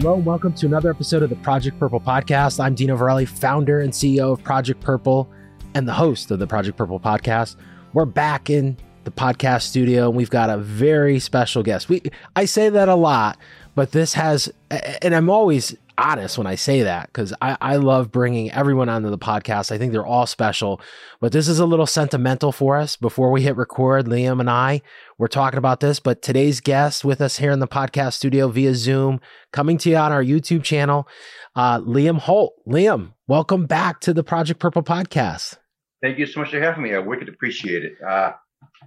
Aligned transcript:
Hello, 0.00 0.14
and 0.14 0.24
welcome 0.24 0.54
to 0.54 0.64
another 0.64 0.88
episode 0.88 1.22
of 1.22 1.28
the 1.28 1.36
Project 1.36 1.78
Purple 1.78 2.00
podcast. 2.00 2.58
I'm 2.58 2.74
Dino 2.74 2.96
Verrelli, 2.96 3.28
founder 3.28 3.80
and 3.80 3.92
CEO 3.92 4.32
of 4.32 4.42
Project 4.42 4.80
Purple 4.80 5.30
and 5.74 5.86
the 5.86 5.92
host 5.92 6.30
of 6.30 6.38
the 6.38 6.46
Project 6.46 6.78
Purple 6.78 6.98
podcast. 6.98 7.56
We're 7.92 8.06
back 8.06 8.48
in 8.48 8.78
the 9.04 9.10
podcast 9.10 9.64
studio 9.64 10.08
and 10.08 10.16
we've 10.16 10.30
got 10.30 10.48
a 10.48 10.56
very 10.56 11.18
special 11.18 11.62
guest. 11.62 11.90
We 11.90 12.00
I 12.34 12.46
say 12.46 12.70
that 12.70 12.88
a 12.88 12.94
lot, 12.94 13.36
but 13.74 13.92
this 13.92 14.14
has 14.14 14.50
and 14.70 15.14
I'm 15.14 15.28
always 15.28 15.76
honest 16.00 16.38
when 16.38 16.46
I 16.46 16.54
say 16.54 16.82
that 16.82 17.08
because 17.08 17.34
I, 17.42 17.56
I 17.60 17.76
love 17.76 18.10
bringing 18.10 18.50
everyone 18.52 18.88
onto 18.88 19.10
the 19.10 19.18
podcast. 19.18 19.70
I 19.70 19.78
think 19.78 19.92
they're 19.92 20.06
all 20.06 20.26
special, 20.26 20.80
but 21.20 21.32
this 21.32 21.46
is 21.46 21.58
a 21.58 21.66
little 21.66 21.86
sentimental 21.86 22.52
for 22.52 22.76
us. 22.76 22.96
Before 22.96 23.30
we 23.30 23.42
hit 23.42 23.56
record, 23.56 24.06
Liam 24.06 24.40
and 24.40 24.50
I 24.50 24.82
we're 25.20 25.28
talking 25.28 25.58
about 25.58 25.80
this. 25.80 26.00
But 26.00 26.22
today's 26.22 26.60
guest 26.60 27.04
with 27.04 27.20
us 27.20 27.36
here 27.36 27.50
in 27.50 27.60
the 27.60 27.68
podcast 27.68 28.14
studio 28.14 28.48
via 28.48 28.74
Zoom, 28.74 29.20
coming 29.52 29.76
to 29.78 29.90
you 29.90 29.96
on 29.96 30.12
our 30.12 30.24
YouTube 30.24 30.64
channel, 30.64 31.06
uh, 31.54 31.78
Liam 31.80 32.18
Holt. 32.18 32.54
Liam, 32.66 33.12
welcome 33.28 33.66
back 33.66 34.00
to 34.00 34.14
the 34.14 34.24
Project 34.24 34.58
Purple 34.60 34.82
podcast. 34.82 35.58
Thank 36.02 36.18
you 36.18 36.24
so 36.24 36.40
much 36.40 36.50
for 36.50 36.60
having 36.60 36.82
me. 36.82 36.94
I 36.94 36.98
wicked 37.00 37.28
appreciate 37.28 37.84
it. 37.84 37.92
Uh, 38.02 38.32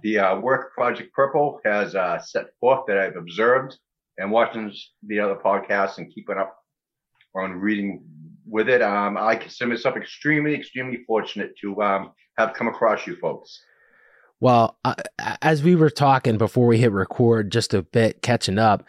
the 0.02 0.18
uh, 0.18 0.40
work 0.40 0.74
Project 0.74 1.12
Purple 1.12 1.60
has 1.64 1.94
uh, 1.94 2.18
set 2.18 2.46
forth 2.58 2.80
that 2.88 2.98
I've 2.98 3.16
observed 3.16 3.78
and 4.18 4.32
watching 4.32 4.72
the 5.06 5.20
other 5.20 5.36
podcasts 5.36 5.98
and 5.98 6.12
keeping 6.12 6.36
up 6.36 6.56
on 7.34 7.52
reading 7.52 8.02
with 8.46 8.68
it. 8.68 8.82
Um, 8.82 9.16
I 9.16 9.36
consider 9.36 9.70
myself 9.70 9.96
extremely, 9.96 10.54
extremely 10.54 11.04
fortunate 11.06 11.54
to 11.60 11.82
um, 11.82 12.12
have 12.38 12.54
come 12.54 12.68
across 12.68 13.06
you 13.06 13.16
folks. 13.16 13.60
Well, 14.40 14.76
uh, 14.84 14.94
as 15.40 15.62
we 15.62 15.74
were 15.74 15.90
talking 15.90 16.36
before 16.36 16.66
we 16.66 16.78
hit 16.78 16.92
record, 16.92 17.50
just 17.50 17.72
a 17.72 17.82
bit 17.82 18.20
catching 18.20 18.58
up, 18.58 18.84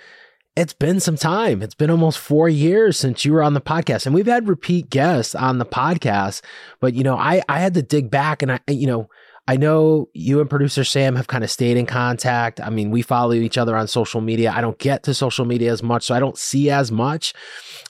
it's 0.56 0.74
been 0.74 1.00
some 1.00 1.18
time. 1.18 1.62
It's 1.62 1.76
been 1.76 1.90
almost 1.90 2.18
four 2.18 2.48
years 2.50 2.98
since 2.98 3.26
you 3.26 3.34
were 3.34 3.44
on 3.44 3.54
the 3.54 3.62
podcast, 3.62 4.06
and 4.06 4.16
we've 4.16 4.26
had 4.26 4.48
repeat 4.48 4.90
guests 4.90 5.36
on 5.36 5.60
the 5.60 5.66
podcast. 5.66 6.42
But 6.80 6.94
you 6.94 7.04
know, 7.04 7.18
I 7.18 7.42
I 7.50 7.60
had 7.60 7.74
to 7.76 7.82
dig 7.82 8.10
back, 8.10 8.42
and 8.42 8.54
I 8.54 8.60
you 8.68 8.88
know 8.88 9.10
I 9.48 9.58
know 9.58 10.10
you 10.14 10.42
and 10.42 10.50
producer 10.50 10.84
Sam 10.84 11.16
have 11.16 11.28
kind 11.28 11.44
of 11.44 11.52
stayed 11.52 11.78
in 11.78 11.86
contact. 11.86 12.60
I 12.60 12.72
mean, 12.72 12.90
we 12.90 13.04
follow 13.04 13.34
each 13.34 13.60
other 13.60 13.78
on 13.78 13.88
social 13.88 14.20
media. 14.20 14.52
I 14.52 14.60
don't 14.60 14.80
get 14.80 15.04
to 15.04 15.14
social 15.14 15.46
media 15.46 15.72
as 15.72 15.84
much, 15.84 16.04
so 16.04 16.16
I 16.16 16.20
don't 16.20 16.38
see 16.38 16.72
as 16.72 16.92
much. 16.92 17.34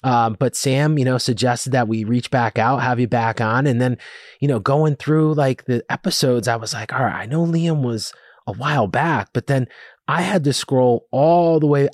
Um, 0.03 0.35
but 0.37 0.55
Sam, 0.55 0.97
you 0.97 1.05
know, 1.05 1.17
suggested 1.17 1.71
that 1.71 1.87
we 1.87 2.03
reach 2.03 2.29
back 2.29 2.59
out, 2.59 2.81
have 2.81 2.99
you 2.99 3.07
back 3.07 3.39
on. 3.39 3.67
And 3.67 3.79
then, 3.79 3.97
you 4.41 4.49
know, 4.49 4.59
going 4.59 4.97
through 4.97 5.35
like 5.35 5.63
the 5.63 5.83
episodes, 5.89 6.49
I 6.49 6.57
was 6.57 6.73
like, 6.73 6.91
all 6.91 7.03
right, 7.03 7.21
I 7.21 7.25
know 7.25 7.45
Liam 7.45 7.83
was 7.83 8.13
a 8.47 8.51
while 8.51 8.87
back, 8.87 9.29
but 9.31 9.47
then 9.47 9.67
I 10.09 10.21
had 10.21 10.43
to 10.43 10.53
scroll 10.53 11.07
all 11.11 11.61
the 11.61 11.67
way. 11.67 11.87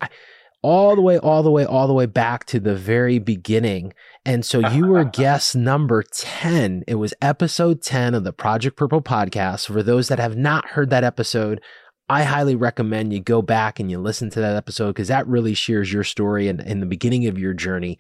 All 0.62 0.96
the 0.96 1.02
way, 1.02 1.18
all 1.18 1.44
the 1.44 1.52
way, 1.52 1.66
all 1.66 1.88
the 1.88 1.94
way 1.94 2.06
back 2.06 2.46
to 2.46 2.60
the 2.60 2.76
very 2.76 3.20
beginning 3.20 3.94
and 4.26 4.46
so 4.46 4.60
you 4.70 4.88
were 4.88 5.04
guest 5.14 5.56
number 5.56 6.04
10. 6.04 6.84
It 6.88 6.96
was 6.96 7.14
episode 7.22 7.82
10 7.82 8.14
of 8.14 8.24
the 8.24 8.34
Project 8.34 8.78
Purple 8.78 9.02
podcast. 9.02 9.68
For 9.68 9.82
those 9.82 10.08
that 10.10 10.20
have 10.20 10.38
not 10.38 10.70
heard 10.70 10.90
that 10.92 11.04
episode, 11.04 11.62
I 12.08 12.24
highly 12.24 12.56
recommend 12.56 13.14
you 13.14 13.20
go 13.20 13.42
back 13.42 13.80
and 13.80 13.90
you 13.90 14.00
listen 14.00 14.30
to 14.32 14.42
that 14.42 14.56
episode 14.56 14.90
because 14.90 15.08
that 15.08 15.28
really 15.28 15.54
shares 15.54 15.92
your 15.92 16.04
story 16.04 16.48
and 16.48 16.62
in 16.62 16.80
the 16.82 16.86
beginning 16.86 17.26
of 17.28 17.40
your 17.40 17.54
journey. 17.54 17.98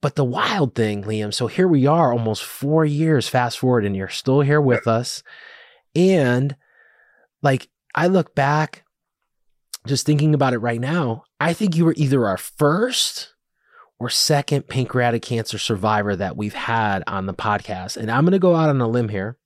But 0.00 0.16
the 0.16 0.24
wild 0.24 0.74
thing, 0.74 1.04
Liam, 1.04 1.32
so 1.32 1.46
here 1.46 1.68
we 1.68 1.86
are 1.86 2.12
almost 2.12 2.42
four 2.42 2.84
years 2.84 3.28
fast 3.28 3.58
forward, 3.58 3.84
and 3.84 3.94
you're 3.94 4.08
still 4.08 4.40
here 4.40 4.60
with 4.60 4.88
us. 4.88 5.22
And 5.94 6.56
like, 7.40 7.68
I 7.94 8.06
look 8.06 8.34
back 8.34 8.84
just 9.86 10.06
thinking 10.06 10.34
about 10.34 10.52
it 10.52 10.58
right 10.58 10.80
now, 10.80 11.24
I 11.40 11.52
think 11.52 11.76
you 11.76 11.84
were 11.84 11.94
either 11.96 12.26
our 12.26 12.36
first 12.36 13.34
or 13.98 14.08
second 14.08 14.68
pancreatic 14.68 15.22
cancer 15.22 15.58
survivor 15.58 16.16
that 16.16 16.36
we've 16.36 16.54
had 16.54 17.02
on 17.06 17.26
the 17.26 17.34
podcast. 17.34 17.96
And 17.96 18.10
I'm 18.10 18.24
going 18.24 18.32
to 18.32 18.38
go 18.38 18.56
out 18.56 18.68
on 18.68 18.80
a 18.80 18.88
limb 18.88 19.08
here. 19.08 19.38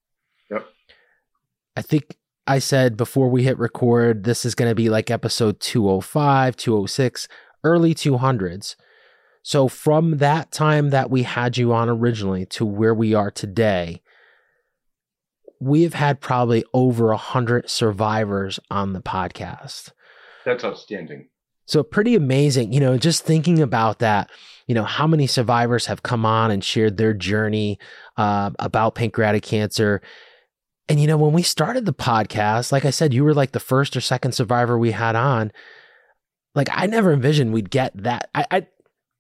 Yep. 0.51 0.67
I 1.77 1.83
think 1.83 2.17
I 2.47 2.59
said 2.59 2.97
before 2.97 3.29
we 3.29 3.43
hit 3.43 3.59
record, 3.59 4.25
this 4.25 4.45
is 4.45 4.55
going 4.55 4.71
to 4.71 4.75
be 4.75 4.89
like 4.89 5.11
episode 5.11 5.61
205, 5.61 6.57
206, 6.57 7.29
early 7.65 7.95
200s. 7.95 8.77
So 9.43 9.69
from 9.69 10.19
that 10.19 10.51
time 10.53 10.91
that 10.91 11.11
we 11.11 11.23
had 11.23 11.57
you 11.57 11.73
on 11.73 11.89
originally 11.89 12.47
to 12.47 12.65
where 12.65 12.95
we 12.95 13.15
are 13.15 13.31
today, 13.31 14.01
we 15.61 15.83
have 15.83 15.95
had 15.95 16.21
probably 16.21 16.65
over 16.75 17.11
a 17.11 17.17
hundred 17.17 17.71
survivors 17.71 18.59
on 18.71 18.93
the 18.93 19.01
podcast. 19.01 19.93
That's 20.47 20.65
outstanding. 20.65 21.29
So 21.67 21.83
pretty 21.83 22.15
amazing, 22.15 22.73
you 22.73 22.79
know, 22.79 22.97
just 22.97 23.25
thinking 23.25 23.61
about 23.61 23.99
that, 23.99 24.31
you 24.69 24.75
know, 24.75 24.85
how 24.85 25.09
many 25.09 25.27
survivors 25.27 25.87
have 25.87 26.05
come 26.05 26.25
on 26.25 26.53
and 26.53 26.63
shared 26.63 26.97
their 26.97 27.13
journey 27.13 27.79
uh, 28.17 28.53
about 28.61 28.95
pancreatic 28.95 29.43
cancer. 29.43 30.01
And, 30.89 31.01
you 31.01 31.09
know, 31.09 31.17
when 31.17 31.33
we 31.33 31.43
started 31.43 31.85
the 31.85 31.93
podcast, 31.93 32.71
like 32.71 32.85
I 32.85 32.91
said, 32.91 33.13
you 33.13 33.25
were 33.25 33.35
like 33.35 33.51
the 33.51 33.61
first 33.61 33.97
or 33.97 34.01
second 34.01 34.33
survivor 34.33 34.79
we 34.79 34.93
had 34.93 35.17
on. 35.17 35.51
Like 36.55 36.69
I 36.73 36.87
never 36.87 37.13
envisioned 37.13 37.53
we'd 37.53 37.71
get 37.71 37.93
that. 38.05 38.31
I, 38.33 38.47
I 38.51 38.67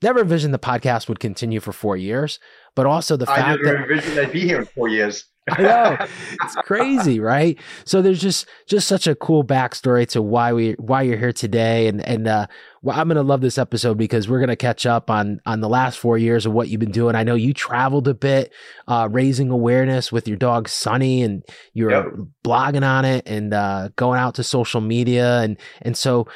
never 0.00 0.20
envisioned 0.20 0.54
the 0.54 0.60
podcast 0.60 1.08
would 1.08 1.18
continue 1.18 1.58
for 1.58 1.72
four 1.72 1.96
years, 1.96 2.38
but 2.76 2.86
also 2.86 3.16
the 3.16 3.26
fact 3.26 3.60
that 3.64 3.76
I 3.76 3.82
envisioned 3.82 4.20
I'd 4.20 4.32
be 4.32 4.42
here 4.42 4.60
in 4.60 4.66
four 4.66 4.88
years. 4.88 5.24
I 5.48 5.62
know 5.62 5.96
it's 6.42 6.54
crazy, 6.56 7.20
right? 7.20 7.58
So 7.84 8.02
there's 8.02 8.20
just 8.20 8.46
just 8.66 8.88
such 8.88 9.06
a 9.06 9.14
cool 9.14 9.44
backstory 9.44 10.08
to 10.08 10.22
why 10.22 10.52
we 10.52 10.72
why 10.72 11.02
you're 11.02 11.18
here 11.18 11.32
today, 11.32 11.86
and 11.86 12.06
and 12.06 12.26
uh, 12.26 12.46
well, 12.82 12.98
I'm 12.98 13.08
gonna 13.08 13.22
love 13.22 13.40
this 13.40 13.58
episode 13.58 13.96
because 13.96 14.28
we're 14.28 14.40
gonna 14.40 14.56
catch 14.56 14.86
up 14.86 15.10
on 15.10 15.40
on 15.46 15.60
the 15.60 15.68
last 15.68 15.98
four 15.98 16.18
years 16.18 16.46
of 16.46 16.52
what 16.52 16.68
you've 16.68 16.80
been 16.80 16.90
doing. 16.90 17.14
I 17.14 17.22
know 17.22 17.34
you 17.34 17.54
traveled 17.54 18.08
a 18.08 18.14
bit, 18.14 18.52
uh, 18.88 19.08
raising 19.10 19.50
awareness 19.50 20.10
with 20.10 20.26
your 20.26 20.36
dog 20.36 20.68
Sonny, 20.68 21.22
and 21.22 21.44
you're 21.74 21.90
yep. 21.90 22.06
blogging 22.44 22.84
on 22.84 23.04
it 23.04 23.26
and 23.26 23.54
uh, 23.54 23.90
going 23.96 24.18
out 24.18 24.34
to 24.36 24.42
social 24.42 24.80
media, 24.80 25.40
and 25.40 25.58
and 25.82 25.96
so 25.96 26.26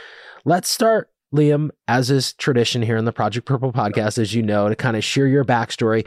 let's 0.45 0.69
start 0.69 1.11
Liam, 1.35 1.71
as 1.89 2.11
is 2.11 2.33
tradition 2.35 2.83
here 2.83 2.97
in 2.97 3.05
the 3.05 3.13
Project 3.13 3.47
Purple 3.47 3.73
podcast, 3.73 4.19
as 4.19 4.35
you 4.35 4.43
know, 4.43 4.69
to 4.69 4.77
kind 4.77 4.97
of 4.97 5.05
share 5.05 5.27
your 5.27 5.45
backstory. 5.45 6.07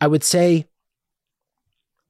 I 0.00 0.06
would 0.06 0.24
say 0.24 0.66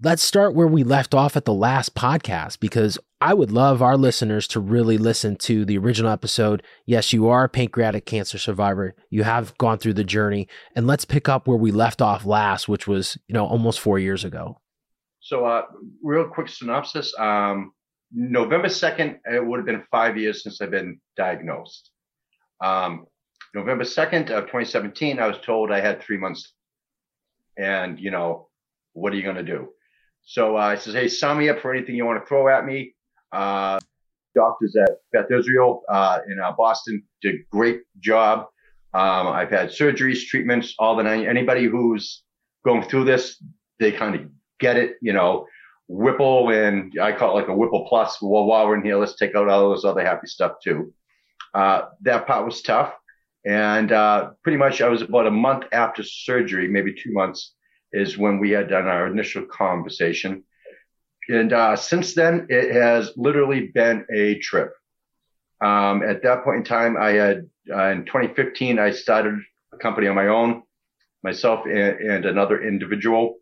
let's 0.05 0.23
start 0.23 0.55
where 0.55 0.67
we 0.67 0.83
left 0.83 1.15
off 1.15 1.37
at 1.37 1.45
the 1.45 1.55
last 1.55 1.95
podcast 1.95 2.59
because 2.59 2.99
I 3.21 3.35
would 3.35 3.53
love 3.53 3.83
our 3.83 3.97
listeners 3.97 4.49
to 4.49 4.59
really 4.59 4.99
listen 4.99 5.37
to 5.37 5.65
the 5.65 5.79
original 5.79 6.11
episode. 6.11 6.63
Yes, 6.87 7.13
you 7.13 7.29
are 7.29 7.45
a 7.45 7.49
pancreatic 7.49 8.05
cancer 8.05 8.39
survivor. 8.39 8.97
You 9.11 9.23
have 9.23 9.57
gone 9.59 9.79
through 9.79 9.95
the 9.95 10.03
journey 10.03 10.49
and 10.75 10.89
let's 10.89 11.05
pick 11.05 11.29
up 11.29 11.47
where 11.47 11.57
we 11.57 11.71
left 11.71 12.03
off 12.03 12.25
last, 12.25 12.69
which 12.69 12.89
was, 12.89 13.17
you 13.29 13.35
know, 13.35 13.47
almost 13.47 13.79
4 13.79 14.01
years 14.01 14.25
ago. 14.25 14.61
So, 15.21 15.45
uh 15.47 15.63
real 16.03 16.29
quick 16.29 16.49
synopsis, 16.49 17.15
um 17.19 17.73
November 18.13 18.69
2nd, 18.69 19.21
it 19.25 19.47
would 19.47 19.59
have 19.59 19.67
been 19.67 19.85
5 19.91 20.19
years 20.19 20.43
since 20.43 20.61
I've 20.61 20.73
been 20.73 21.01
diagnosed. 21.17 21.91
Um 22.61 23.07
November 23.55 23.85
2nd 23.85 24.31
of 24.31 24.47
2017, 24.47 25.21
I 25.21 25.29
was 25.29 25.39
told 25.39 25.71
I 25.71 25.81
had 25.81 26.03
3 26.03 26.19
months 26.19 26.55
and, 27.57 28.01
you 28.01 28.11
know, 28.11 28.49
what 28.95 29.13
are 29.13 29.17
you 29.17 29.23
going 29.23 29.37
to 29.37 29.43
do? 29.43 29.69
So 30.25 30.57
uh, 30.57 30.61
I 30.61 30.77
says, 30.77 30.95
hey, 30.95 31.09
sign 31.09 31.39
me 31.39 31.49
up 31.49 31.61
for 31.61 31.75
anything 31.75 31.95
you 31.95 32.05
want 32.05 32.23
to 32.23 32.27
throw 32.27 32.49
at 32.49 32.65
me. 32.65 32.95
Uh, 33.33 33.79
doctors 34.35 34.77
at 34.77 34.97
Beth 35.13 35.31
Israel 35.31 35.83
uh, 35.89 36.21
in 36.29 36.41
uh, 36.41 36.53
Boston 36.53 37.03
did 37.21 37.35
a 37.35 37.39
great 37.51 37.83
job. 38.01 38.47
Um, 38.95 39.29
I've 39.29 39.51
had 39.51 39.71
surgeries, 39.71 40.27
treatments, 40.27 40.75
all 40.79 40.97
the 40.97 41.03
nine. 41.03 41.27
Anybody 41.27 41.65
who's 41.65 42.23
going 42.65 42.83
through 42.83 43.05
this, 43.05 43.43
they 43.79 43.93
kind 43.93 44.15
of 44.15 44.23
get 44.61 44.77
it. 44.77 44.97
You 45.01 45.13
know, 45.13 45.47
Whipple 45.89 46.51
and 46.51 46.93
I 47.01 47.13
call 47.13 47.37
it 47.37 47.41
like 47.41 47.49
a 47.49 47.55
Whipple 47.55 47.87
plus. 47.89 48.21
Well, 48.21 48.45
while 48.45 48.67
we're 48.67 48.77
in 48.77 48.85
here, 48.85 48.97
let's 48.97 49.17
take 49.17 49.35
out 49.35 49.49
all 49.49 49.71
those 49.71 49.85
other 49.85 50.05
happy 50.05 50.27
stuff 50.27 50.53
too. 50.63 50.93
Uh, 51.55 51.83
that 52.03 52.27
part 52.27 52.45
was 52.45 52.63
tough. 52.63 52.95
And 53.45 53.91
uh, 53.91 54.31
pretty 54.43 54.59
much 54.59 54.81
I 54.81 54.89
was 54.89 55.03
about 55.03 55.27
a 55.27 55.31
month 55.31 55.65
after 55.73 56.03
surgery, 56.03 56.69
maybe 56.69 56.95
two 56.95 57.13
months 57.13 57.55
is 57.93 58.19
when 58.19 58.39
we 58.39 58.51
had 58.51 58.69
done 58.69 58.87
our 58.87 59.07
initial 59.07 59.45
conversation. 59.47 60.45
And 61.29 61.53
uh, 61.53 61.77
since 61.77 62.15
then, 62.15 62.47
it 62.49 62.73
has 62.73 63.13
literally 63.17 63.69
been 63.69 64.05
a 64.13 64.39
trip. 64.39 64.73
Um, 65.61 66.03
at 66.03 66.23
that 66.25 66.43
point 66.43 66.59
in 66.59 66.65
time, 66.65 66.97
I 66.97 67.11
had 67.13 67.49
uh, 67.73 67.91
in 67.91 68.05
2015, 68.05 68.79
I 68.79 68.91
started 68.91 69.39
a 69.73 69.77
company 69.77 70.09
on 70.09 70.17
my 70.17 70.27
own, 70.27 70.63
myself 71.23 71.65
and, 71.67 72.01
and 72.01 72.27
another 72.27 72.61
individual. 72.61 73.37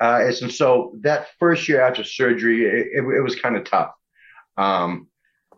Uh, 0.00 0.20
and 0.26 0.52
so 0.52 0.96
that 1.00 1.28
first 1.38 1.68
year 1.68 1.80
after 1.80 2.04
surgery, 2.04 2.64
it, 2.64 2.88
it, 2.92 3.04
it 3.04 3.22
was 3.22 3.36
kind 3.36 3.56
of 3.56 3.64
tough. 3.64 3.92
Um, 4.56 5.08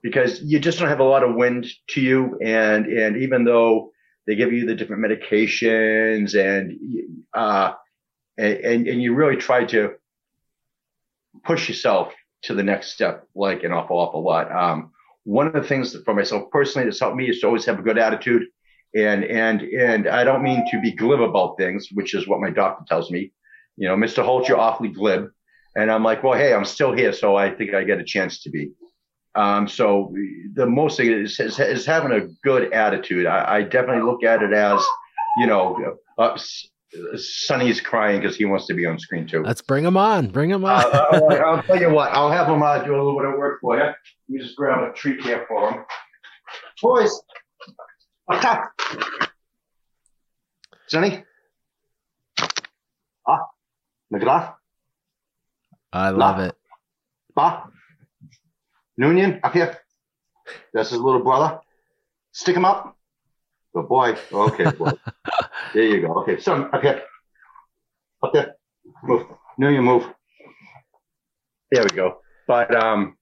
because 0.03 0.41
you 0.43 0.61
just 0.61 0.79
don't 0.79 0.89
have 0.89 1.01
a 1.01 1.05
lot 1.05 1.25
of 1.25 1.35
wind 1.35 1.67
to 1.89 2.01
you. 2.01 2.39
And, 2.41 2.87
and 2.87 3.17
even 3.17 3.45
though 3.45 3.91
they 4.27 4.35
give 4.37 4.53
you 4.53 4.67
the 4.67 4.75
different 4.75 5.05
medications 5.05 6.35
and 6.35 6.79
uh, 7.35 7.73
and 8.39 8.87
and 8.89 9.03
you 9.03 9.15
really 9.15 9.37
try 9.37 9.65
to 9.65 9.95
push 11.45 11.69
yourself 11.69 12.13
to 12.43 12.55
the 12.55 12.63
next 12.63 12.93
step 12.93 13.27
like 13.35 13.65
an 13.65 13.73
awful 13.73 13.99
awful 13.99 14.23
lot 14.23 14.51
um, 14.53 14.91
one 15.25 15.47
of 15.47 15.53
the 15.53 15.63
things 15.63 15.97
for 16.05 16.15
myself 16.15 16.51
personally 16.51 16.87
that's 16.87 17.01
helped 17.01 17.17
me 17.17 17.29
is 17.29 17.41
to 17.41 17.47
always 17.47 17.65
have 17.65 17.79
a 17.79 17.83
good 17.83 17.99
attitude 17.99 18.45
And 18.95 19.25
and 19.25 19.63
and 19.63 20.09
I 20.09 20.25
don't 20.25 20.43
mean 20.43 20.65
to 20.71 20.81
be 20.81 20.93
glib 20.93 21.21
about 21.21 21.59
things, 21.59 21.89
which 21.93 22.15
is 22.15 22.27
what 22.27 22.41
my 22.41 22.51
doctor 22.51 22.85
tells 22.89 23.11
me. 23.11 23.33
You 23.77 23.89
know, 23.89 23.97
Mr. 23.97 24.25
Holt, 24.25 24.49
you're 24.49 24.59
awfully 24.59 24.89
glib. 24.89 25.31
And 25.77 25.91
I'm 25.91 26.03
like, 26.03 26.23
well, 26.23 26.39
hey, 26.39 26.55
I'm 26.55 26.65
still 26.65 26.93
here, 26.95 27.13
so 27.13 27.37
I 27.37 27.51
think 27.55 27.75
I 27.75 27.85
get 27.85 28.01
a 28.01 28.05
chance 28.05 28.43
to 28.45 28.51
be. 28.51 28.71
Um, 29.37 29.69
so 29.69 30.15
the 30.55 30.67
most 30.67 30.97
thing 30.97 31.13
is, 31.13 31.39
is, 31.39 31.61
is 31.61 31.85
having 31.85 32.11
a 32.13 32.27
good 32.43 32.73
attitude. 32.73 33.27
I, 33.27 33.57
I, 33.57 33.63
definitely 33.63 34.03
look 34.03 34.25
at 34.25 34.43
it 34.43 34.55
as, 34.55 34.83
you 35.39 35.47
know, 35.47 35.99
uh, 36.17 36.39
Sonny's 37.17 37.79
crying 37.79 38.21
because 38.21 38.35
he 38.37 38.47
wants 38.47 38.67
to 38.67 38.75
be 38.75 38.87
on 38.87 38.99
screen 38.99 39.27
too. 39.27 39.43
Let's 39.43 39.61
bring 39.61 39.85
him 39.85 39.99
on. 39.99 40.29
Bring 40.29 40.49
him 40.51 40.65
on. 40.65 40.83
uh, 40.83 41.07
I'll, 41.13 41.45
I'll, 41.45 41.63
tell 41.63 41.79
you 41.79 41.91
what. 41.91 42.13
I'll 42.13 42.31
have 42.31 42.49
him 42.49 42.63
uh, 42.63 42.79
do 42.79 42.95
a 42.95 42.97
little 42.97 43.19
bit 43.19 43.27
of 43.29 43.37
work 43.37 43.61
for 43.61 43.77
you. 43.77 43.91
You 44.29 44.43
just 44.43 44.57
grab 44.57 44.91
a 44.91 44.95
treat 44.95 45.21
here 45.21 45.45
for 45.49 45.71
him, 45.71 45.85
boys. 46.81 47.21
Sonny. 50.89 51.25
Ah, 53.29 53.41
McGrath. 54.13 54.55
I 55.93 56.11
love 56.11 56.41
it. 56.41 56.55
Ba. 57.35 57.65
Noonian, 59.01 59.41
up 59.43 59.53
here. 59.53 59.79
That's 60.73 60.91
his 60.91 61.01
little 61.01 61.23
brother. 61.23 61.61
Stick 62.33 62.57
him 62.57 62.65
up. 62.65 62.97
Good 63.75 63.89
boy. 63.89 64.17
Okay, 64.33 64.71
boy. 64.71 64.93
there 65.75 65.83
you 65.83 66.01
go. 66.03 66.15
Okay, 66.21 66.41
son, 66.41 66.71
up 66.73 66.83
here. 66.83 67.03
Up 68.23 68.33
there. 68.33 68.55
Move. 69.03 69.27
Noonian, 69.61 69.85
move. 69.85 70.07
There 71.71 71.83
we 71.83 71.91
go. 71.91 72.19
But 72.47 72.75
um, 72.75 73.17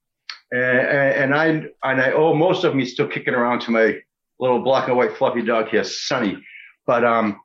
and, 0.53 0.63
and 0.63 1.35
I 1.35 1.47
and 1.47 2.01
I 2.01 2.13
owe 2.13 2.35
most 2.35 2.65
of 2.65 2.75
me 2.75 2.85
still 2.85 3.09
kicking 3.09 3.35
around 3.35 3.61
to 3.63 3.71
my 3.71 3.99
little 4.39 4.61
black 4.61 4.89
and 4.89 4.97
white 4.97 5.17
fluffy 5.17 5.43
dog 5.43 5.69
here, 5.69 5.85
Sonny. 5.85 6.43
But 6.87 7.05
um, 7.05 7.41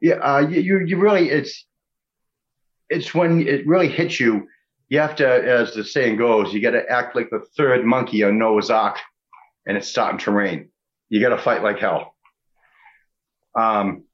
yeah, 0.00 0.14
uh, 0.14 0.40
you 0.40 0.80
you 0.80 0.98
really 0.98 1.30
it's 1.30 1.64
it's 2.88 3.14
when 3.14 3.46
it 3.46 3.66
really 3.66 3.88
hits 3.88 4.18
you 4.18 4.48
you 4.88 4.98
have 4.98 5.16
to, 5.16 5.26
as 5.26 5.74
the 5.74 5.84
saying 5.84 6.16
goes, 6.16 6.52
you 6.52 6.62
got 6.62 6.70
to 6.70 6.88
act 6.88 7.14
like 7.14 7.30
the 7.30 7.44
third 7.56 7.84
monkey 7.84 8.22
on 8.22 8.38
Noah's 8.38 8.70
Ark, 8.70 8.96
and 9.66 9.76
it's 9.76 9.88
starting 9.88 10.18
to 10.20 10.30
rain. 10.30 10.70
You 11.08 11.20
got 11.20 11.30
to 11.30 11.42
fight 11.42 11.62
like 11.62 11.78
hell. 11.78 12.14
Um, 13.54 14.04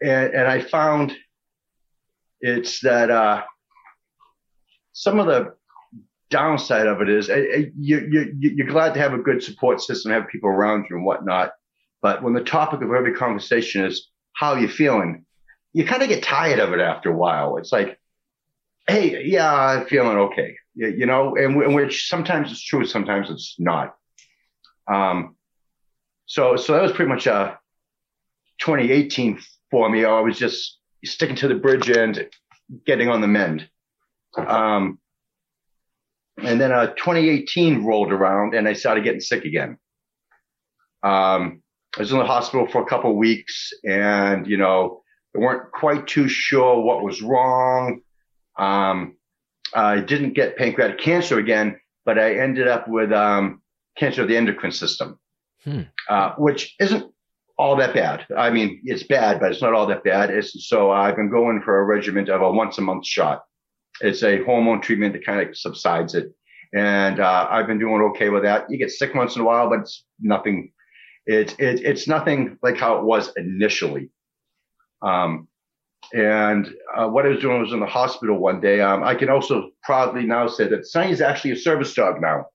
and, 0.00 0.34
and 0.34 0.46
I 0.46 0.60
found 0.60 1.16
it's 2.40 2.80
that 2.80 3.10
uh, 3.10 3.42
some 4.92 5.18
of 5.18 5.26
the 5.26 5.54
downside 6.30 6.86
of 6.86 7.00
it 7.00 7.08
is 7.08 7.28
you, 7.28 8.08
you, 8.10 8.34
you're 8.38 8.66
glad 8.66 8.94
to 8.94 9.00
have 9.00 9.14
a 9.14 9.18
good 9.18 9.42
support 9.42 9.80
system, 9.80 10.12
have 10.12 10.28
people 10.28 10.50
around 10.50 10.86
you 10.88 10.96
and 10.96 11.04
whatnot. 11.04 11.52
But 12.02 12.22
when 12.22 12.34
the 12.34 12.44
topic 12.44 12.82
of 12.82 12.92
every 12.92 13.14
conversation 13.14 13.84
is 13.84 14.10
how 14.34 14.54
you 14.54 14.68
feeling, 14.68 15.24
you 15.72 15.84
kind 15.84 16.02
of 16.02 16.08
get 16.08 16.22
tired 16.22 16.58
of 16.58 16.72
it 16.72 16.80
after 16.80 17.10
a 17.10 17.16
while. 17.16 17.56
It's 17.56 17.72
like, 17.72 17.98
hey, 18.88 19.24
yeah, 19.24 19.52
I'm 19.52 19.86
feeling 19.86 20.18
okay. 20.18 20.56
You 20.74 21.06
know, 21.06 21.36
and, 21.36 21.60
and 21.62 21.74
which 21.74 22.08
sometimes 22.08 22.52
it's 22.52 22.62
true, 22.62 22.84
sometimes 22.84 23.30
it's 23.30 23.56
not. 23.58 23.96
Um, 24.92 25.36
so, 26.26 26.56
so 26.56 26.74
that 26.74 26.82
was 26.82 26.92
pretty 26.92 27.08
much 27.08 27.26
a 27.26 27.34
uh, 27.34 27.56
2018 28.60 29.40
for 29.70 29.88
me. 29.88 30.04
I 30.04 30.20
was 30.20 30.38
just 30.38 30.78
sticking 31.04 31.36
to 31.36 31.48
the 31.48 31.54
bridge 31.54 31.88
and 31.88 32.28
getting 32.84 33.08
on 33.08 33.20
the 33.20 33.28
mend. 33.28 33.68
Um, 34.36 34.98
and 36.38 36.60
then 36.60 36.72
uh, 36.72 36.88
2018 36.88 37.84
rolled 37.84 38.12
around 38.12 38.54
and 38.54 38.68
I 38.68 38.74
started 38.74 39.04
getting 39.04 39.20
sick 39.20 39.44
again. 39.44 39.78
Um, 41.02 41.62
I 41.96 42.00
was 42.00 42.12
in 42.12 42.18
the 42.18 42.26
hospital 42.26 42.66
for 42.66 42.82
a 42.82 42.86
couple 42.86 43.16
weeks 43.16 43.72
and, 43.84 44.46
you 44.46 44.58
know, 44.58 45.02
they 45.32 45.40
weren't 45.40 45.72
quite 45.72 46.06
too 46.06 46.28
sure 46.28 46.82
what 46.82 47.02
was 47.02 47.22
wrong. 47.22 48.02
Um, 48.58 49.16
I 49.74 50.00
didn't 50.00 50.34
get 50.34 50.56
pancreatic 50.56 51.00
cancer 51.00 51.38
again, 51.38 51.78
but 52.04 52.18
I 52.18 52.36
ended 52.36 52.68
up 52.68 52.88
with 52.88 53.12
um, 53.12 53.60
cancer 53.98 54.22
of 54.22 54.28
the 54.28 54.36
endocrine 54.36 54.72
system, 54.72 55.18
hmm. 55.64 55.82
uh, 56.08 56.32
which 56.38 56.74
isn't 56.80 57.12
all 57.58 57.76
that 57.76 57.94
bad. 57.94 58.26
I 58.36 58.50
mean, 58.50 58.80
it's 58.84 59.02
bad, 59.02 59.40
but 59.40 59.50
it's 59.52 59.62
not 59.62 59.72
all 59.72 59.86
that 59.86 60.04
bad. 60.04 60.30
It's, 60.30 60.68
so 60.68 60.90
I've 60.90 61.16
been 61.16 61.30
going 61.30 61.62
for 61.62 61.80
a 61.80 61.84
regimen 61.84 62.28
of 62.30 62.42
a 62.42 62.50
once 62.50 62.78
a 62.78 62.82
month 62.82 63.06
shot. 63.06 63.44
It's 64.00 64.22
a 64.22 64.42
hormone 64.44 64.82
treatment 64.82 65.14
that 65.14 65.24
kind 65.24 65.46
of 65.46 65.56
subsides 65.56 66.14
it. 66.14 66.32
And 66.74 67.20
uh, 67.20 67.48
I've 67.50 67.66
been 67.66 67.78
doing 67.78 68.02
okay 68.10 68.28
with 68.28 68.42
that. 68.42 68.66
You 68.68 68.78
get 68.78 68.90
sick 68.90 69.14
once 69.14 69.36
in 69.36 69.42
a 69.42 69.44
while, 69.44 69.70
but 69.70 69.80
it's 69.80 70.04
nothing. 70.20 70.72
It's 71.24 71.54
it, 71.58 71.80
it's 71.82 72.06
nothing 72.06 72.58
like 72.62 72.76
how 72.76 72.98
it 72.98 73.04
was 73.04 73.32
initially. 73.36 74.10
Um, 75.00 75.48
and 76.12 76.68
uh, 76.94 77.08
what 77.08 77.26
I 77.26 77.30
was 77.30 77.40
doing 77.40 77.60
was 77.60 77.72
in 77.72 77.80
the 77.80 77.86
hospital 77.86 78.38
one 78.38 78.60
day. 78.60 78.80
Um, 78.80 79.02
I 79.02 79.14
can 79.14 79.28
also 79.28 79.70
proudly 79.82 80.24
now 80.24 80.46
say 80.46 80.68
that 80.68 80.86
Sonny 80.86 81.10
is 81.10 81.20
actually 81.20 81.52
a 81.52 81.56
service 81.56 81.94
dog 81.94 82.20
now. 82.20 82.46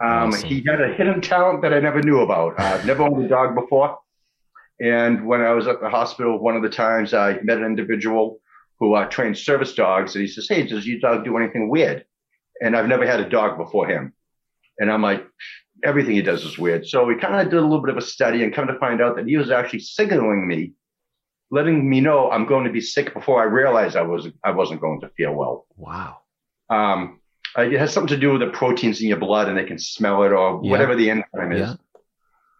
Um, 0.00 0.30
awesome. 0.30 0.48
He 0.48 0.64
had 0.66 0.80
a 0.80 0.92
hidden 0.94 1.20
talent 1.20 1.62
that 1.62 1.72
I 1.72 1.80
never 1.80 2.02
knew 2.02 2.20
about. 2.20 2.58
Uh, 2.58 2.64
I've 2.64 2.86
never 2.86 3.02
owned 3.02 3.24
a 3.24 3.28
dog 3.28 3.54
before. 3.54 3.98
And 4.80 5.26
when 5.26 5.40
I 5.40 5.52
was 5.52 5.68
at 5.68 5.80
the 5.80 5.88
hospital, 5.88 6.38
one 6.38 6.56
of 6.56 6.62
the 6.62 6.68
times 6.68 7.14
I 7.14 7.38
met 7.42 7.58
an 7.58 7.64
individual 7.64 8.40
who 8.80 8.94
uh, 8.94 9.06
trained 9.06 9.38
service 9.38 9.74
dogs, 9.74 10.14
and 10.14 10.22
he 10.22 10.28
says, 10.28 10.48
"Hey, 10.48 10.66
does 10.66 10.86
your 10.86 10.98
dog 10.98 11.24
do 11.24 11.36
anything 11.36 11.68
weird?" 11.68 12.04
And 12.60 12.76
I've 12.76 12.88
never 12.88 13.06
had 13.06 13.20
a 13.20 13.28
dog 13.28 13.56
before 13.56 13.86
him. 13.86 14.12
And 14.78 14.90
I'm 14.90 15.02
like, 15.02 15.24
everything 15.84 16.14
he 16.14 16.22
does 16.22 16.44
is 16.44 16.58
weird. 16.58 16.86
So 16.86 17.04
we 17.04 17.16
kind 17.16 17.34
of 17.34 17.50
did 17.50 17.58
a 17.58 17.62
little 17.62 17.80
bit 17.80 17.90
of 17.90 17.96
a 17.96 18.02
study 18.02 18.42
and 18.42 18.54
come 18.54 18.66
to 18.66 18.78
find 18.78 19.00
out 19.00 19.16
that 19.16 19.26
he 19.26 19.36
was 19.36 19.50
actually 19.50 19.80
signaling 19.80 20.46
me 20.48 20.72
letting 21.50 21.88
me 21.88 22.00
know 22.00 22.30
I'm 22.30 22.46
going 22.46 22.64
to 22.64 22.72
be 22.72 22.80
sick 22.80 23.14
before 23.14 23.40
I 23.40 23.44
realized 23.44 23.96
I 23.96 24.02
was 24.02 24.28
I 24.42 24.50
wasn't 24.50 24.80
going 24.80 25.00
to 25.00 25.08
feel 25.10 25.34
well. 25.34 25.66
Wow. 25.76 26.18
Um, 26.70 27.20
it 27.56 27.78
has 27.78 27.92
something 27.92 28.14
to 28.14 28.20
do 28.20 28.32
with 28.32 28.40
the 28.40 28.56
proteins 28.56 29.00
in 29.00 29.08
your 29.08 29.18
blood, 29.18 29.48
and 29.48 29.56
they 29.56 29.64
can 29.64 29.78
smell 29.78 30.24
it 30.24 30.32
or 30.32 30.60
yeah. 30.62 30.70
whatever 30.70 30.96
the 30.96 31.10
enzyme 31.10 31.52
is. 31.52 31.60
Yeah. 31.60 31.74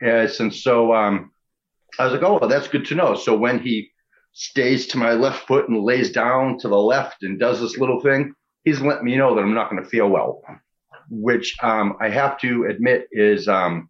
Yes, 0.00 0.40
and 0.40 0.54
so 0.54 0.94
um, 0.94 1.32
I 1.98 2.04
was 2.04 2.12
like, 2.12 2.22
oh, 2.22 2.38
well, 2.38 2.48
that's 2.48 2.68
good 2.68 2.84
to 2.86 2.94
know. 2.94 3.14
So 3.14 3.36
when 3.36 3.58
he 3.58 3.90
stays 4.32 4.86
to 4.88 4.98
my 4.98 5.12
left 5.12 5.46
foot 5.46 5.68
and 5.68 5.82
lays 5.82 6.12
down 6.12 6.58
to 6.58 6.68
the 6.68 6.78
left 6.78 7.22
and 7.22 7.38
does 7.38 7.60
this 7.60 7.78
little 7.78 8.00
thing, 8.00 8.34
he's 8.64 8.80
letting 8.80 9.04
me 9.04 9.16
know 9.16 9.34
that 9.34 9.42
I'm 9.42 9.54
not 9.54 9.70
going 9.70 9.82
to 9.82 9.88
feel 9.88 10.08
well, 10.08 10.42
which 11.08 11.56
um, 11.62 11.96
I 12.00 12.08
have 12.10 12.38
to 12.40 12.66
admit 12.66 13.08
is 13.12 13.48
um, 13.48 13.88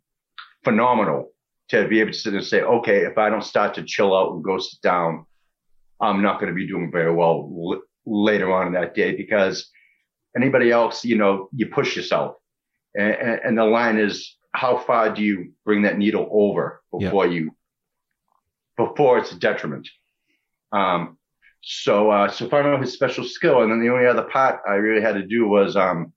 phenomenal 0.63 1.34
to 1.69 1.89
be 1.89 2.01
able 2.01 2.13
to 2.13 2.19
sit 2.19 2.35
and 2.35 2.45
say, 2.45 2.63
okay, 2.63 3.05
if 3.05 3.19
I 3.19 3.31
don't 3.31 3.45
start 3.45 3.75
to 3.75 3.85
chill 3.85 4.17
out 4.17 4.33
and 4.33 4.45
go 4.45 4.59
sit 4.59 4.81
down, 4.83 5.27
I'm 6.01 6.23
not 6.23 6.39
going 6.41 6.51
to 6.51 6.55
be 6.55 6.67
doing 6.67 6.91
very 6.93 7.13
well 7.13 7.51
l- 7.51 7.83
later 8.07 8.53
on 8.53 8.67
in 8.67 8.73
that 8.75 8.95
day 8.95 9.17
because 9.17 9.71
anybody 10.37 10.71
else, 10.71 11.05
you 11.05 11.17
know, 11.17 11.49
you 11.55 11.67
push 11.67 11.97
yourself. 11.97 12.37
And, 12.95 13.41
and, 13.45 13.59
the 13.59 13.65
line 13.65 13.99
is, 13.99 14.37
how 14.53 14.79
far 14.79 15.13
do 15.13 15.23
you 15.23 15.53
bring 15.65 15.83
that 15.83 15.99
needle 15.99 16.29
over 16.31 16.83
before 16.97 17.27
you, 17.27 17.51
before 18.77 19.19
it's 19.19 19.33
a 19.33 19.37
detriment? 19.37 19.89
Um, 20.71 21.19
so, 21.61 22.11
uh, 22.11 22.29
so 22.29 22.49
finding 22.49 22.73
out 22.73 22.81
his 22.81 22.93
special 22.93 23.25
skill. 23.25 23.63
And 23.63 23.73
then 23.73 23.81
the 23.81 23.89
only 23.89 24.07
other 24.07 24.23
part 24.23 24.61
I 24.69 24.75
really 24.75 25.03
had 25.03 25.15
to 25.15 25.27
do 25.27 25.49
was, 25.49 25.77
um, 25.77 26.13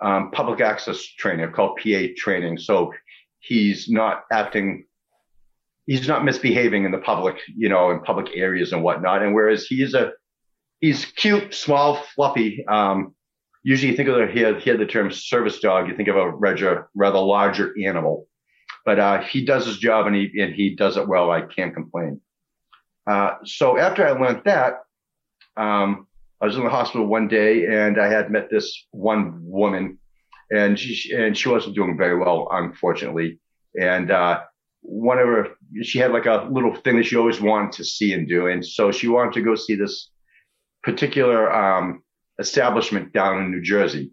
um, 0.00 0.30
public 0.30 0.60
access 0.60 1.02
training 1.02 1.50
called 1.50 1.80
PA 1.82 2.02
training. 2.16 2.58
So 2.58 2.92
he's 3.40 3.88
not 3.88 4.24
acting 4.32 4.84
he's 5.88 6.06
not 6.06 6.22
misbehaving 6.22 6.84
in 6.84 6.92
the 6.92 6.98
public, 6.98 7.36
you 7.56 7.68
know, 7.68 7.90
in 7.90 8.00
public 8.00 8.28
areas 8.36 8.72
and 8.72 8.82
whatnot. 8.82 9.22
And 9.22 9.34
whereas 9.34 9.66
he's 9.66 9.94
a 9.94 10.12
he's 10.80 11.06
cute, 11.06 11.54
small, 11.54 12.02
fluffy. 12.14 12.64
Um, 12.68 13.14
usually 13.64 13.90
you 13.90 13.96
think 13.96 14.08
of 14.08 14.16
the 14.16 14.26
here, 14.26 14.60
here 14.60 14.76
the 14.76 14.86
term 14.86 15.10
service 15.10 15.58
dog, 15.58 15.88
you 15.88 15.96
think 15.96 16.08
of 16.08 16.16
a 16.16 16.30
rather 16.30 16.88
rather 16.94 17.18
larger 17.18 17.74
animal. 17.84 18.28
But 18.84 18.98
uh, 19.00 19.22
he 19.22 19.44
does 19.44 19.66
his 19.66 19.78
job 19.78 20.06
and 20.06 20.14
he 20.14 20.30
and 20.40 20.54
he 20.54 20.76
does 20.76 20.96
it 20.96 21.08
well. 21.08 21.30
I 21.30 21.40
can't 21.40 21.74
complain. 21.74 22.20
Uh, 23.10 23.36
so 23.44 23.78
after 23.78 24.06
I 24.06 24.10
learned 24.10 24.42
that, 24.44 24.80
um, 25.56 26.06
I 26.40 26.46
was 26.46 26.56
in 26.56 26.64
the 26.64 26.70
hospital 26.70 27.06
one 27.06 27.28
day 27.28 27.64
and 27.64 27.98
I 27.98 28.08
had 28.08 28.30
met 28.30 28.50
this 28.50 28.86
one 28.90 29.40
woman 29.42 29.98
and 30.50 30.78
she 30.78 31.14
and 31.14 31.36
she 31.36 31.48
wasn't 31.48 31.74
doing 31.74 31.96
very 31.96 32.16
well, 32.16 32.48
unfortunately. 32.50 33.38
And 33.80 34.10
uh, 34.10 34.40
one 34.80 35.18
of 35.18 35.26
her, 35.26 35.48
she 35.82 35.98
had 35.98 36.12
like 36.12 36.26
a 36.26 36.48
little 36.50 36.74
thing 36.74 36.96
that 36.96 37.06
she 37.06 37.16
always 37.16 37.40
wanted 37.40 37.72
to 37.72 37.84
see 37.84 38.12
and 38.12 38.28
do, 38.28 38.46
and 38.46 38.64
so 38.64 38.90
she 38.90 39.08
wanted 39.08 39.34
to 39.34 39.42
go 39.42 39.54
see 39.54 39.74
this 39.74 40.10
particular 40.82 41.52
um, 41.52 42.02
establishment 42.38 43.12
down 43.12 43.42
in 43.42 43.50
New 43.50 43.62
Jersey 43.62 44.12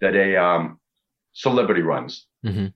that 0.00 0.14
a 0.14 0.36
um, 0.36 0.80
celebrity 1.32 1.82
runs. 1.82 2.26
Mm-hmm. 2.44 2.66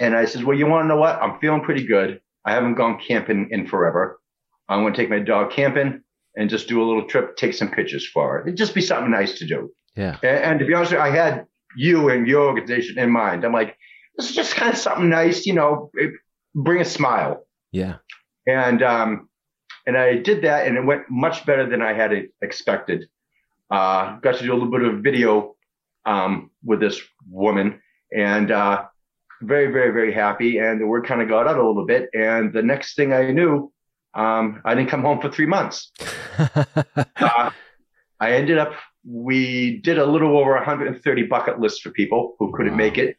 And 0.00 0.16
I 0.16 0.24
said, 0.26 0.44
"Well, 0.44 0.56
you 0.56 0.66
want 0.66 0.84
to 0.84 0.88
know 0.88 0.96
what? 0.96 1.20
I'm 1.22 1.38
feeling 1.40 1.62
pretty 1.62 1.86
good. 1.86 2.20
I 2.44 2.52
haven't 2.52 2.74
gone 2.74 3.00
camping 3.06 3.48
in 3.50 3.66
forever. 3.66 4.20
I'm 4.68 4.82
going 4.82 4.92
to 4.92 4.96
take 4.96 5.10
my 5.10 5.20
dog 5.20 5.50
camping." 5.52 6.02
And 6.36 6.48
just 6.48 6.68
do 6.68 6.80
a 6.80 6.86
little 6.86 7.08
trip, 7.08 7.36
take 7.36 7.54
some 7.54 7.72
pictures 7.72 8.06
for 8.06 8.38
it. 8.38 8.46
It'd 8.46 8.56
just 8.56 8.72
be 8.72 8.80
something 8.80 9.10
nice 9.10 9.36
to 9.40 9.46
do. 9.46 9.72
Yeah. 9.96 10.16
And, 10.22 10.44
and 10.44 10.58
to 10.60 10.64
be 10.64 10.74
honest, 10.74 10.92
you, 10.92 10.98
I 10.98 11.10
had 11.10 11.44
you 11.76 12.08
and 12.08 12.26
your 12.26 12.46
organization 12.46 12.98
in 12.98 13.10
mind. 13.10 13.44
I'm 13.44 13.52
like, 13.52 13.76
this 14.16 14.30
is 14.30 14.36
just 14.36 14.54
kind 14.54 14.72
of 14.72 14.78
something 14.78 15.08
nice, 15.08 15.46
you 15.46 15.54
know. 15.54 15.90
It, 15.94 16.12
bring 16.54 16.80
a 16.80 16.84
smile. 16.84 17.46
Yeah. 17.72 17.96
And 18.46 18.82
um, 18.82 19.28
and 19.86 19.96
I 19.96 20.16
did 20.16 20.42
that, 20.42 20.66
and 20.66 20.76
it 20.76 20.84
went 20.84 21.08
much 21.08 21.46
better 21.46 21.68
than 21.68 21.82
I 21.82 21.92
had 21.92 22.12
expected. 22.42 23.08
Uh, 23.70 24.16
got 24.18 24.36
to 24.36 24.42
do 24.42 24.52
a 24.52 24.54
little 24.54 24.70
bit 24.70 24.82
of 24.82 25.00
video 25.00 25.54
um, 26.04 26.50
with 26.64 26.80
this 26.80 27.00
woman, 27.28 27.80
and 28.12 28.50
uh, 28.50 28.84
very, 29.42 29.72
very, 29.72 29.92
very 29.92 30.12
happy. 30.12 30.58
And 30.58 30.80
the 30.80 30.86
word 30.86 31.06
kind 31.06 31.22
of 31.22 31.28
got 31.28 31.46
out 31.46 31.56
a 31.56 31.66
little 31.66 31.86
bit. 31.86 32.08
And 32.14 32.52
the 32.52 32.62
next 32.62 32.94
thing 32.94 33.12
I 33.12 33.30
knew, 33.30 33.72
um, 34.14 34.60
I 34.64 34.74
didn't 34.74 34.90
come 34.90 35.02
home 35.02 35.20
for 35.20 35.30
three 35.30 35.46
months. 35.46 35.92
uh, 36.38 37.50
I 38.20 38.32
ended 38.32 38.58
up, 38.58 38.72
we 39.04 39.80
did 39.82 39.98
a 39.98 40.06
little 40.06 40.36
over 40.36 40.52
130 40.54 41.22
bucket 41.24 41.60
lists 41.60 41.80
for 41.80 41.90
people 41.90 42.36
who 42.38 42.52
couldn't 42.52 42.72
wow. 42.72 42.78
make 42.78 42.98
it. 42.98 43.16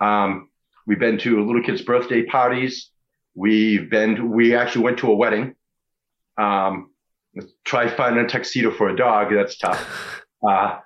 Um, 0.00 0.50
we've 0.86 0.98
been 0.98 1.18
to 1.18 1.44
little 1.44 1.62
kids' 1.62 1.82
birthday 1.82 2.24
parties. 2.24 2.90
We've 3.34 3.90
been, 3.90 4.30
we 4.30 4.54
actually 4.54 4.84
went 4.84 4.98
to 4.98 5.10
a 5.10 5.14
wedding. 5.14 5.54
Um, 6.38 6.90
try 7.64 7.88
finding 7.88 8.24
a 8.24 8.28
tuxedo 8.28 8.70
for 8.70 8.88
a 8.88 8.96
dog. 8.96 9.32
That's 9.32 9.58
tough. 9.58 10.22
Uh, 10.46 10.78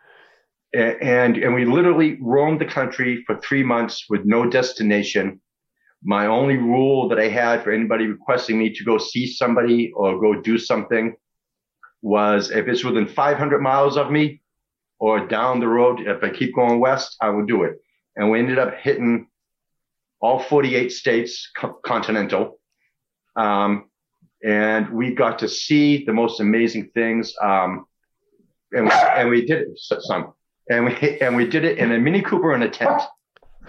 and 0.73 1.37
and 1.37 1.55
we 1.55 1.65
literally 1.65 2.17
roamed 2.21 2.61
the 2.61 2.65
country 2.65 3.25
for 3.27 3.39
three 3.41 3.65
months 3.65 4.07
with 4.09 4.25
no 4.25 4.49
destination. 4.49 5.41
My 6.03 6.27
only 6.27 6.57
rule 6.57 7.09
that 7.09 7.19
I 7.19 7.29
had 7.29 7.63
for 7.63 7.73
anybody 7.73 8.07
requesting 8.07 8.59
me 8.59 8.73
to 8.73 8.85
go 8.85 8.97
see 8.97 9.27
somebody 9.27 9.93
or 9.95 10.21
go 10.21 10.41
do 10.41 10.57
something 10.57 11.17
was 12.03 12.51
if 12.51 12.69
it's 12.69 12.85
within 12.85 13.07
500 13.07 13.61
miles 13.61 13.97
of 13.97 14.11
me 14.11 14.41
or 14.99 15.27
down 15.27 15.61
the 15.61 15.69
road, 15.69 16.01
if 16.01 16.23
I 16.23 16.31
keep 16.31 16.55
going 16.55 16.81
west, 16.81 17.17
I 17.21 17.31
will 17.31 17.47
do 17.47 17.65
it. 17.65 17.77
And 18.17 18.31
we 18.31 18.39
ended 18.39 18.59
up 18.59 18.75
hitting 18.75 19.29
all 20.21 20.41
48 20.41 20.93
states 20.93 21.51
co- 21.57 21.79
continental. 21.85 22.59
Um, 23.37 23.87
and 24.45 24.91
we 24.91 25.15
got 25.15 25.39
to 25.41 25.49
see 25.49 26.05
the 26.05 26.13
most 26.13 26.41
amazing 26.41 26.91
things. 26.95 27.35
Um, 27.43 27.87
and 28.73 28.85
we, 28.87 28.93
and 28.93 29.31
we 29.31 29.47
did 29.47 29.69
some 29.77 30.33
and 30.71 30.85
we 30.85 31.21
and 31.21 31.37
we 31.37 31.47
did 31.47 31.65
it 31.65 31.79
in 31.79 31.93
a 31.93 31.99
Mini 31.99 32.23
Cooper 32.23 32.55
in 32.55 32.63
a 32.63 32.71
tent. 32.71 33.03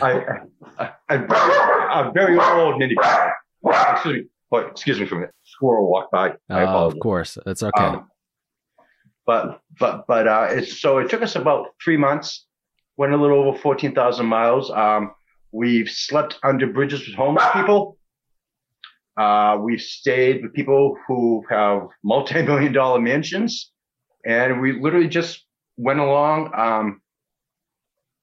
I, 0.00 0.40
I, 0.78 0.90
a 1.10 2.10
very 2.12 2.38
old 2.38 2.78
Mini 2.78 2.94
Cooper. 2.94 3.34
Excuse 3.92 4.14
me. 4.14 4.24
Oh, 4.52 4.58
excuse 4.58 4.98
me 4.98 5.06
for 5.06 5.16
a 5.16 5.18
minute. 5.20 5.34
Squirrel 5.44 5.90
walked 5.90 6.12
by. 6.12 6.30
Uh, 6.50 6.86
of 6.86 6.98
course, 6.98 7.38
that's 7.44 7.62
okay. 7.62 7.84
Um, 7.84 8.08
but 9.26 9.60
but 9.78 10.06
but 10.08 10.26
uh, 10.26 10.48
it's 10.50 10.80
so 10.80 10.98
it 10.98 11.08
took 11.08 11.22
us 11.22 11.36
about 11.36 11.68
three 11.82 11.96
months. 11.96 12.46
Went 12.96 13.12
a 13.12 13.16
little 13.16 13.38
over 13.38 13.58
fourteen 13.58 13.94
thousand 13.94 14.26
miles. 14.26 14.70
Um, 14.70 15.12
we've 15.52 15.88
slept 15.88 16.38
under 16.42 16.66
bridges 16.66 17.06
with 17.06 17.16
homeless 17.16 17.46
people. 17.52 17.96
Uh, 19.16 19.58
we've 19.60 19.80
stayed 19.80 20.42
with 20.42 20.52
people 20.54 20.96
who 21.06 21.44
have 21.48 21.82
multi-million 22.02 22.72
dollar 22.72 23.00
mansions, 23.00 23.72
and 24.24 24.60
we 24.60 24.80
literally 24.80 25.08
just 25.08 25.44
went 25.76 26.00
along. 26.00 26.50
Um, 26.56 27.00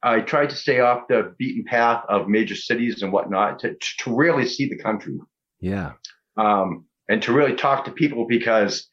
I 0.03 0.21
tried 0.21 0.49
to 0.49 0.55
stay 0.55 0.79
off 0.79 1.07
the 1.07 1.33
beaten 1.37 1.63
path 1.65 2.03
of 2.07 2.27
major 2.27 2.55
cities 2.55 3.01
and 3.01 3.11
whatnot 3.11 3.59
to, 3.59 3.75
to 3.99 4.15
really 4.15 4.45
see 4.45 4.69
the 4.69 4.77
country. 4.77 5.17
Yeah. 5.59 5.93
Um, 6.37 6.85
and 7.09 7.21
to 7.23 7.33
really 7.33 7.55
talk 7.55 7.85
to 7.85 7.91
people 7.91 8.25
because, 8.27 8.87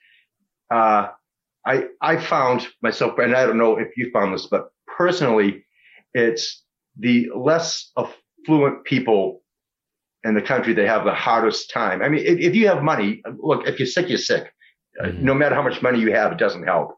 uh, 0.71 1.09
I, 1.67 1.85
I 2.01 2.17
found 2.19 2.69
myself, 2.83 3.19
and 3.19 3.35
I 3.35 3.47
don't 3.47 3.59
know 3.59 3.79
if 3.79 3.97
you 3.97 4.11
found 4.13 4.35
this, 4.35 4.47
but 4.47 4.69
personally, 4.87 5.65
it's 6.13 6.63
the 6.99 7.31
less 7.35 7.91
affluent 7.97 8.85
people 8.85 9.43
in 10.25 10.35
the 10.35 10.43
country 10.43 10.73
that 10.75 10.87
have 10.87 11.05
the 11.05 11.15
hardest 11.15 11.71
time. 11.71 12.03
I 12.03 12.09
mean, 12.09 12.25
if, 12.25 12.39
if 12.39 12.55
you 12.55 12.69
have 12.69 12.83
money, 12.83 13.23
look, 13.39 13.67
if 13.67 13.79
you're 13.79 13.87
sick, 13.87 14.09
you're 14.09 14.19
sick. 14.19 14.53
Mm-hmm. 15.03 15.25
No 15.25 15.35
matter 15.35 15.55
how 15.55 15.63
much 15.63 15.83
money 15.83 16.01
you 16.01 16.13
have, 16.13 16.33
it 16.33 16.39
doesn't 16.39 16.65
help. 16.65 16.97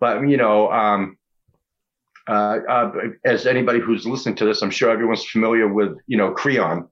But 0.00 0.28
you 0.28 0.36
know, 0.36 0.70
um, 0.72 1.16
uh, 2.26 2.58
uh, 2.68 2.92
as 3.24 3.46
anybody 3.46 3.80
who's 3.80 4.06
listening 4.06 4.36
to 4.36 4.44
this, 4.44 4.62
I'm 4.62 4.70
sure 4.70 4.90
everyone's 4.90 5.24
familiar 5.24 5.72
with 5.72 5.96
you 6.06 6.16
know 6.16 6.32
Creon. 6.32 6.88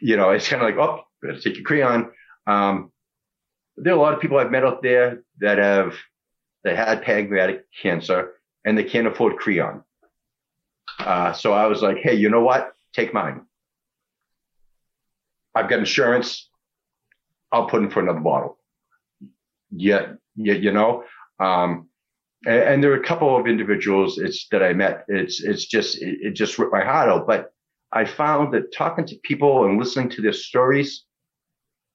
You 0.00 0.16
know, 0.16 0.30
it's 0.30 0.48
kind 0.48 0.62
of 0.62 0.68
like, 0.68 0.78
oh, 0.78 1.02
better 1.20 1.40
take 1.40 1.56
your 1.56 1.64
Creon. 1.64 2.10
Um, 2.46 2.92
there 3.76 3.92
are 3.92 3.96
a 3.96 4.00
lot 4.00 4.14
of 4.14 4.20
people 4.20 4.38
I've 4.38 4.50
met 4.50 4.64
out 4.64 4.82
there 4.82 5.22
that 5.40 5.58
have 5.58 5.94
that 6.64 6.76
had 6.76 7.02
pancreatic 7.02 7.64
cancer 7.82 8.34
and 8.64 8.76
they 8.76 8.84
can't 8.84 9.06
afford 9.06 9.36
Creon. 9.36 9.82
Uh, 10.98 11.32
so 11.32 11.52
I 11.52 11.66
was 11.66 11.82
like, 11.82 11.98
hey, 11.98 12.14
you 12.14 12.30
know 12.30 12.42
what? 12.42 12.72
Take 12.92 13.12
mine. 13.12 13.42
I've 15.54 15.68
got 15.68 15.80
insurance. 15.80 16.48
I'll 17.50 17.66
put 17.66 17.82
in 17.82 17.90
for 17.90 18.00
another 18.00 18.20
bottle. 18.20 18.58
Yeah, 19.70 20.14
yeah, 20.36 20.54
you 20.54 20.72
know. 20.72 21.04
Um, 21.38 21.88
and, 22.46 22.62
and, 22.62 22.84
there 22.84 22.92
are 22.92 23.00
a 23.00 23.04
couple 23.04 23.36
of 23.36 23.46
individuals 23.46 24.18
it's 24.18 24.46
that 24.50 24.62
I 24.62 24.72
met. 24.72 25.04
It's 25.08 25.42
it's 25.42 25.66
just 25.66 26.00
it, 26.00 26.18
it, 26.22 26.30
just 26.32 26.58
ripped 26.58 26.72
my 26.72 26.84
heart 26.84 27.08
out. 27.08 27.26
But 27.26 27.52
I 27.92 28.04
found 28.04 28.54
that 28.54 28.72
talking 28.72 29.06
to 29.06 29.16
people 29.22 29.64
and 29.64 29.78
listening 29.78 30.08
to 30.10 30.22
their 30.22 30.32
stories, 30.32 31.04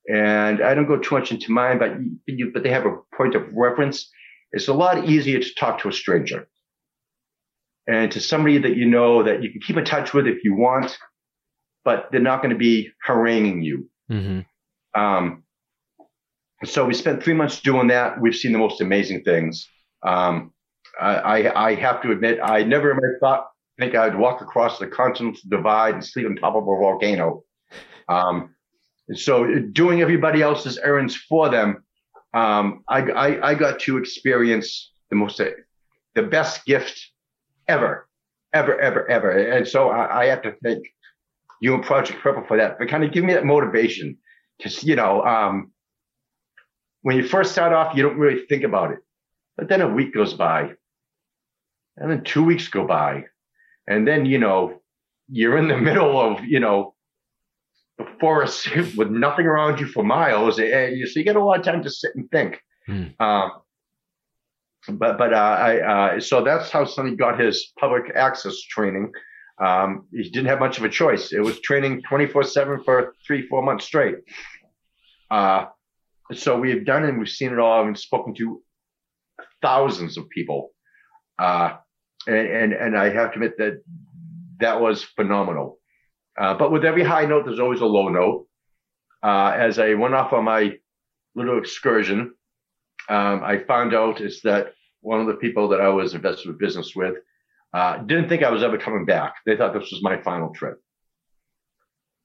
and 0.08 0.62
I 0.62 0.74
don't 0.74 0.88
go 0.88 0.98
too 0.98 1.16
much 1.16 1.32
into 1.32 1.52
mine, 1.52 1.80
but 1.80 1.92
you, 2.26 2.52
but 2.54 2.64
they 2.64 2.70
have 2.70 2.86
a 2.86 2.98
point 3.16 3.36
of 3.36 3.44
reference. 3.54 4.10
It's 4.52 4.68
a 4.68 4.74
lot 4.74 5.08
easier 5.08 5.40
to 5.40 5.56
talk 5.56 5.82
to 5.82 5.90
a 5.90 5.94
stranger 5.94 6.48
and 7.88 8.12
to 8.12 8.20
somebody 8.20 8.58
that 8.58 8.76
you 8.76 8.86
know 8.86 9.24
that 9.24 9.44
you 9.44 9.52
can 9.52 9.62
keep 9.62 9.78
in 9.78 9.86
touch 9.86 10.14
with 10.14 10.28
if 10.28 10.44
you 10.44 10.56
want, 10.56 10.98
but 11.84 12.08
they're 12.12 12.22
not 12.22 12.42
going 12.42 12.52
to 12.52 12.58
be 12.58 12.90
haranguing 13.04 13.62
you. 13.62 13.90
Mm-hmm. 14.12 15.02
Um, 15.02 15.44
so 16.64 16.86
we 16.86 16.94
spent 16.94 17.22
three 17.22 17.34
months 17.34 17.62
doing 17.62 17.88
that. 17.88 18.20
We've 18.20 18.36
seen 18.36 18.52
the 18.52 18.58
most 18.58 18.82
amazing 18.82 19.24
things. 19.24 19.68
Um, 20.06 20.54
I, 21.00 21.52
I 21.56 21.76
have 21.76 22.02
to 22.02 22.12
admit, 22.12 22.40
I 22.44 22.64
never 22.64 22.92
in 22.92 22.98
my 22.98 23.20
thought 23.20 23.48
think 23.78 23.94
I'd 23.94 24.18
walk 24.18 24.42
across 24.42 24.80
the 24.80 24.88
continental 24.88 25.40
divide 25.48 25.94
and 25.94 26.04
sleep 26.04 26.26
on 26.26 26.36
top 26.36 26.56
of 26.56 26.64
a 26.64 26.66
volcano. 26.66 27.44
Um, 28.10 28.56
so 29.16 29.60
doing 29.72 30.02
everybody 30.02 30.42
else's 30.42 30.78
errands 30.78 31.16
for 31.16 31.50
them, 31.50 31.84
um, 32.34 32.84
I, 32.90 33.02
I, 33.02 33.50
I, 33.50 33.56
got 33.56 33.80
to 33.82 33.98
experience 33.98 34.92
the 35.10 35.16
most, 35.16 35.42
the 36.14 36.24
best 36.24 36.66
gift 36.66 37.10
ever, 37.68 38.08
ever, 38.54 38.78
ever, 38.80 39.10
ever. 39.10 39.32
And 39.32 39.68
so 39.68 39.90
I, 39.90 40.24
I 40.24 40.26
have 40.26 40.42
to 40.42 40.54
thank 40.64 40.86
you 41.62 41.74
and 41.74 41.84
Project 41.84 42.20
Purple 42.22 42.44
for 42.48 42.58
that, 42.58 42.78
but 42.78 42.90
kind 42.90 43.04
of 43.04 43.12
give 43.12 43.24
me 43.24 43.34
that 43.34 43.46
motivation. 43.46 44.18
Cause, 44.62 44.84
you 44.84 44.96
know, 44.96 45.24
um, 45.24 45.72
when 47.02 47.16
you 47.16 47.28
first 47.28 47.52
start 47.54 47.74
off, 47.74 47.96
you 47.96 48.04
don't 48.04 48.18
really 48.18 48.46
think 48.48 48.64
about 48.64 48.92
it. 48.92 49.00
But 49.56 49.70
then 49.70 49.82
a 49.82 49.88
week 49.88 50.14
goes 50.14 50.34
by, 50.34 50.72
and 51.96 52.12
then 52.12 52.24
two 52.24 52.44
weeks 52.44 52.68
go 52.68 52.86
by, 52.86 53.24
and 53.88 54.08
then 54.08 54.26
you 54.26 54.38
know 54.38 54.82
you're 55.30 55.58
in 55.58 55.68
the 55.68 55.78
middle 55.88 56.20
of 56.20 56.44
you 56.44 56.60
know 56.60 56.96
the 57.98 58.06
forest 58.20 58.68
with 58.98 59.10
nothing 59.10 59.46
around 59.46 59.80
you 59.80 59.88
for 59.88 60.04
miles, 60.04 60.60
and 60.60 60.98
you, 60.98 61.08
so 61.08 61.20
you 61.20 61.26
get 61.26 61.36
a 61.36 61.44
lot 61.44 61.60
of 61.60 61.66
time 61.66 61.84
to 61.84 61.90
sit 61.90 62.12
and 62.16 62.30
think. 62.32 62.60
Mm. 62.88 63.20
Um, 63.20 63.52
but 64.90 65.18
but 65.18 65.34
uh, 65.34 65.38
I 65.38 65.80
uh, 66.16 66.20
so 66.20 66.44
that's 66.44 66.70
how 66.72 66.86
Sonny 66.86 67.16
got 67.16 67.40
his 67.40 67.74
public 67.80 68.16
access 68.16 68.60
training. 68.62 69.12
Um, 69.60 70.06
he 70.12 70.30
didn't 70.30 70.48
have 70.48 70.60
much 70.60 70.78
of 70.78 70.84
a 70.84 70.90
choice. 70.90 71.34
It 71.34 71.40
was 71.40 71.60
training 71.62 72.04
24 72.08 72.44
seven 72.44 72.84
for 72.84 73.16
three 73.26 73.48
four 73.48 73.64
months 73.64 73.86
straight. 73.86 74.18
Uh, 75.30 75.66
so 76.34 76.58
we 76.60 76.72
have 76.72 76.86
done 76.86 77.04
it 77.04 77.10
and 77.10 77.20
we've 77.20 77.30
seen 77.30 77.52
it 77.52 77.60
all 77.60 77.86
and 77.86 77.98
spoken 77.98 78.34
to 78.36 78.62
thousands 79.62 80.18
of 80.18 80.30
people. 80.30 80.72
Uh, 81.40 81.76
and, 82.28 82.36
and, 82.36 82.74
and, 82.74 82.98
I 82.98 83.10
have 83.10 83.32
to 83.32 83.36
admit 83.36 83.58
that 83.58 83.82
that 84.60 84.82
was 84.82 85.04
phenomenal. 85.04 85.80
Uh, 86.38 86.54
but 86.54 86.72
with 86.72 86.86
every 86.86 87.04
high 87.04 87.26
note, 87.26 87.46
there's 87.46 87.60
always 87.60 87.82
a 87.82 87.86
low 87.86 88.10
note. 88.10 88.48
Uh, 89.24 89.54
as 89.56 89.80
I 89.80 89.96
went 89.96 90.14
off 90.14 90.34
on 90.34 90.44
my 90.44 90.78
little 91.36 91.58
excursion, 91.58 92.34
um, 93.10 93.42
I 93.44 93.60
found 93.60 93.94
out 93.94 94.22
is 94.22 94.42
that 94.42 94.74
one 95.02 95.22
of 95.22 95.28
the 95.28 95.36
people 95.36 95.70
that 95.70 95.82
I 95.82 95.90
was 95.90 96.14
invested 96.14 96.50
in 96.50 96.58
business 96.58 96.96
with 96.96 97.16
uh, 97.74 97.98
didn't 98.00 98.30
think 98.30 98.44
I 98.44 98.52
was 98.52 98.64
ever 98.64 98.78
coming 98.78 99.06
back. 99.06 99.36
They 99.46 99.56
thought 99.56 99.74
this 99.74 99.92
was 99.92 100.04
my 100.04 100.22
final 100.22 100.54
trip. 100.54 100.80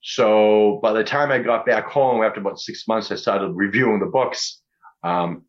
So 0.02 0.80
by 0.82 0.92
the 0.92 1.04
time 1.04 1.30
I 1.30 1.38
got 1.38 1.64
back 1.64 1.86
home 1.86 2.22
after 2.22 2.40
about 2.40 2.58
six 2.58 2.88
months, 2.88 3.10
I 3.12 3.14
started 3.14 3.52
reviewing 3.52 4.00
the 4.00 4.06
books. 4.06 4.60
Um, 5.04 5.44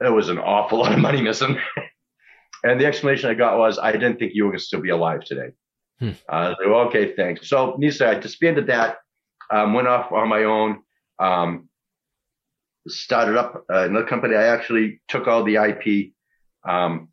there 0.00 0.12
was 0.12 0.28
an 0.28 0.38
awful 0.38 0.78
lot 0.80 0.92
of 0.92 0.98
money 0.98 1.22
missing. 1.22 1.58
and 2.64 2.80
the 2.80 2.86
explanation 2.86 3.30
I 3.30 3.34
got 3.34 3.58
was, 3.58 3.78
I 3.78 3.92
didn't 3.92 4.18
think 4.18 4.32
you 4.34 4.44
were 4.44 4.50
going 4.50 4.58
to 4.58 4.64
still 4.64 4.80
be 4.80 4.90
alive 4.90 5.24
today. 5.24 5.52
Hmm. 6.00 6.10
Uh, 6.28 6.54
okay, 6.66 7.14
thanks. 7.14 7.48
So, 7.48 7.76
Nisa, 7.78 8.08
I 8.08 8.14
disbanded 8.14 8.66
that, 8.66 8.98
um, 9.50 9.74
went 9.74 9.88
off 9.88 10.12
on 10.12 10.28
my 10.28 10.44
own, 10.44 10.82
um, 11.18 11.68
started 12.88 13.36
up 13.36 13.64
uh, 13.72 13.84
another 13.84 14.06
company. 14.06 14.34
I 14.34 14.44
actually 14.44 15.00
took 15.08 15.26
all 15.28 15.44
the 15.44 15.56
IP, 15.56 16.12
um, 16.68 17.08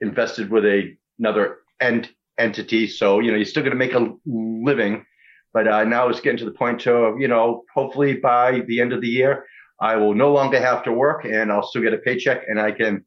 invested 0.00 0.50
with 0.50 0.64
a, 0.64 0.96
another 1.18 1.58
end 1.80 2.10
entity. 2.38 2.86
So, 2.86 3.20
you 3.20 3.30
know, 3.30 3.36
you're 3.36 3.46
still 3.46 3.62
going 3.62 3.72
to 3.72 3.76
make 3.76 3.94
a 3.94 4.14
living, 4.26 5.04
but 5.52 5.68
uh, 5.68 5.84
now 5.84 6.08
it's 6.08 6.20
getting 6.20 6.38
to 6.38 6.44
the 6.44 6.52
point 6.52 6.80
to, 6.82 7.16
you 7.18 7.28
know, 7.28 7.64
hopefully 7.74 8.14
by 8.14 8.60
the 8.66 8.80
end 8.80 8.92
of 8.92 9.00
the 9.00 9.08
year, 9.08 9.46
I 9.80 9.96
will 9.96 10.14
no 10.14 10.32
longer 10.32 10.60
have 10.60 10.84
to 10.84 10.92
work 10.92 11.24
and 11.24 11.50
I'll 11.50 11.66
still 11.66 11.82
get 11.82 11.94
a 11.94 11.98
paycheck 11.98 12.42
and 12.48 12.60
I 12.60 12.72
can 12.72 13.04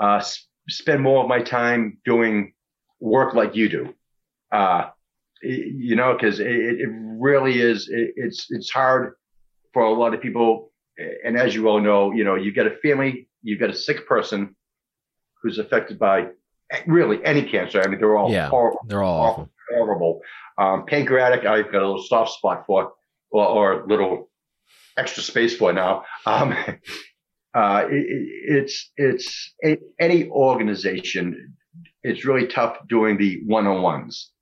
uh, 0.00 0.16
s- 0.16 0.46
spend 0.68 1.02
more 1.02 1.22
of 1.22 1.28
my 1.28 1.40
time 1.40 1.98
doing 2.04 2.52
work 3.00 3.34
like 3.34 3.56
you 3.56 3.68
do. 3.68 3.94
Uh, 4.52 4.88
you 5.42 5.96
know, 5.96 6.14
because 6.14 6.40
it, 6.40 6.46
it, 6.46 6.88
really 6.90 7.60
is. 7.60 7.88
It, 7.88 8.12
it's 8.16 8.46
it's 8.50 8.70
hard 8.70 9.14
for 9.72 9.82
a 9.82 9.92
lot 9.92 10.14
of 10.14 10.20
people, 10.20 10.72
and 11.24 11.38
as 11.38 11.54
you 11.54 11.68
all 11.68 11.80
know, 11.80 12.12
you 12.12 12.24
know, 12.24 12.34
you've 12.34 12.56
got 12.56 12.66
a 12.66 12.76
family, 12.82 13.28
you've 13.42 13.60
got 13.60 13.70
a 13.70 13.74
sick 13.74 14.06
person 14.06 14.54
who's 15.42 15.58
affected 15.58 15.98
by 15.98 16.28
really 16.86 17.24
any 17.24 17.42
cancer. 17.42 17.82
I 17.82 17.88
mean, 17.88 17.98
they're 17.98 18.16
all 18.16 18.30
yeah, 18.30 18.48
horrible, 18.48 18.80
they're 18.86 19.02
all 19.02 19.20
awful. 19.20 19.50
horrible. 19.74 20.20
Um, 20.58 20.84
pancreatic, 20.86 21.46
I've 21.46 21.72
got 21.72 21.82
a 21.82 21.86
little 21.86 22.02
soft 22.02 22.32
spot 22.32 22.64
for, 22.66 22.92
or, 23.30 23.46
or 23.46 23.86
little 23.86 24.30
extra 24.96 25.22
space 25.22 25.56
for 25.56 25.72
now. 25.72 26.04
Um, 26.26 26.52
uh, 27.54 27.84
it, 27.90 28.06
it's 28.48 28.90
it's 28.96 29.54
a, 29.64 29.78
any 29.98 30.28
organization. 30.28 31.54
It's 32.02 32.24
really 32.24 32.46
tough 32.46 32.76
doing 32.88 33.18
the 33.18 33.42
one-on-ones. 33.46 34.32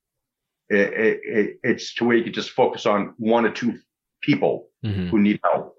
It, 0.71 1.21
it, 1.25 1.61
it's 1.63 1.95
to 1.95 2.05
where 2.05 2.17
you 2.17 2.25
can 2.25 2.33
just 2.33 2.51
focus 2.51 2.87
on 2.87 3.15
one 3.17 3.47
or 3.47 3.51
two 3.51 3.79
people 4.23 4.69
mm-hmm. 4.85 5.09
who 5.09 5.19
need 5.19 5.41
help. 5.43 5.77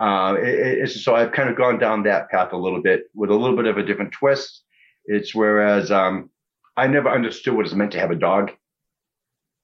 Uh, 0.00 0.36
so 0.86 1.14
I've 1.14 1.32
kind 1.32 1.48
of 1.48 1.56
gone 1.56 1.78
down 1.78 2.02
that 2.04 2.30
path 2.30 2.52
a 2.52 2.56
little 2.56 2.82
bit 2.82 3.04
with 3.14 3.30
a 3.30 3.34
little 3.34 3.56
bit 3.56 3.66
of 3.66 3.78
a 3.78 3.84
different 3.84 4.12
twist. 4.12 4.64
It's 5.04 5.34
whereas 5.34 5.90
um, 5.90 6.30
I 6.76 6.86
never 6.86 7.08
understood 7.08 7.54
what 7.54 7.66
it's 7.66 7.74
meant 7.74 7.92
to 7.92 8.00
have 8.00 8.10
a 8.10 8.16
dog, 8.16 8.52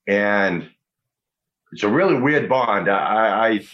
and 0.06 0.68
it's 1.72 1.82
a 1.82 1.88
really 1.88 2.20
weird 2.20 2.48
bond. 2.48 2.88
I, 2.88 3.48
I 3.48 3.66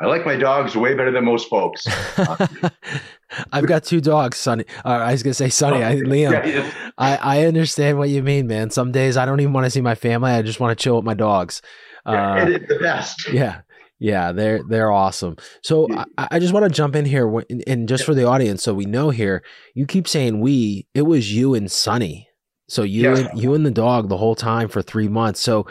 I 0.00 0.06
like 0.06 0.24
my 0.24 0.36
dogs 0.36 0.74
way 0.76 0.94
better 0.94 1.10
than 1.10 1.24
most 1.24 1.48
folks. 1.48 1.86
I've 3.52 3.66
got 3.66 3.84
two 3.84 4.00
dogs, 4.00 4.38
Sonny. 4.38 4.64
Uh, 4.84 4.88
I 4.88 5.12
was 5.12 5.22
gonna 5.22 5.34
say 5.34 5.50
Sonny, 5.50 5.84
I, 5.84 5.96
Liam. 5.96 6.32
Yeah, 6.32 6.46
yeah. 6.46 6.72
I, 6.96 7.16
I 7.16 7.46
understand 7.46 7.98
what 7.98 8.08
you 8.08 8.22
mean, 8.22 8.46
man. 8.46 8.70
Some 8.70 8.92
days 8.92 9.16
I 9.16 9.26
don't 9.26 9.40
even 9.40 9.52
want 9.52 9.66
to 9.66 9.70
see 9.70 9.82
my 9.82 9.94
family. 9.94 10.32
I 10.32 10.42
just 10.42 10.58
want 10.58 10.76
to 10.76 10.82
chill 10.82 10.96
with 10.96 11.04
my 11.04 11.14
dogs. 11.14 11.60
Yeah, 12.06 12.32
uh, 12.32 12.46
it's 12.46 12.68
the 12.68 12.78
best. 12.78 13.28
Yeah, 13.32 13.60
yeah, 13.98 14.32
they're 14.32 14.62
they're 14.66 14.90
awesome. 14.90 15.36
So 15.62 15.86
I, 16.16 16.28
I 16.32 16.38
just 16.38 16.54
want 16.54 16.64
to 16.64 16.70
jump 16.70 16.96
in 16.96 17.04
here, 17.04 17.30
and 17.66 17.86
just 17.86 18.04
for 18.04 18.14
the 18.14 18.26
audience, 18.26 18.62
so 18.62 18.72
we 18.72 18.86
know 18.86 19.10
here, 19.10 19.44
you 19.74 19.84
keep 19.84 20.08
saying 20.08 20.40
we. 20.40 20.86
It 20.94 21.02
was 21.02 21.32
you 21.32 21.54
and 21.54 21.70
Sonny. 21.70 22.26
So 22.68 22.82
you 22.82 23.14
and 23.14 23.28
you 23.34 23.52
and 23.54 23.66
the 23.66 23.70
dog 23.70 24.08
the 24.08 24.16
whole 24.16 24.36
time 24.36 24.68
for 24.68 24.80
three 24.80 25.08
months. 25.08 25.40
So 25.40 25.66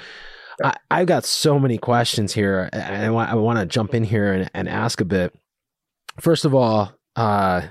I, 0.63 0.75
have 0.91 1.07
got 1.07 1.25
so 1.25 1.59
many 1.59 1.77
questions 1.77 2.33
here, 2.33 2.69
and 2.73 3.05
I 3.05 3.09
want, 3.09 3.31
I 3.31 3.35
want 3.35 3.59
to 3.59 3.65
jump 3.65 3.93
in 3.93 4.03
here 4.03 4.33
and, 4.33 4.51
and 4.53 4.67
ask 4.67 4.99
a 4.99 5.05
bit. 5.05 5.33
First 6.19 6.45
of 6.45 6.53
all, 6.53 6.91
uh, 7.15 7.61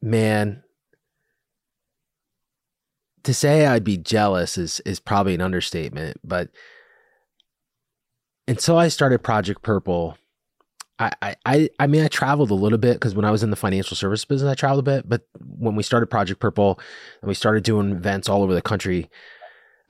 man, 0.00 0.62
to 3.24 3.34
say 3.34 3.66
I'd 3.66 3.84
be 3.84 3.98
jealous 3.98 4.56
is 4.56 4.80
is 4.80 5.00
probably 5.00 5.34
an 5.34 5.40
understatement, 5.40 6.18
but 6.24 6.48
until 8.48 8.78
I 8.78 8.88
started 8.88 9.22
Project 9.22 9.62
Purple, 9.62 10.16
I 10.98 11.36
I 11.44 11.68
I 11.78 11.86
mean 11.86 12.02
I 12.02 12.08
traveled 12.08 12.50
a 12.50 12.54
little 12.54 12.78
bit 12.78 12.94
because 12.94 13.14
when 13.14 13.24
I 13.24 13.30
was 13.30 13.42
in 13.42 13.50
the 13.50 13.56
financial 13.56 13.96
service 13.96 14.24
business 14.24 14.50
I 14.50 14.54
traveled 14.54 14.86
a 14.86 14.96
bit, 14.96 15.08
but 15.08 15.22
when 15.38 15.76
we 15.76 15.82
started 15.82 16.06
Project 16.06 16.40
Purple 16.40 16.80
and 17.20 17.28
we 17.28 17.34
started 17.34 17.64
doing 17.64 17.92
events 17.92 18.28
all 18.28 18.42
over 18.42 18.54
the 18.54 18.62
country, 18.62 19.10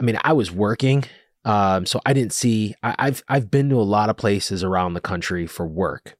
I 0.01 0.03
mean, 0.03 0.19
I 0.25 0.33
was 0.33 0.51
working, 0.51 1.05
um, 1.45 1.85
so 1.87 2.01
I 2.07 2.15
didn't 2.15 2.33
see. 2.33 2.75
I, 2.83 2.95
I've 2.99 3.23
I've 3.29 3.51
been 3.51 3.69
to 3.71 3.77
a 3.77 3.83
lot 3.83 4.09
of 4.09 4.17
places 4.17 4.65
around 4.65 4.95
the 4.95 5.01
country 5.01 5.47
for 5.47 5.67
work, 5.67 6.17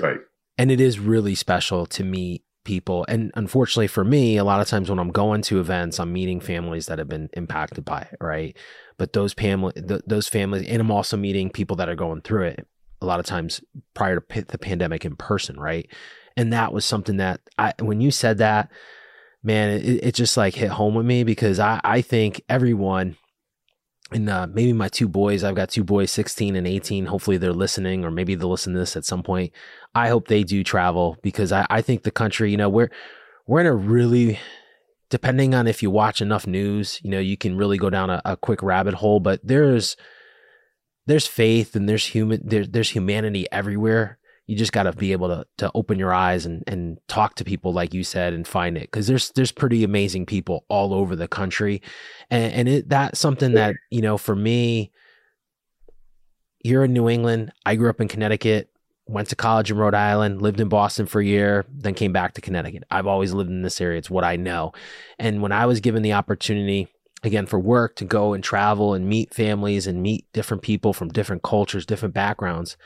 right? 0.00 0.18
And 0.58 0.70
it 0.70 0.80
is 0.80 0.98
really 0.98 1.34
special 1.34 1.86
to 1.86 2.04
meet 2.04 2.44
people. 2.64 3.04
And 3.08 3.30
unfortunately 3.34 3.86
for 3.86 4.04
me, 4.04 4.36
a 4.36 4.44
lot 4.44 4.60
of 4.60 4.68
times 4.68 4.88
when 4.88 4.98
I'm 4.98 5.10
going 5.10 5.42
to 5.42 5.60
events, 5.60 6.00
I'm 6.00 6.12
meeting 6.12 6.40
families 6.40 6.86
that 6.86 6.98
have 6.98 7.08
been 7.08 7.28
impacted 7.34 7.84
by 7.84 8.02
it, 8.02 8.16
right? 8.20 8.56
But 8.96 9.12
those 9.12 9.32
family, 9.34 9.72
th- 9.74 10.02
those 10.06 10.28
families, 10.28 10.66
and 10.66 10.80
I'm 10.80 10.90
also 10.90 11.16
meeting 11.16 11.50
people 11.50 11.76
that 11.76 11.88
are 11.88 11.94
going 11.94 12.22
through 12.22 12.44
it. 12.44 12.66
A 13.02 13.06
lot 13.06 13.20
of 13.20 13.26
times 13.26 13.60
prior 13.92 14.14
to 14.14 14.20
p- 14.22 14.40
the 14.40 14.58
pandemic 14.58 15.04
in 15.04 15.14
person, 15.16 15.60
right? 15.60 15.90
And 16.36 16.52
that 16.52 16.72
was 16.72 16.84
something 16.84 17.18
that 17.18 17.40
I, 17.58 17.74
when 17.80 18.00
you 18.00 18.10
said 18.10 18.38
that, 18.38 18.70
man, 19.44 19.70
it, 19.70 20.02
it 20.02 20.14
just 20.14 20.36
like 20.36 20.54
hit 20.54 20.70
home 20.70 20.94
with 20.94 21.06
me 21.06 21.22
because 21.22 21.60
I, 21.60 21.80
I 21.84 22.00
think 22.00 22.42
everyone, 22.48 23.16
and 24.10 24.28
uh, 24.28 24.46
maybe 24.50 24.72
my 24.72 24.88
two 24.88 25.06
boys, 25.06 25.44
I've 25.44 25.54
got 25.54 25.68
two 25.68 25.84
boys, 25.84 26.10
16 26.10 26.56
and 26.56 26.66
18. 26.66 27.06
Hopefully 27.06 27.36
they're 27.36 27.52
listening, 27.52 28.04
or 28.04 28.10
maybe 28.10 28.34
they'll 28.34 28.50
listen 28.50 28.72
to 28.72 28.78
this 28.78 28.96
at 28.96 29.04
some 29.04 29.22
point. 29.22 29.52
I 29.94 30.08
hope 30.08 30.28
they 30.28 30.42
do 30.42 30.64
travel 30.64 31.18
because 31.22 31.52
I, 31.52 31.66
I 31.68 31.82
think 31.82 32.02
the 32.02 32.10
country, 32.10 32.50
you 32.50 32.56
know, 32.56 32.70
we're, 32.70 32.90
we're 33.46 33.60
in 33.60 33.66
a 33.66 33.74
really, 33.74 34.40
depending 35.10 35.54
on 35.54 35.66
if 35.66 35.82
you 35.82 35.90
watch 35.90 36.22
enough 36.22 36.46
news, 36.46 37.00
you 37.02 37.10
know, 37.10 37.20
you 37.20 37.36
can 37.36 37.56
really 37.56 37.76
go 37.76 37.90
down 37.90 38.08
a, 38.10 38.22
a 38.24 38.36
quick 38.36 38.62
rabbit 38.62 38.94
hole, 38.94 39.20
but 39.20 39.40
there's, 39.44 39.96
there's 41.06 41.26
faith 41.26 41.76
and 41.76 41.86
there's 41.86 42.06
human, 42.06 42.40
there, 42.42 42.66
there's 42.66 42.90
humanity 42.90 43.46
everywhere 43.52 44.18
you 44.46 44.56
just 44.56 44.72
got 44.72 44.82
to 44.84 44.92
be 44.92 45.12
able 45.12 45.28
to 45.28 45.46
to 45.58 45.70
open 45.74 45.98
your 45.98 46.12
eyes 46.12 46.46
and 46.46 46.62
and 46.66 46.98
talk 47.08 47.34
to 47.36 47.44
people 47.44 47.72
like 47.72 47.94
you 47.94 48.04
said 48.04 48.32
and 48.32 48.46
find 48.46 48.76
it. 48.76 48.82
Because 48.82 49.06
there's 49.06 49.30
there's 49.32 49.52
pretty 49.52 49.84
amazing 49.84 50.26
people 50.26 50.64
all 50.68 50.92
over 50.92 51.16
the 51.16 51.28
country. 51.28 51.82
And 52.30 52.52
and 52.52 52.68
it 52.68 52.88
that's 52.88 53.18
something 53.18 53.52
that 53.54 53.74
you 53.90 54.02
know 54.02 54.18
for 54.18 54.36
me 54.36 54.92
here 56.58 56.84
in 56.84 56.92
New 56.92 57.08
England. 57.08 57.52
I 57.64 57.76
grew 57.76 57.90
up 57.90 58.00
in 58.00 58.08
Connecticut 58.08 58.70
went 59.06 59.28
to 59.28 59.36
college 59.36 59.70
in 59.70 59.76
Rhode 59.76 59.94
Island 59.94 60.40
lived 60.40 60.60
in 60.60 60.68
Boston 60.68 61.06
for 61.06 61.20
a 61.20 61.24
year 61.24 61.66
then 61.68 61.94
came 61.94 62.12
back 62.12 62.34
to 62.34 62.40
Connecticut. 62.40 62.84
I've 62.90 63.06
always 63.06 63.32
lived 63.32 63.50
in 63.50 63.62
this 63.62 63.80
area. 63.80 63.98
It's 63.98 64.10
what 64.10 64.24
I 64.24 64.36
know. 64.36 64.72
And 65.18 65.42
when 65.42 65.52
I 65.52 65.66
was 65.66 65.80
given 65.80 66.02
the 66.02 66.14
opportunity 66.14 66.88
again 67.22 67.46
for 67.46 67.58
work 67.58 67.96
to 67.96 68.04
go 68.04 68.32
and 68.32 68.42
travel 68.42 68.94
and 68.94 69.06
meet 69.06 69.34
families 69.34 69.86
and 69.86 70.02
meet 70.02 70.26
different 70.32 70.62
people 70.62 70.92
from 70.92 71.08
different 71.08 71.42
cultures 71.42 71.86
different 71.86 72.14
backgrounds 72.14 72.76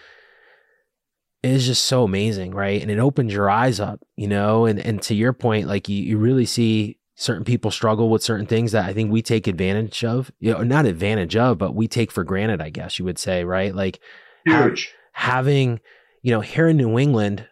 is 1.42 1.66
just 1.66 1.84
so 1.84 2.04
amazing, 2.04 2.52
right? 2.52 2.80
And 2.80 2.90
it 2.90 2.98
opens 2.98 3.32
your 3.32 3.48
eyes 3.48 3.78
up, 3.80 4.00
you 4.16 4.26
know, 4.26 4.66
and, 4.66 4.78
and 4.78 5.00
to 5.02 5.14
your 5.14 5.32
point, 5.32 5.68
like 5.68 5.88
you, 5.88 6.02
you 6.02 6.18
really 6.18 6.46
see 6.46 6.98
certain 7.14 7.44
people 7.44 7.70
struggle 7.70 8.10
with 8.10 8.22
certain 8.22 8.46
things 8.46 8.72
that 8.72 8.84
I 8.84 8.92
think 8.92 9.10
we 9.10 9.22
take 9.22 9.46
advantage 9.46 10.04
of, 10.04 10.30
you 10.40 10.52
know, 10.52 10.62
not 10.62 10.86
advantage 10.86 11.36
of, 11.36 11.58
but 11.58 11.74
we 11.74 11.88
take 11.88 12.10
for 12.10 12.24
granted, 12.24 12.60
I 12.60 12.70
guess 12.70 12.98
you 12.98 13.04
would 13.04 13.18
say, 13.18 13.44
right? 13.44 13.74
Like 13.74 14.00
huge 14.44 14.94
ha- 15.12 15.30
having, 15.30 15.80
you 16.22 16.32
know, 16.32 16.40
here 16.40 16.68
in 16.68 16.76
New 16.76 16.98
England, 16.98 17.46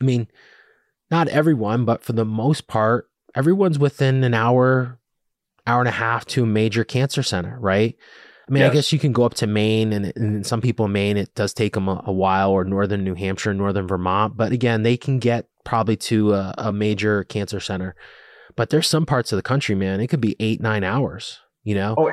I 0.00 0.04
mean, 0.04 0.28
not 1.10 1.28
everyone, 1.28 1.84
but 1.84 2.02
for 2.02 2.12
the 2.12 2.24
most 2.24 2.66
part, 2.66 3.08
everyone's 3.34 3.78
within 3.78 4.24
an 4.24 4.34
hour, 4.34 4.98
hour 5.66 5.80
and 5.80 5.88
a 5.88 5.92
half 5.92 6.24
to 6.26 6.44
a 6.44 6.46
major 6.46 6.84
cancer 6.84 7.22
center, 7.22 7.58
right? 7.60 7.96
I 8.48 8.52
mean, 8.52 8.62
yes. 8.62 8.70
I 8.70 8.74
guess 8.74 8.92
you 8.92 8.98
can 8.98 9.12
go 9.12 9.22
up 9.22 9.34
to 9.34 9.46
Maine, 9.46 9.92
and, 9.92 10.12
and 10.16 10.46
some 10.46 10.60
people 10.60 10.86
in 10.86 10.92
Maine, 10.92 11.16
it 11.16 11.34
does 11.34 11.54
take 11.54 11.74
them 11.74 11.88
a, 11.88 12.02
a, 12.06 12.12
while, 12.12 12.50
or 12.50 12.64
northern 12.64 13.04
New 13.04 13.14
Hampshire, 13.14 13.54
northern 13.54 13.86
Vermont. 13.86 14.36
But 14.36 14.52
again, 14.52 14.82
they 14.82 14.96
can 14.96 15.20
get 15.20 15.46
probably 15.64 15.96
to 15.96 16.34
a, 16.34 16.54
a, 16.58 16.72
major 16.72 17.22
cancer 17.24 17.60
center. 17.60 17.94
But 18.56 18.70
there's 18.70 18.88
some 18.88 19.06
parts 19.06 19.32
of 19.32 19.36
the 19.36 19.42
country, 19.42 19.74
man, 19.74 20.00
it 20.00 20.08
could 20.08 20.20
be 20.20 20.36
eight, 20.40 20.60
nine 20.60 20.82
hours. 20.82 21.38
You 21.64 21.76
know? 21.76 21.94
Oh, 21.96 22.10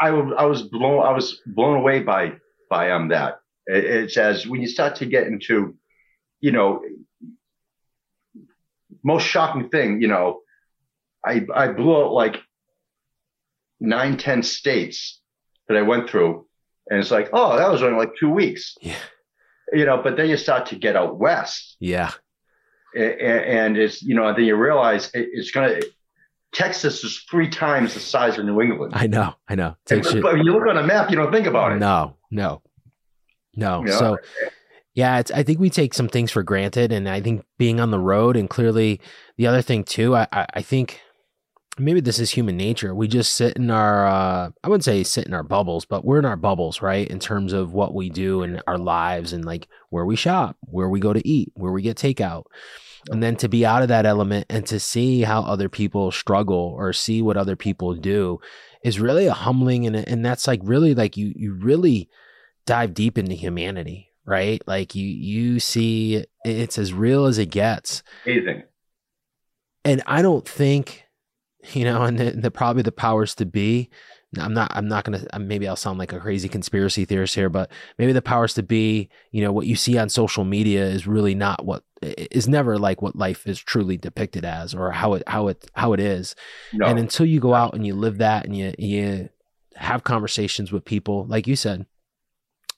I, 0.00 0.08
I 0.08 0.44
was 0.44 0.62
blown. 0.62 1.04
I 1.04 1.12
was 1.12 1.40
blown 1.46 1.78
away 1.78 2.00
by 2.00 2.34
by 2.68 2.90
um 2.90 3.08
that. 3.08 3.40
It, 3.66 3.84
it's 3.84 4.16
as 4.16 4.46
when 4.46 4.60
you 4.60 4.68
start 4.68 4.96
to 4.96 5.06
get 5.06 5.26
into, 5.26 5.76
you 6.40 6.52
know, 6.52 6.82
most 9.02 9.26
shocking 9.26 9.70
thing. 9.70 10.02
You 10.02 10.08
know, 10.08 10.40
I 11.24 11.46
I 11.54 11.68
blew 11.68 11.96
out 11.96 12.12
like 12.12 12.36
nine, 13.80 14.18
ten 14.18 14.42
states 14.42 15.20
that 15.70 15.78
I 15.78 15.82
went 15.82 16.10
through. 16.10 16.44
And 16.90 16.98
it's 16.98 17.12
like, 17.12 17.30
oh, 17.32 17.56
that 17.56 17.70
was 17.70 17.82
only 17.82 17.96
like 17.96 18.10
two 18.18 18.28
weeks. 18.28 18.76
Yeah. 18.80 18.96
You 19.72 19.86
know, 19.86 20.02
but 20.02 20.16
then 20.16 20.28
you 20.28 20.36
start 20.36 20.66
to 20.66 20.74
get 20.74 20.96
out 20.96 21.18
west. 21.18 21.76
Yeah. 21.78 22.10
And 22.96 23.76
it's, 23.76 24.02
you 24.02 24.16
know, 24.16 24.34
then 24.34 24.44
you 24.44 24.56
realize 24.56 25.12
it's 25.14 25.52
going 25.52 25.80
to, 25.80 25.88
Texas 26.52 27.04
is 27.04 27.24
three 27.30 27.48
times 27.48 27.94
the 27.94 28.00
size 28.00 28.36
of 28.36 28.44
New 28.44 28.60
England. 28.60 28.94
I 28.96 29.06
know. 29.06 29.34
I 29.48 29.54
know. 29.54 29.76
And, 29.88 30.02
but 30.02 30.24
when 30.24 30.44
you 30.44 30.52
look 30.52 30.66
on 30.66 30.76
a 30.76 30.82
map, 30.82 31.08
you 31.08 31.16
don't 31.16 31.30
think 31.30 31.46
about 31.46 31.70
it. 31.70 31.76
No, 31.78 32.16
no, 32.32 32.62
no. 33.54 33.82
You 33.82 33.86
know? 33.86 33.96
So, 33.96 34.18
yeah, 34.94 35.20
it's, 35.20 35.30
I 35.30 35.44
think 35.44 35.60
we 35.60 35.70
take 35.70 35.94
some 35.94 36.08
things 36.08 36.32
for 36.32 36.42
granted. 36.42 36.90
And 36.90 37.08
I 37.08 37.20
think 37.20 37.44
being 37.56 37.78
on 37.78 37.92
the 37.92 38.00
road 38.00 38.36
and 38.36 38.50
clearly 38.50 39.00
the 39.36 39.46
other 39.46 39.62
thing 39.62 39.84
too, 39.84 40.16
I, 40.16 40.26
I, 40.32 40.46
I 40.54 40.62
think 40.62 41.00
maybe 41.80 42.00
this 42.00 42.18
is 42.18 42.30
human 42.30 42.56
nature. 42.56 42.94
We 42.94 43.08
just 43.08 43.32
sit 43.32 43.56
in 43.56 43.70
our, 43.70 44.06
uh, 44.06 44.50
I 44.62 44.68
wouldn't 44.68 44.84
say 44.84 45.02
sit 45.02 45.26
in 45.26 45.34
our 45.34 45.42
bubbles, 45.42 45.84
but 45.84 46.04
we're 46.04 46.18
in 46.18 46.24
our 46.24 46.36
bubbles, 46.36 46.82
right? 46.82 47.08
In 47.08 47.18
terms 47.18 47.52
of 47.52 47.72
what 47.72 47.94
we 47.94 48.10
do 48.10 48.42
in 48.42 48.60
our 48.66 48.78
lives 48.78 49.32
and 49.32 49.44
like 49.44 49.68
where 49.90 50.04
we 50.04 50.16
shop, 50.16 50.56
where 50.60 50.88
we 50.88 51.00
go 51.00 51.12
to 51.12 51.26
eat, 51.26 51.52
where 51.54 51.72
we 51.72 51.82
get 51.82 51.96
takeout. 51.96 52.44
And 53.10 53.22
then 53.22 53.36
to 53.36 53.48
be 53.48 53.64
out 53.64 53.82
of 53.82 53.88
that 53.88 54.06
element 54.06 54.46
and 54.50 54.66
to 54.66 54.78
see 54.78 55.22
how 55.22 55.42
other 55.42 55.68
people 55.68 56.10
struggle 56.10 56.74
or 56.76 56.92
see 56.92 57.22
what 57.22 57.36
other 57.36 57.56
people 57.56 57.94
do 57.94 58.40
is 58.84 59.00
really 59.00 59.26
a 59.26 59.32
humbling 59.32 59.86
and 59.86 59.96
and 59.96 60.24
that's 60.24 60.46
like 60.46 60.60
really 60.62 60.94
like 60.94 61.16
you 61.16 61.32
you 61.34 61.54
really 61.54 62.08
dive 62.66 62.92
deep 62.92 63.16
into 63.16 63.34
humanity, 63.34 64.10
right? 64.26 64.62
Like 64.66 64.94
you 64.94 65.06
you 65.06 65.60
see 65.60 66.24
it's 66.44 66.78
as 66.78 66.92
real 66.92 67.24
as 67.24 67.38
it 67.38 67.46
gets. 67.46 68.02
Amazing. 68.26 68.64
And 69.84 70.02
I 70.06 70.20
don't 70.20 70.46
think 70.46 71.04
you 71.72 71.84
know, 71.84 72.02
and 72.02 72.18
the, 72.18 72.30
the 72.32 72.50
probably 72.50 72.82
the 72.82 72.92
powers 72.92 73.34
to 73.36 73.46
be. 73.46 73.90
I'm 74.38 74.54
not. 74.54 74.70
I'm 74.74 74.86
not 74.86 75.04
gonna. 75.04 75.26
Uh, 75.32 75.40
maybe 75.40 75.66
I'll 75.66 75.74
sound 75.74 75.98
like 75.98 76.12
a 76.12 76.20
crazy 76.20 76.48
conspiracy 76.48 77.04
theorist 77.04 77.34
here, 77.34 77.48
but 77.48 77.68
maybe 77.98 78.12
the 78.12 78.22
powers 78.22 78.54
to 78.54 78.62
be. 78.62 79.08
You 79.32 79.42
know, 79.42 79.50
what 79.50 79.66
you 79.66 79.74
see 79.74 79.98
on 79.98 80.08
social 80.08 80.44
media 80.44 80.84
is 80.84 81.04
really 81.06 81.34
not 81.34 81.64
what 81.64 81.82
is 82.00 82.48
never 82.48 82.78
like 82.78 83.02
what 83.02 83.16
life 83.16 83.44
is 83.46 83.58
truly 83.58 83.96
depicted 83.96 84.44
as, 84.44 84.72
or 84.72 84.92
how 84.92 85.14
it 85.14 85.24
how 85.26 85.48
it 85.48 85.68
how 85.74 85.94
it 85.94 86.00
is. 86.00 86.36
No. 86.72 86.86
And 86.86 86.98
until 86.98 87.26
you 87.26 87.40
go 87.40 87.54
out 87.54 87.74
and 87.74 87.84
you 87.84 87.94
live 87.94 88.18
that, 88.18 88.44
and 88.44 88.56
you 88.56 88.72
you 88.78 89.30
have 89.74 90.04
conversations 90.04 90.70
with 90.70 90.84
people, 90.84 91.26
like 91.26 91.48
you 91.48 91.56
said, 91.56 91.86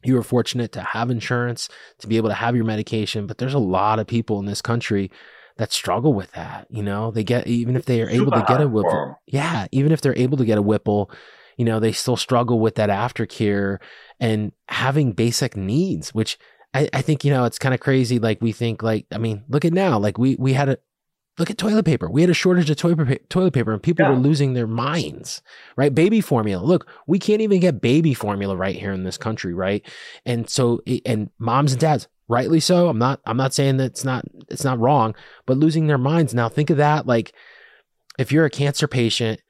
you 0.03 0.15
were 0.15 0.23
fortunate 0.23 0.73
to 0.73 0.81
have 0.81 1.11
insurance 1.11 1.69
to 1.99 2.07
be 2.07 2.17
able 2.17 2.31
to 2.31 2.35
have 2.35 2.57
your 2.57 2.65
medication. 2.65 3.27
But 3.27 3.37
there's 3.37 3.53
a 3.53 3.59
lot 3.59 3.99
of 3.99 4.07
people 4.07 4.39
in 4.41 4.47
this 4.47 4.63
country 4.63 5.11
that 5.57 5.73
struggle 5.73 6.15
with 6.15 6.33
that. 6.33 6.67
You 6.71 6.83
know, 6.83 7.11
they 7.11 7.25
get 7.25 7.47
even 7.47 7.77
if 7.77 7.85
they 7.85 8.03
are 8.03 8.09
able 8.09 8.33
to 8.33 8.45
get 8.47 8.61
a 8.61 8.69
Whipple, 8.69 9.17
yeah, 9.27 9.67
even 9.73 9.93
if 9.93 10.01
they're 10.01 10.17
able 10.17 10.39
to 10.39 10.45
get 10.45 10.59
a 10.59 10.63
Whipple, 10.63 11.11
you 11.57 11.65
know, 11.65 11.81
they 11.81 11.93
still 11.93 12.17
struggle 12.17 12.61
with 12.61 12.77
that 12.77 12.91
aftercare 12.91 13.79
and 14.21 14.53
having 14.69 15.13
basic 15.13 15.57
needs, 15.57 16.15
which 16.15 16.39
I, 16.75 16.89
I 16.93 17.03
think, 17.03 17.25
you 17.25 17.31
know, 17.31 17.45
it's 17.45 17.59
kind 17.59 17.75
of 17.75 17.81
crazy. 17.81 18.19
Like 18.19 18.41
we 18.41 18.53
think 18.53 18.83
like, 18.83 19.07
I 19.13 19.19
mean, 19.19 19.45
look 19.49 19.65
at 19.65 19.73
now, 19.73 19.99
like 19.99 20.19
we, 20.19 20.37
we 20.39 20.55
had 20.55 20.71
a, 20.71 20.79
look 21.39 21.51
at 21.51 21.59
toilet 21.59 21.85
paper. 21.85 22.11
We 22.11 22.21
had 22.21 22.31
a 22.31 22.35
shortage 22.35 22.69
of 22.71 22.77
toilet 22.77 23.07
paper, 23.07 23.25
toilet 23.29 23.55
paper 23.55 23.73
and 23.73 23.83
people 23.83 24.05
yeah. 24.05 24.11
were 24.11 24.19
losing 24.19 24.53
their 24.53 24.67
minds, 24.67 25.43
right? 25.77 25.95
Baby 25.95 26.21
formula. 26.21 26.63
Look, 26.63 26.87
we 27.07 27.19
can't 27.19 27.41
even 27.41 27.61
get 27.61 27.81
baby 27.81 28.15
formula 28.15 28.57
right 28.57 28.77
here 28.77 28.93
in 28.93 29.05
this 29.05 29.17
country, 29.17 29.55
right? 29.55 29.87
And 30.27 30.49
so, 30.49 30.83
and 31.07 31.31
moms 31.39 31.73
and 31.73 31.81
dads, 31.81 32.09
rightly 32.29 32.61
so. 32.61 32.89
I'm 32.89 32.99
not 32.99 33.21
I'm 33.27 33.37
not 33.37 33.55
saying 33.55 33.77
that 33.79 33.87
it's 33.87 34.05
not 34.05 34.25
it's 34.49 34.65
not 34.65 34.79
wrong, 34.79 35.15
but 35.47 35.57
losing 35.57 35.87
their 35.87 35.99
minds. 35.99 36.35
Now 36.35 36.49
think 36.49 36.71
of 36.71 36.77
that 36.79 37.07
like 37.07 37.33
if 38.19 38.33
you're 38.33 38.45
a 38.45 38.51
cancer 38.51 38.87
patient 38.89 39.41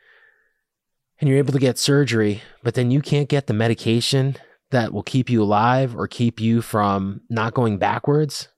and 1.20 1.28
you're 1.28 1.38
able 1.38 1.52
to 1.52 1.58
get 1.58 1.78
surgery, 1.78 2.42
but 2.62 2.74
then 2.74 2.90
you 2.90 3.00
can't 3.00 3.28
get 3.28 3.46
the 3.46 3.54
medication 3.54 4.36
that 4.70 4.92
will 4.92 5.02
keep 5.02 5.28
you 5.30 5.42
alive 5.42 5.94
or 5.94 6.08
keep 6.08 6.40
you 6.40 6.62
from 6.62 7.20
not 7.28 7.54
going 7.54 7.78
backwards. 7.78 8.48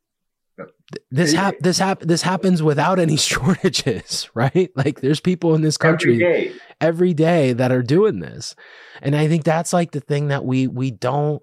This 1.10 1.32
hap- 1.32 1.58
this 1.60 1.78
hap- 1.78 2.00
this 2.00 2.22
happens 2.22 2.62
without 2.62 2.98
any 2.98 3.16
shortages, 3.30 4.30
right? 4.34 4.70
Like 4.76 5.00
there's 5.00 5.20
people 5.20 5.54
in 5.54 5.62
this 5.62 5.76
country 5.76 6.14
every 6.14 6.44
day. 6.48 6.52
every 6.80 7.14
day 7.14 7.52
that 7.52 7.72
are 7.72 7.82
doing 7.82 8.20
this. 8.20 8.54
And 9.02 9.16
I 9.16 9.26
think 9.26 9.44
that's 9.44 9.72
like 9.72 9.90
the 9.90 10.00
thing 10.00 10.28
that 10.28 10.44
we 10.44 10.68
we 10.68 10.90
don't 10.90 11.42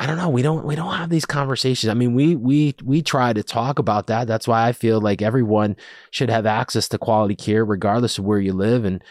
I 0.00 0.06
don't 0.06 0.16
know. 0.16 0.30
We 0.30 0.40
don't 0.40 0.64
we 0.64 0.76
don't 0.76 0.94
have 0.94 1.10
these 1.10 1.26
conversations. 1.26 1.90
I 1.90 1.94
mean, 1.94 2.14
we 2.14 2.34
we 2.34 2.74
we 2.82 3.02
try 3.02 3.34
to 3.34 3.42
talk 3.42 3.78
about 3.78 4.06
that. 4.06 4.26
That's 4.26 4.48
why 4.48 4.66
I 4.66 4.72
feel 4.72 4.98
like 4.98 5.20
everyone 5.20 5.76
should 6.10 6.30
have 6.30 6.46
access 6.46 6.88
to 6.88 6.98
quality 6.98 7.36
care 7.36 7.66
regardless 7.66 8.16
of 8.16 8.24
where 8.24 8.40
you 8.40 8.54
live 8.54 8.86
and 8.86 9.04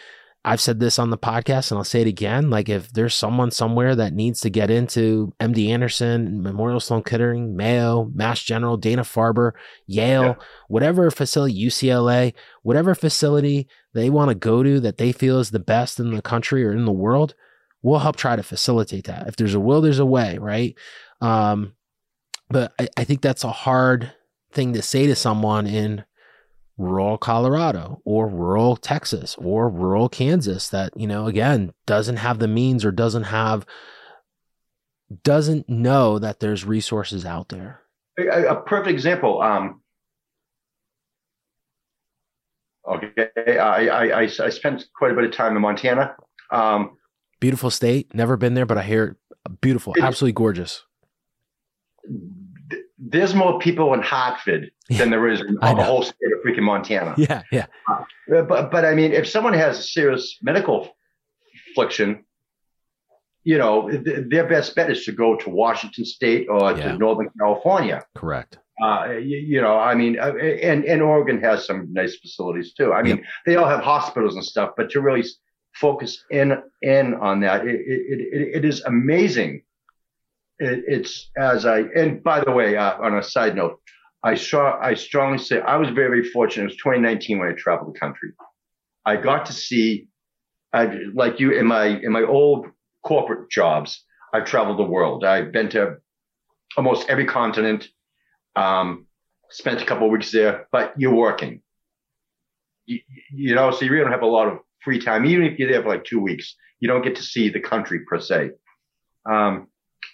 I've 0.44 0.60
said 0.60 0.80
this 0.80 0.98
on 0.98 1.10
the 1.10 1.18
podcast 1.18 1.70
and 1.70 1.78
I'll 1.78 1.84
say 1.84 2.00
it 2.00 2.06
again. 2.08 2.50
Like 2.50 2.68
if 2.68 2.92
there's 2.92 3.14
someone 3.14 3.52
somewhere 3.52 3.94
that 3.94 4.14
needs 4.14 4.40
to 4.40 4.50
get 4.50 4.70
into 4.70 5.32
MD 5.38 5.68
Anderson, 5.68 6.42
Memorial 6.42 6.80
Sloan 6.80 7.02
Kettering, 7.02 7.54
Mayo, 7.56 8.10
Mass 8.14 8.42
General, 8.42 8.76
Dana 8.76 9.02
Farber, 9.02 9.52
Yale, 9.86 10.22
yeah. 10.22 10.34
whatever 10.68 11.10
facility, 11.10 11.66
UCLA, 11.66 12.32
whatever 12.62 12.94
facility 12.94 13.68
they 13.92 14.08
want 14.08 14.30
to 14.30 14.34
go 14.34 14.62
to 14.62 14.80
that 14.80 14.96
they 14.96 15.12
feel 15.12 15.38
is 15.38 15.50
the 15.50 15.60
best 15.60 16.00
in 16.00 16.14
the 16.14 16.22
country 16.22 16.64
or 16.64 16.72
in 16.72 16.86
the 16.86 16.92
world, 16.92 17.34
we'll 17.82 17.98
help 17.98 18.16
try 18.16 18.36
to 18.36 18.42
facilitate 18.42 19.04
that. 19.04 19.26
If 19.26 19.36
there's 19.36 19.54
a 19.54 19.60
will, 19.60 19.80
there's 19.80 19.98
a 19.98 20.06
way, 20.06 20.38
right? 20.38 20.76
Um, 21.20 21.74
but 22.48 22.72
I, 22.78 22.88
I 22.96 23.04
think 23.04 23.22
that's 23.22 23.44
a 23.44 23.52
hard 23.52 24.12
thing 24.52 24.72
to 24.74 24.82
say 24.82 25.06
to 25.06 25.14
someone 25.14 25.66
in 25.66 26.04
rural 26.76 27.18
Colorado 27.18 28.00
or 28.04 28.28
rural 28.28 28.76
Texas 28.76 29.36
or 29.38 29.68
rural 29.68 30.08
Kansas 30.08 30.68
that, 30.70 30.92
you 30.96 31.06
know, 31.06 31.26
again, 31.26 31.72
doesn't 31.86 32.16
have 32.16 32.38
the 32.38 32.48
means 32.48 32.84
or 32.84 32.90
doesn't 32.90 33.24
have, 33.24 33.66
doesn't 35.22 35.68
know 35.68 36.18
that 36.18 36.40
there's 36.40 36.64
resources 36.64 37.24
out 37.24 37.48
there. 37.50 37.80
A, 38.18 38.54
a 38.54 38.56
perfect 38.62 38.90
example. 38.90 39.40
Um, 39.42 39.82
okay. 42.88 43.28
I, 43.36 43.88
I, 43.88 44.20
I, 44.22 44.50
spent 44.50 44.86
quite 44.94 45.12
a 45.12 45.14
bit 45.14 45.24
of 45.24 45.32
time 45.32 45.56
in 45.56 45.62
Montana. 45.62 46.16
Um, 46.50 46.96
Beautiful 47.40 47.70
state. 47.70 48.14
Never 48.14 48.36
been 48.36 48.54
there, 48.54 48.66
but 48.66 48.78
I 48.78 48.82
hear 48.82 49.16
beautiful, 49.60 49.94
absolutely 50.00 50.32
gorgeous. 50.32 50.84
There's 52.98 53.34
more 53.34 53.58
people 53.58 53.94
in 53.94 54.02
Hartford 54.02 54.70
than 54.90 55.10
there 55.10 55.26
is 55.26 55.40
in 55.40 55.54
the 55.54 55.82
whole 55.82 56.02
state 56.02 56.32
of 56.36 56.44
freaking 56.44 56.62
Montana. 56.62 57.14
Yeah, 57.16 57.42
yeah. 57.50 57.66
Uh, 57.90 58.42
but 58.42 58.70
but 58.70 58.84
I 58.84 58.94
mean, 58.94 59.12
if 59.12 59.26
someone 59.26 59.54
has 59.54 59.78
a 59.78 59.82
serious 59.82 60.38
medical 60.42 60.90
affliction, 61.70 62.24
you 63.44 63.58
know, 63.58 63.88
th- 63.90 64.26
their 64.28 64.46
best 64.46 64.74
bet 64.74 64.90
is 64.90 65.04
to 65.04 65.12
go 65.12 65.36
to 65.36 65.50
Washington 65.50 66.04
State 66.04 66.46
or 66.48 66.72
yeah. 66.72 66.92
to 66.92 66.98
Northern 66.98 67.30
California. 67.38 68.04
Correct. 68.14 68.58
Uh, 68.82 69.12
you, 69.12 69.38
you, 69.38 69.60
know, 69.60 69.78
I 69.78 69.94
mean, 69.94 70.18
uh, 70.18 70.34
and 70.34 70.84
and 70.84 71.02
Oregon 71.02 71.40
has 71.42 71.66
some 71.66 71.92
nice 71.92 72.16
facilities 72.16 72.72
too. 72.72 72.92
I 72.92 73.02
mean, 73.02 73.16
yep. 73.16 73.26
they 73.46 73.56
all 73.56 73.68
have 73.68 73.80
hospitals 73.80 74.34
and 74.36 74.44
stuff, 74.44 74.70
but 74.76 74.90
to 74.90 75.00
really 75.00 75.24
focus 75.74 76.24
in 76.30 76.62
in 76.82 77.14
on 77.14 77.40
that. 77.40 77.66
It 77.66 77.80
it, 77.80 78.20
it, 78.20 78.48
it 78.56 78.64
is 78.64 78.82
amazing. 78.82 79.62
It, 80.58 80.84
it's 80.86 81.30
as 81.36 81.66
I 81.66 81.80
and 81.96 82.22
by 82.22 82.42
the 82.44 82.52
way, 82.52 82.76
uh, 82.76 82.98
on 82.98 83.18
a 83.18 83.22
side 83.22 83.56
note, 83.56 83.80
I 84.22 84.34
saw 84.34 84.78
I 84.80 84.94
strongly 84.94 85.38
say 85.38 85.60
I 85.60 85.76
was 85.76 85.90
very 85.90 86.24
fortunate. 86.24 86.64
It 86.64 86.66
was 86.66 86.76
2019 86.76 87.38
when 87.38 87.48
I 87.48 87.52
traveled 87.52 87.94
the 87.94 87.98
country. 87.98 88.30
I 89.04 89.16
got 89.16 89.46
to 89.46 89.52
see, 89.52 90.08
I 90.72 90.98
like 91.14 91.40
you 91.40 91.52
in 91.52 91.66
my 91.66 91.86
in 91.86 92.12
my 92.12 92.22
old 92.22 92.66
corporate 93.02 93.50
jobs. 93.50 94.04
I've 94.32 94.44
traveled 94.44 94.78
the 94.78 94.84
world. 94.84 95.24
I've 95.24 95.52
been 95.52 95.68
to 95.70 95.96
almost 96.76 97.08
every 97.08 97.26
continent. 97.26 97.88
Um, 98.56 99.06
spent 99.50 99.82
a 99.82 99.84
couple 99.84 100.08
weeks 100.10 100.30
there, 100.30 100.68
but 100.70 100.94
you're 100.96 101.14
working. 101.14 101.62
You, 102.86 103.00
you 103.32 103.54
know, 103.54 103.70
so 103.70 103.84
you 103.84 103.90
really 103.90 104.04
don't 104.04 104.12
have 104.12 104.22
a 104.22 104.26
lot 104.26 104.48
of 104.48 104.58
free 104.84 104.98
time, 104.98 105.26
even 105.26 105.44
if 105.44 105.58
you're 105.58 105.70
there 105.70 105.82
for 105.82 105.88
like 105.88 106.04
two 106.04 106.20
weeks, 106.20 106.54
you 106.78 106.88
don't 106.88 107.02
get 107.02 107.16
to 107.16 107.22
see 107.22 107.48
the 107.48 107.60
country 107.60 108.00
per 108.08 108.20
se. 108.20 108.50
Um, 109.30 109.68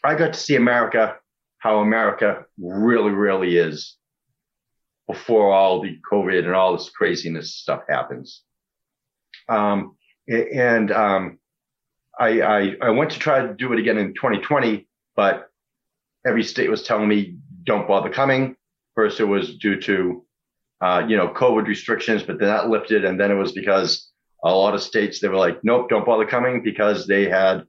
I 0.04 0.14
got 0.14 0.32
to 0.32 0.38
see 0.38 0.56
America, 0.56 1.16
how 1.58 1.78
America 1.78 2.44
really, 2.58 3.10
really 3.10 3.56
is 3.56 3.96
before 5.06 5.52
all 5.52 5.80
the 5.80 5.98
COVID 6.10 6.44
and 6.44 6.54
all 6.54 6.76
this 6.76 6.90
craziness 6.90 7.54
stuff 7.54 7.82
happens. 7.88 8.42
Um, 9.48 9.96
and, 10.28 10.90
um, 10.90 11.38
I, 12.18 12.40
I, 12.40 12.76
I 12.82 12.90
went 12.90 13.10
to 13.10 13.18
try 13.18 13.42
to 13.42 13.54
do 13.54 13.72
it 13.72 13.78
again 13.78 13.98
in 13.98 14.14
2020, 14.14 14.88
but 15.14 15.50
every 16.26 16.42
state 16.42 16.70
was 16.70 16.82
telling 16.82 17.08
me 17.08 17.36
don't 17.64 17.86
bother 17.86 18.10
coming. 18.10 18.56
First, 18.94 19.20
it 19.20 19.24
was 19.24 19.58
due 19.58 19.80
to, 19.82 20.24
uh, 20.80 21.02
you 21.06 21.16
know, 21.16 21.28
COVID 21.28 21.66
restrictions, 21.66 22.22
but 22.22 22.38
then 22.38 22.48
that 22.48 22.70
lifted. 22.70 23.04
And 23.04 23.20
then 23.20 23.30
it 23.30 23.34
was 23.34 23.52
because 23.52 24.05
a 24.46 24.54
lot 24.54 24.74
of 24.74 24.82
states 24.82 25.20
they 25.20 25.28
were 25.28 25.36
like, 25.36 25.62
nope, 25.64 25.88
don't 25.88 26.06
bother 26.06 26.26
coming 26.26 26.62
because 26.62 27.06
they 27.06 27.28
had 27.28 27.64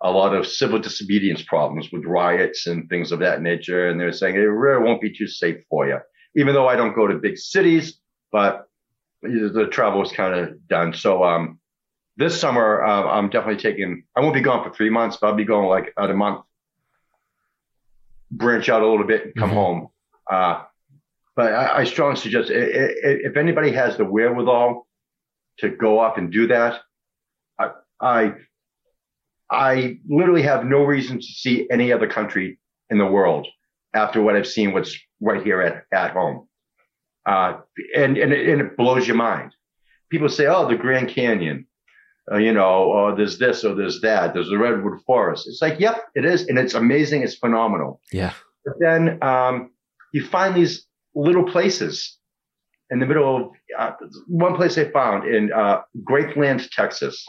a 0.00 0.10
lot 0.10 0.34
of 0.34 0.46
civil 0.46 0.78
disobedience 0.78 1.42
problems 1.42 1.90
with 1.90 2.04
riots 2.04 2.66
and 2.66 2.88
things 2.88 3.10
of 3.10 3.20
that 3.20 3.42
nature. 3.42 3.88
And 3.88 3.98
they 3.98 4.04
were 4.04 4.12
saying 4.12 4.36
it 4.36 4.40
really 4.40 4.82
won't 4.82 5.00
be 5.00 5.12
too 5.12 5.26
safe 5.26 5.64
for 5.68 5.88
you. 5.88 5.98
Even 6.36 6.54
though 6.54 6.68
I 6.68 6.76
don't 6.76 6.94
go 6.94 7.06
to 7.06 7.14
big 7.14 7.38
cities, 7.38 8.00
but 8.30 8.66
the 9.22 9.68
travel 9.70 10.00
was 10.00 10.12
kind 10.12 10.34
of 10.34 10.68
done. 10.68 10.92
So, 10.92 11.24
um, 11.24 11.58
this 12.16 12.38
summer, 12.38 12.84
uh, 12.84 13.08
I'm 13.08 13.28
definitely 13.28 13.60
taking, 13.60 14.04
I 14.14 14.20
won't 14.20 14.34
be 14.34 14.40
gone 14.40 14.62
for 14.62 14.72
three 14.72 14.90
months, 14.90 15.16
but 15.20 15.28
I'll 15.28 15.34
be 15.34 15.44
going 15.44 15.68
like 15.68 15.92
out 15.98 16.10
a 16.10 16.14
month, 16.14 16.44
branch 18.30 18.68
out 18.68 18.82
a 18.82 18.86
little 18.88 19.06
bit 19.06 19.24
and 19.24 19.34
come 19.34 19.48
mm-hmm. 19.48 19.58
home. 19.58 19.88
Uh, 20.30 20.62
but 21.34 21.52
I, 21.52 21.78
I 21.78 21.84
strongly 21.84 22.20
suggest 22.20 22.50
if 22.52 23.36
anybody 23.36 23.72
has 23.72 23.96
the 23.96 24.04
wherewithal 24.04 24.83
to 25.58 25.70
go 25.70 25.98
up 25.98 26.18
and 26.18 26.32
do 26.32 26.46
that. 26.48 26.80
I, 27.58 27.70
I, 28.00 28.32
I 29.50 29.98
literally 30.08 30.42
have 30.42 30.64
no 30.64 30.84
reason 30.84 31.18
to 31.18 31.26
see 31.26 31.68
any 31.70 31.92
other 31.92 32.08
country 32.08 32.58
in 32.90 32.98
the 32.98 33.06
world 33.06 33.46
after 33.94 34.20
what 34.20 34.36
I've 34.36 34.46
seen, 34.46 34.72
what's 34.72 34.98
right 35.20 35.42
here 35.42 35.60
at, 35.62 35.84
at 35.92 36.12
home. 36.12 36.48
Uh, 37.26 37.58
and, 37.96 38.18
and 38.18 38.32
it, 38.32 38.48
and, 38.48 38.60
it, 38.60 38.76
blows 38.76 39.06
your 39.06 39.16
mind. 39.16 39.54
people 40.10 40.28
say, 40.28 40.46
oh, 40.46 40.68
the 40.68 40.76
Grand 40.76 41.08
Canyon, 41.08 41.66
uh, 42.30 42.36
you 42.36 42.52
know, 42.52 42.84
or 42.84 43.16
there's 43.16 43.38
this 43.38 43.64
or 43.64 43.74
there's 43.74 44.00
that. 44.02 44.34
There's 44.34 44.50
the 44.50 44.58
redwood 44.58 45.00
forest. 45.06 45.46
It's 45.46 45.62
like, 45.62 45.80
yep, 45.80 46.04
it 46.14 46.26
is, 46.26 46.46
and 46.48 46.58
it's 46.58 46.74
amazing. 46.74 47.22
It's 47.22 47.36
phenomenal. 47.36 48.00
Yeah. 48.12 48.32
But 48.66 48.74
then 48.78 49.22
um, 49.22 49.70
you 50.12 50.24
find 50.24 50.54
these 50.54 50.86
little 51.14 51.44
places 51.44 52.18
in 52.94 53.00
the 53.00 53.06
middle 53.06 53.36
of 53.36 53.50
uh, 53.76 53.92
one 54.28 54.54
place 54.54 54.76
they 54.76 54.88
found 54.90 55.26
in 55.26 55.52
uh, 55.52 55.82
Grapeland, 56.08 56.70
Texas. 56.70 57.26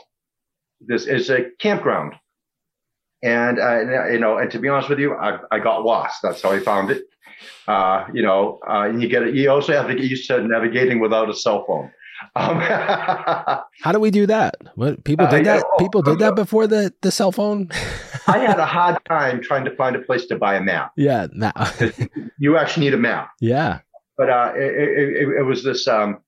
This 0.79 1.07
is 1.07 1.31
a 1.31 1.45
campground. 1.59 2.13
And, 3.23 3.59
uh, 3.59 4.09
you 4.11 4.19
know, 4.19 4.37
and 4.37 4.51
to 4.51 4.59
be 4.59 4.69
honest 4.69 4.89
with 4.89 4.99
you, 4.99 5.15
I, 5.15 5.39
I 5.51 5.57
got 5.57 5.83
lost. 5.83 6.19
That's 6.21 6.43
how 6.43 6.51
I 6.51 6.59
found 6.59 6.91
it. 6.91 7.01
Uh, 7.67 8.05
you 8.13 8.21
know, 8.21 8.59
uh, 8.69 8.89
and 8.89 9.01
you 9.01 9.09
get 9.09 9.23
it. 9.23 9.33
You 9.33 9.49
also 9.49 9.73
have 9.73 9.87
to 9.87 9.95
get 9.95 10.05
used 10.05 10.27
to 10.27 10.47
navigating 10.47 10.99
without 10.99 11.29
a 11.29 11.33
cell 11.33 11.65
phone. 11.65 11.91
Um, 12.35 12.59
How 12.59 13.91
do 13.91 13.99
we 13.99 14.11
do 14.11 14.25
that? 14.27 14.55
What 14.75 15.03
people 15.03 15.27
did 15.27 15.45
that? 15.45 15.63
People 15.79 16.01
did 16.01 16.19
that 16.19 16.35
before 16.35 16.67
the 16.67 16.93
the 17.01 17.11
cell 17.11 17.31
phone. 17.31 17.69
I 18.27 18.39
had 18.39 18.57
a 18.59 18.65
hard 18.65 18.97
time 19.05 19.41
trying 19.41 19.65
to 19.65 19.75
find 19.75 19.95
a 19.95 19.99
place 19.99 20.25
to 20.27 20.37
buy 20.37 20.55
a 20.55 20.61
map. 20.61 20.91
Yeah, 20.97 21.27
you 22.39 22.57
actually 22.57 22.85
need 22.85 22.93
a 22.93 22.97
map. 22.97 23.31
Yeah, 23.39 23.79
but 24.17 24.29
uh, 24.29 24.53
it, 24.55 24.61
it, 24.61 25.27
it, 25.39 25.43
was 25.43 25.63
this. 25.63 25.87
Um, 25.87 26.19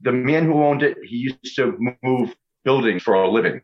the 0.00 0.12
man 0.12 0.44
who 0.44 0.62
owned 0.62 0.82
it, 0.82 0.98
he 1.02 1.16
used 1.16 1.56
to 1.56 1.76
move 2.02 2.34
buildings 2.64 3.02
for 3.02 3.14
a 3.14 3.30
living, 3.30 3.62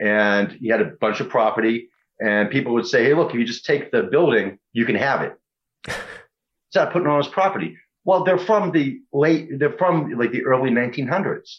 and 0.00 0.52
he 0.52 0.68
had 0.68 0.80
a 0.80 0.92
bunch 1.00 1.20
of 1.20 1.28
property. 1.28 1.88
And 2.20 2.50
people 2.50 2.72
would 2.74 2.86
say, 2.86 3.04
"Hey, 3.04 3.14
look, 3.14 3.30
if 3.30 3.36
you 3.36 3.44
just 3.44 3.64
take 3.64 3.90
the 3.90 4.04
building, 4.04 4.58
you 4.72 4.84
can 4.84 4.94
have 4.94 5.22
it." 5.22 5.38
Start 6.70 6.92
putting 6.92 7.08
on 7.08 7.22
his 7.22 7.32
property. 7.32 7.76
Well, 8.04 8.24
they're 8.24 8.38
from 8.38 8.72
the 8.72 9.00
late, 9.12 9.58
they're 9.58 9.76
from 9.78 10.10
like 10.12 10.32
the 10.32 10.44
early 10.44 10.70
1900s. 10.70 11.58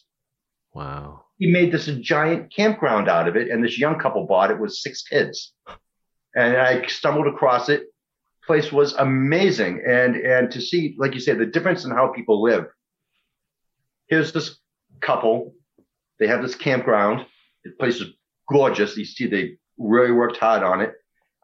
Wow. 0.74 1.26
He 1.38 1.52
made 1.52 1.72
this 1.72 1.88
a 1.88 1.96
giant 1.96 2.54
campground 2.54 3.10
out 3.10 3.28
of 3.28 3.36
it, 3.36 3.50
and 3.50 3.64
this 3.64 3.80
young 3.80 4.00
couple 4.00 4.26
bought 4.26 4.52
it 4.52 4.60
with 4.60 4.74
six 4.74 5.04
kids. 5.04 5.54
And 6.36 6.58
I 6.58 6.86
stumbled 6.88 7.28
across 7.28 7.70
it. 7.70 7.93
Place 8.46 8.72
was 8.72 8.94
amazing, 8.94 9.84
and 9.88 10.16
and 10.18 10.52
to 10.52 10.60
see, 10.60 10.96
like 10.98 11.14
you 11.14 11.22
said, 11.22 11.38
the 11.38 11.46
difference 11.46 11.86
in 11.86 11.92
how 11.92 12.08
people 12.10 12.42
live. 12.42 12.66
Here's 14.08 14.34
this 14.34 14.60
couple. 15.00 15.54
They 16.20 16.28
have 16.28 16.42
this 16.42 16.56
campground. 16.56 17.26
The 17.64 17.72
place 17.72 18.02
is 18.02 18.14
gorgeous. 18.52 18.98
You 18.98 19.06
see, 19.06 19.28
they 19.28 19.58
really 19.78 20.12
worked 20.12 20.38
hard 20.38 20.62
on 20.62 20.82
it. 20.82 20.94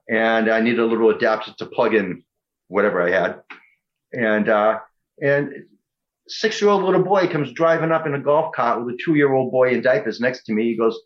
And 0.10 0.50
I 0.52 0.60
needed 0.60 0.80
a 0.80 0.86
little 0.86 1.10
adapter 1.10 1.54
to 1.58 1.66
plug 1.68 1.94
in 1.94 2.24
whatever 2.68 3.02
I 3.02 3.12
had. 3.12 3.42
And 4.12 4.50
uh, 4.50 4.80
and 5.22 5.54
six 6.28 6.62
year 6.62 6.70
old 6.70 6.84
little 6.84 7.04
boy 7.04 7.28
comes 7.28 7.54
driving 7.54 7.92
up 7.92 8.08
in 8.08 8.14
a 8.14 8.20
golf 8.20 8.54
cart 8.54 8.84
with 8.84 8.96
a 8.96 8.98
two 9.04 9.16
year 9.16 9.34
old 9.34 9.52
boy 9.52 9.70
in 9.70 9.82
diapers 9.82 10.20
next 10.20 10.44
to 10.44 10.54
me. 10.54 10.64
He 10.64 10.78
goes, 10.78 11.00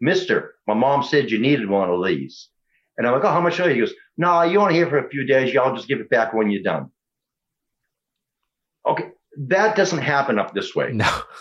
Mister, 0.00 0.56
my 0.66 0.74
mom 0.74 1.02
said 1.02 1.30
you 1.30 1.38
needed 1.38 1.68
one 1.68 1.88
of 1.88 2.04
these. 2.04 2.50
And 2.96 3.06
I'm 3.06 3.14
like, 3.14 3.24
oh, 3.24 3.30
how 3.30 3.40
much 3.40 3.60
are 3.60 3.68
you? 3.68 3.74
He 3.74 3.80
goes, 3.80 3.94
no, 4.18 4.42
you 4.42 4.58
want 4.58 4.72
to 4.72 4.76
here 4.76 4.88
for 4.88 4.98
a 4.98 5.08
few 5.08 5.24
days. 5.24 5.54
Y'all 5.54 5.74
just 5.74 5.88
give 5.88 6.00
it 6.00 6.10
back 6.10 6.34
when 6.34 6.50
you're 6.50 6.62
done. 6.62 6.90
Okay. 8.84 9.10
That 9.46 9.76
doesn't 9.76 10.02
happen 10.02 10.38
up 10.38 10.52
this 10.52 10.74
way. 10.74 10.92
No. 10.92 11.08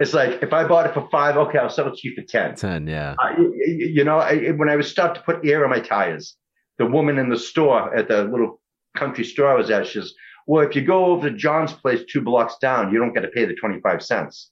It's 0.00 0.12
like 0.12 0.42
if 0.42 0.52
I 0.52 0.66
bought 0.66 0.86
it 0.86 0.92
for 0.92 1.08
five, 1.08 1.36
okay, 1.36 1.56
I'll 1.56 1.70
sell 1.70 1.86
it 1.86 1.94
to 1.94 2.08
you 2.08 2.16
for 2.16 2.22
ten. 2.22 2.56
Ten, 2.56 2.88
yeah. 2.88 3.14
You, 3.38 4.02
know, 4.02 4.18
I, 4.18 4.48
when 4.48 4.68
I 4.68 4.74
was 4.74 4.90
stopped 4.90 5.18
to 5.18 5.22
put 5.22 5.46
air 5.46 5.62
in 5.62 5.70
my 5.70 5.78
tires, 5.78 6.36
the 6.78 6.84
woman 6.84 7.16
in 7.16 7.30
the 7.30 7.38
store 7.38 7.94
at 7.96 8.08
the 8.08 8.24
little 8.24 8.60
country 8.96 9.22
store 9.22 9.52
I 9.52 9.54
was 9.54 9.70
at, 9.70 9.86
she 9.86 10.00
says, 10.00 10.12
well, 10.48 10.66
if 10.66 10.74
you 10.74 10.82
go 10.82 11.06
over 11.06 11.30
to 11.30 11.36
John's 11.36 11.72
place 11.72 12.00
two 12.08 12.20
blocks 12.20 12.56
down, 12.60 12.92
you 12.92 12.98
don't 12.98 13.14
get 13.14 13.20
to 13.20 13.28
pay 13.28 13.44
the 13.44 13.54
25 13.54 14.02
cents. 14.02 14.50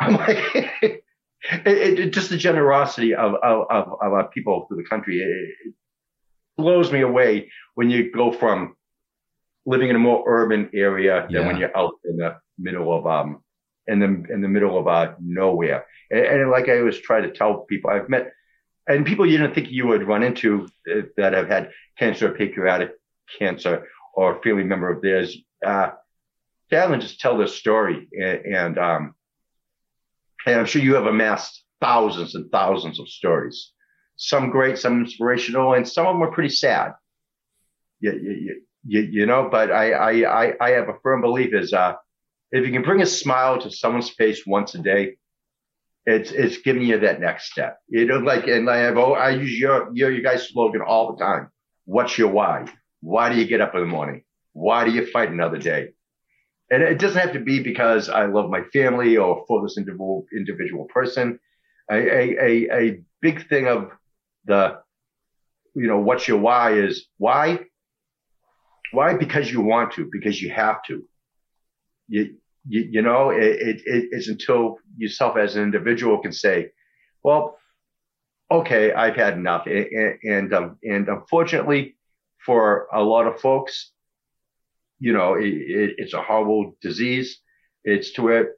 I'm 0.00 0.14
like, 0.14 0.38
it, 0.82 1.02
it, 1.66 2.12
just 2.14 2.30
the 2.30 2.38
generosity 2.38 3.14
of, 3.14 3.34
of, 3.42 3.66
of, 3.70 3.88
of 4.02 4.30
people 4.30 4.64
through 4.66 4.78
the 4.78 4.88
country. 4.88 5.18
It, 5.18 5.74
blows 6.60 6.92
me 6.92 7.00
away 7.00 7.50
when 7.74 7.90
you 7.90 8.12
go 8.12 8.32
from 8.32 8.76
living 9.66 9.90
in 9.90 9.96
a 9.96 9.98
more 9.98 10.22
urban 10.26 10.70
area 10.74 11.26
yeah. 11.28 11.38
than 11.38 11.46
when 11.46 11.56
you're 11.58 11.76
out 11.76 11.94
in 12.04 12.16
the 12.16 12.36
middle 12.58 12.96
of, 12.96 13.06
um, 13.06 13.42
in 13.86 13.98
the, 13.98 14.06
in 14.32 14.40
the 14.40 14.48
middle 14.48 14.78
of, 14.78 14.86
uh, 14.88 15.14
nowhere. 15.20 15.86
And, 16.10 16.24
and 16.24 16.50
like 16.50 16.68
I 16.68 16.78
always 16.78 16.98
try 16.98 17.20
to 17.20 17.30
tell 17.30 17.60
people, 17.68 17.90
I've 17.90 18.08
met, 18.08 18.32
and 18.86 19.06
people 19.06 19.26
you 19.26 19.38
didn't 19.38 19.54
think 19.54 19.70
you 19.70 19.86
would 19.86 20.06
run 20.06 20.22
into 20.22 20.68
uh, 20.90 21.02
that 21.16 21.32
have 21.32 21.48
had 21.48 21.70
cancer, 21.98 22.30
pancreatic 22.30 22.92
cancer, 23.38 23.88
or 24.14 24.36
a 24.36 24.42
family 24.42 24.64
member 24.64 24.90
of 24.90 25.02
theirs, 25.02 25.36
uh, 25.64 25.90
and 26.72 27.02
just 27.02 27.20
tell 27.20 27.36
their 27.36 27.46
story. 27.46 28.08
And, 28.12 28.54
and, 28.54 28.78
um, 28.78 29.14
and 30.46 30.60
I'm 30.60 30.66
sure 30.66 30.82
you 30.82 30.94
have 30.94 31.06
amassed 31.06 31.64
thousands 31.80 32.34
and 32.34 32.50
thousands 32.50 32.98
of 33.00 33.08
stories. 33.08 33.72
Some 34.22 34.50
great, 34.50 34.76
some 34.76 35.00
inspirational, 35.00 35.72
and 35.72 35.88
some 35.88 36.06
of 36.06 36.14
them 36.14 36.22
are 36.22 36.30
pretty 36.30 36.50
sad. 36.50 36.92
You, 38.00 38.12
you, 38.12 38.62
you, 38.84 39.00
you 39.00 39.26
know, 39.26 39.48
but 39.50 39.70
I, 39.70 39.92
I, 39.92 40.54
I, 40.60 40.70
have 40.72 40.90
a 40.90 40.98
firm 41.02 41.22
belief 41.22 41.54
is, 41.54 41.72
uh, 41.72 41.94
if 42.52 42.66
you 42.66 42.70
can 42.70 42.82
bring 42.82 43.00
a 43.00 43.06
smile 43.06 43.58
to 43.62 43.70
someone's 43.70 44.10
face 44.10 44.46
once 44.46 44.74
a 44.74 44.78
day, 44.78 45.16
it's, 46.04 46.32
it's 46.32 46.58
giving 46.58 46.82
you 46.82 47.00
that 47.00 47.18
next 47.18 47.50
step. 47.50 47.78
You 47.88 48.04
know, 48.04 48.18
like, 48.18 48.46
and 48.46 48.68
I 48.68 48.76
have, 48.76 48.98
oh, 48.98 49.14
I 49.14 49.30
use 49.30 49.58
your, 49.58 49.88
your, 49.94 50.10
your 50.10 50.22
guys' 50.22 50.50
slogan 50.50 50.82
all 50.82 51.16
the 51.16 51.24
time. 51.24 51.48
What's 51.86 52.18
your 52.18 52.28
why? 52.28 52.66
Why 53.00 53.32
do 53.32 53.38
you 53.38 53.46
get 53.46 53.62
up 53.62 53.74
in 53.74 53.80
the 53.80 53.86
morning? 53.86 54.24
Why 54.52 54.84
do 54.84 54.90
you 54.90 55.06
fight 55.06 55.30
another 55.30 55.56
day? 55.56 55.94
And 56.70 56.82
it 56.82 56.98
doesn't 56.98 57.20
have 57.20 57.32
to 57.32 57.40
be 57.40 57.62
because 57.62 58.10
I 58.10 58.26
love 58.26 58.50
my 58.50 58.64
family 58.64 59.16
or 59.16 59.46
for 59.48 59.62
this 59.62 59.78
individual 59.78 60.26
individual 60.36 60.84
person. 60.84 61.40
A, 61.90 61.96
a, 61.96 62.68
a 62.72 63.00
big 63.22 63.48
thing 63.48 63.66
of 63.66 63.90
the, 64.44 64.78
you 65.74 65.86
know, 65.86 65.98
what's 65.98 66.26
your 66.26 66.38
why 66.38 66.72
is 66.72 67.06
why? 67.18 67.60
Why? 68.92 69.14
Because 69.14 69.50
you 69.50 69.60
want 69.60 69.92
to, 69.92 70.08
because 70.10 70.40
you 70.40 70.50
have 70.50 70.82
to. 70.84 71.04
You, 72.08 72.36
you, 72.68 72.88
you 72.90 73.02
know, 73.02 73.30
it, 73.30 73.60
it, 73.60 73.82
it 73.86 74.08
is 74.10 74.28
until 74.28 74.78
yourself 74.96 75.36
as 75.36 75.56
an 75.56 75.62
individual 75.62 76.18
can 76.18 76.32
say, 76.32 76.70
well, 77.22 77.56
okay, 78.50 78.92
I've 78.92 79.14
had 79.14 79.34
enough. 79.34 79.66
And, 79.66 80.18
and, 80.24 80.54
um, 80.54 80.78
and 80.82 81.08
unfortunately, 81.08 81.96
for 82.44 82.88
a 82.92 83.02
lot 83.02 83.26
of 83.26 83.40
folks, 83.40 83.92
you 84.98 85.12
know, 85.12 85.34
it, 85.34 85.46
it, 85.46 85.94
it's 85.98 86.14
a 86.14 86.22
horrible 86.22 86.76
disease. 86.82 87.38
It's 87.84 88.12
to 88.14 88.28
it 88.28 88.48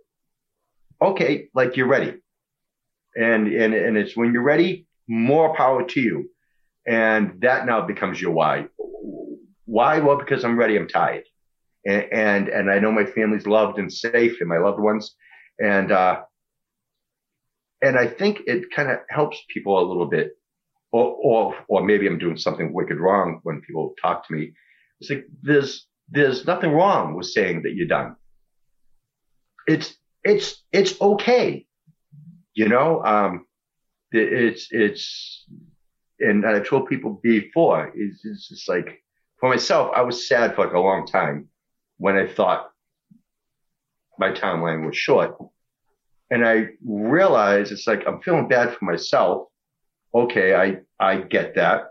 okay, 1.03 1.49
like 1.55 1.77
you're 1.77 1.89
ready. 1.89 2.15
And, 3.15 3.49
and, 3.49 3.75
and 3.75 3.97
it's 3.97 4.17
when 4.17 4.33
you're 4.33 4.43
ready, 4.43 4.87
more 5.09 5.55
power 5.55 5.85
to 5.85 6.01
you. 6.01 6.31
And 6.87 7.41
that 7.43 7.67
now 7.67 7.87
becomes 7.87 8.21
your 8.21 8.33
why. 8.33 8.67
Why? 9.65 10.01
Well, 10.01 10.19
because 10.19 10.45
I'm 10.45 10.59
ready. 10.59 10.77
I'm 10.77 10.89
tired. 10.89 11.25
And, 11.87 12.07
and, 12.13 12.49
and 12.49 12.71
I 12.71 12.79
know 12.79 12.93
my 12.93 13.05
family's 13.05 13.47
loved 13.47 13.79
and 13.79 13.93
safe 13.93 14.41
and 14.41 14.49
my 14.49 14.59
loved 14.59 14.81
ones. 14.81 15.15
And, 15.59 15.93
uh, 15.93 16.23
and 17.81 17.97
I 17.99 18.07
think 18.07 18.43
it 18.47 18.71
kind 18.71 18.91
of 18.91 18.99
helps 19.09 19.43
people 19.53 19.79
a 19.79 19.87
little 19.87 20.07
bit 20.07 20.37
or, 20.93 21.17
or, 21.23 21.55
or 21.69 21.85
maybe 21.85 22.07
I'm 22.07 22.19
doing 22.19 22.37
something 22.37 22.73
wicked 22.73 22.99
wrong 22.99 23.41
when 23.43 23.61
people 23.63 23.95
talk 24.01 24.27
to 24.27 24.35
me. 24.35 24.53
It's 25.01 25.11
like, 25.11 25.27
there's, 25.43 25.87
there's 26.09 26.47
nothing 26.47 26.73
wrong 26.73 27.15
with 27.15 27.27
saying 27.27 27.63
that 27.63 27.75
you're 27.75 27.89
done. 27.89 28.17
It's, 29.67 29.97
it's, 30.23 30.63
it's 30.73 31.01
okay. 31.01 31.67
You 32.55 32.69
know, 32.69 33.03
um, 33.05 33.47
it's, 34.13 34.69
it's, 34.71 35.47
and 36.21 36.47
I've 36.47 36.67
told 36.67 36.89
people 36.89 37.21
before, 37.23 37.93
it's, 37.95 38.25
it's 38.25 38.49
just 38.49 38.69
like, 38.69 39.03
for 39.41 39.49
myself, 39.49 39.93
I 39.97 40.03
was 40.03 40.29
sad 40.29 40.55
for 40.55 40.65
like 40.65 40.75
a 40.75 40.81
long 40.81 41.07
time 41.07 41.49
when 41.99 42.17
I 42.17 42.27
thought 42.27 42.71
my 44.19 44.31
timeline 44.31 44.87
was 44.87 44.97
short. 44.97 45.37
And 46.31 46.47
I 46.47 46.69
realized 46.85 47.73
it's 47.73 47.87
like, 47.87 48.05
I'm 48.07 48.23
feeling 48.23 48.49
bad 48.49 48.77
for 48.77 48.85
myself 48.85 49.49
okay, 50.15 50.55
I, 50.55 50.79
I 51.01 51.19
get 51.19 51.55
that. 51.57 51.91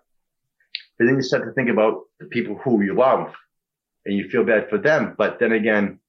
But 0.97 1.05
then 1.05 1.15
you 1.15 1.21
start 1.21 1.45
to 1.45 1.53
think 1.53 1.69
about 1.69 2.01
the 2.19 2.27
people 2.27 2.55
who 2.63 2.81
you 2.83 2.95
love 2.95 3.33
and 4.05 4.15
you 4.15 4.29
feel 4.29 4.43
bad 4.43 4.69
for 4.69 4.77
them. 4.77 5.15
But 5.17 5.39
then 5.39 5.51
again, 5.51 5.99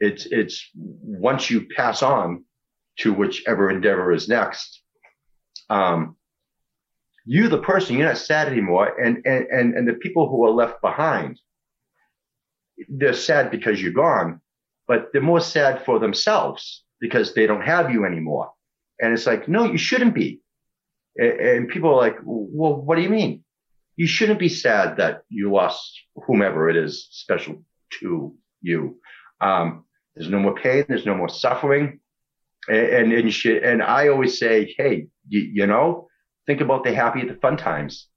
it's, 0.00 0.26
it's 0.26 0.70
once 0.74 1.50
you 1.50 1.66
pass 1.76 2.02
on 2.02 2.44
to 2.98 3.12
whichever 3.12 3.70
endeavor 3.70 4.12
is 4.12 4.28
next, 4.28 4.77
um, 5.70 6.16
you, 7.24 7.48
the 7.48 7.58
person, 7.58 7.96
you're 7.96 8.08
not 8.08 8.18
sad 8.18 8.48
anymore. 8.48 8.98
And, 8.98 9.18
and, 9.26 9.46
and, 9.46 9.74
and 9.74 9.88
the 9.88 9.94
people 9.94 10.28
who 10.28 10.44
are 10.46 10.50
left 10.50 10.80
behind, 10.80 11.38
they're 12.88 13.12
sad 13.12 13.50
because 13.50 13.82
you're 13.82 13.92
gone, 13.92 14.40
but 14.86 15.08
they're 15.12 15.20
more 15.20 15.40
sad 15.40 15.84
for 15.84 15.98
themselves 15.98 16.84
because 17.00 17.34
they 17.34 17.46
don't 17.46 17.62
have 17.62 17.90
you 17.90 18.04
anymore. 18.04 18.52
And 19.00 19.12
it's 19.12 19.26
like, 19.26 19.48
no, 19.48 19.64
you 19.64 19.78
shouldn't 19.78 20.14
be. 20.14 20.40
And 21.16 21.68
people 21.68 21.90
are 21.90 21.96
like, 21.96 22.18
well, 22.24 22.76
what 22.76 22.96
do 22.96 23.02
you 23.02 23.10
mean? 23.10 23.44
You 23.96 24.06
shouldn't 24.06 24.38
be 24.38 24.48
sad 24.48 24.96
that 24.98 25.22
you 25.28 25.52
lost 25.52 26.00
whomever 26.14 26.68
it 26.70 26.76
is 26.76 27.08
special 27.10 27.64
to 28.00 28.34
you. 28.62 29.00
Um, 29.40 29.84
There's 30.14 30.30
no 30.30 30.38
more 30.38 30.54
pain. 30.54 30.84
There's 30.88 31.06
no 31.06 31.16
more 31.16 31.28
suffering. 31.28 32.00
And, 32.68 32.86
and, 32.86 33.12
and, 33.12 33.34
should, 33.34 33.62
and 33.62 33.82
I 33.82 34.08
always 34.08 34.38
say, 34.38 34.74
hey, 34.76 35.08
you, 35.28 35.40
you, 35.40 35.66
know, 35.66 36.08
think 36.46 36.60
about 36.60 36.84
the 36.84 36.94
happy, 36.94 37.26
the 37.26 37.34
fun 37.34 37.56
times. 37.56 38.08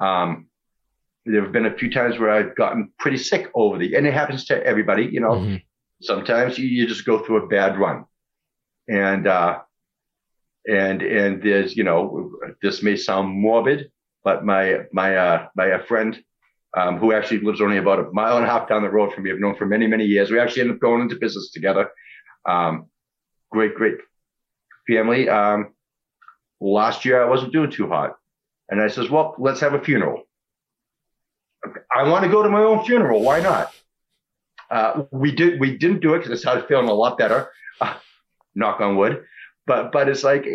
Um, 0.00 0.48
there 1.24 1.42
have 1.42 1.52
been 1.52 1.66
a 1.66 1.76
few 1.76 1.90
times 1.90 2.18
where 2.18 2.30
I've 2.30 2.56
gotten 2.56 2.92
pretty 2.98 3.18
sick 3.18 3.50
over 3.54 3.78
the, 3.78 3.94
and 3.94 4.06
it 4.06 4.14
happens 4.14 4.46
to 4.46 4.64
everybody, 4.64 5.08
you 5.10 5.20
know, 5.20 5.32
mm-hmm. 5.32 5.56
sometimes 6.00 6.58
you, 6.58 6.66
you, 6.66 6.86
just 6.86 7.04
go 7.04 7.18
through 7.18 7.44
a 7.44 7.48
bad 7.48 7.78
run 7.78 8.04
and, 8.88 9.26
uh, 9.26 9.58
and, 10.66 11.02
and 11.02 11.42
there's, 11.42 11.76
you 11.76 11.84
know, 11.84 12.32
this 12.62 12.82
may 12.82 12.96
sound 12.96 13.28
morbid, 13.28 13.90
but 14.24 14.44
my, 14.44 14.80
my, 14.92 15.16
uh, 15.16 15.48
my 15.54 15.72
uh, 15.72 15.84
friend, 15.84 16.18
um, 16.76 16.98
who 16.98 17.12
actually 17.12 17.40
lives 17.40 17.60
only 17.60 17.78
about 17.78 17.98
a 17.98 18.10
mile 18.12 18.36
and 18.36 18.46
a 18.46 18.48
half 18.48 18.68
down 18.68 18.82
the 18.82 18.90
road 18.90 19.12
from 19.12 19.24
me. 19.24 19.30
I've 19.30 19.40
known 19.40 19.56
for 19.56 19.66
many, 19.66 19.86
many 19.86 20.04
years. 20.04 20.30
We 20.30 20.38
actually 20.38 20.62
ended 20.62 20.76
up 20.76 20.80
going 20.80 21.02
into 21.02 21.16
business 21.16 21.50
together. 21.50 21.90
Um, 22.46 22.86
great, 23.50 23.74
great 23.74 23.96
family. 24.86 25.28
Um, 25.28 25.74
last 26.60 27.04
year 27.04 27.22
I 27.22 27.28
wasn't 27.28 27.52
doing 27.52 27.70
too 27.70 27.88
hot. 27.88 28.16
And 28.68 28.80
I 28.80 28.88
says, 28.88 29.08
well, 29.10 29.34
let's 29.38 29.60
have 29.60 29.74
a 29.74 29.80
funeral. 29.82 30.22
I 31.94 32.08
want 32.08 32.24
to 32.24 32.30
go 32.30 32.42
to 32.42 32.48
my 32.48 32.62
own 32.62 32.84
funeral. 32.84 33.22
Why 33.22 33.40
not? 33.40 33.72
Uh, 34.70 35.04
we 35.10 35.32
did, 35.32 35.58
we 35.58 35.76
didn't 35.76 36.00
do 36.00 36.14
it 36.14 36.18
because 36.18 36.32
I 36.32 36.36
started 36.40 36.68
feeling 36.68 36.88
a 36.88 36.94
lot 36.94 37.18
better. 37.18 37.50
Uh, 37.80 37.94
knock 38.54 38.80
on 38.80 38.96
wood. 38.96 39.24
But, 39.66 39.92
but 39.92 40.08
it's 40.08 40.24
like 40.24 40.46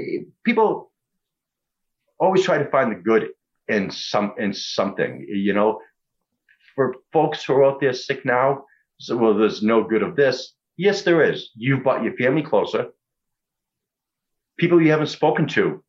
people 0.43 0.91
always 2.19 2.43
try 2.43 2.57
to 2.57 2.69
find 2.69 2.91
the 2.91 2.95
good 2.95 3.29
in 3.67 3.91
some, 3.91 4.33
in 4.37 4.53
something, 4.53 5.25
you 5.27 5.53
know, 5.53 5.79
for 6.75 6.95
folks 7.11 7.43
who 7.43 7.53
are 7.53 7.65
out 7.65 7.79
there 7.79 7.93
sick 7.93 8.25
now, 8.25 8.65
so, 8.97 9.17
well, 9.17 9.33
there's 9.33 9.61
no 9.61 9.83
good 9.83 10.03
of 10.03 10.15
this. 10.15 10.53
Yes, 10.77 11.01
there 11.01 11.23
is. 11.23 11.51
You've 11.55 11.83
brought 11.83 12.03
your 12.03 12.15
family 12.15 12.41
closer. 12.41 12.87
People 14.57 14.81
you 14.81 14.91
haven't 14.91 15.07
spoken 15.07 15.47
to 15.49 15.83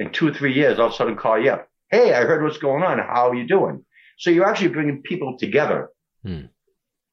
in 0.00 0.10
two 0.10 0.26
or 0.26 0.34
three 0.34 0.52
years 0.52 0.78
all 0.78 0.86
of 0.86 0.92
a 0.92 0.96
sudden 0.96 1.14
call 1.14 1.38
you 1.38 1.50
up. 1.50 1.68
Hey, 1.90 2.14
I 2.14 2.22
heard 2.22 2.42
what's 2.42 2.58
going 2.58 2.82
on. 2.82 2.98
How 2.98 3.28
are 3.28 3.34
you 3.34 3.46
doing? 3.46 3.84
So 4.18 4.30
you're 4.30 4.46
actually 4.46 4.68
bringing 4.68 5.02
people 5.02 5.36
together 5.38 5.90
hmm. 6.24 6.46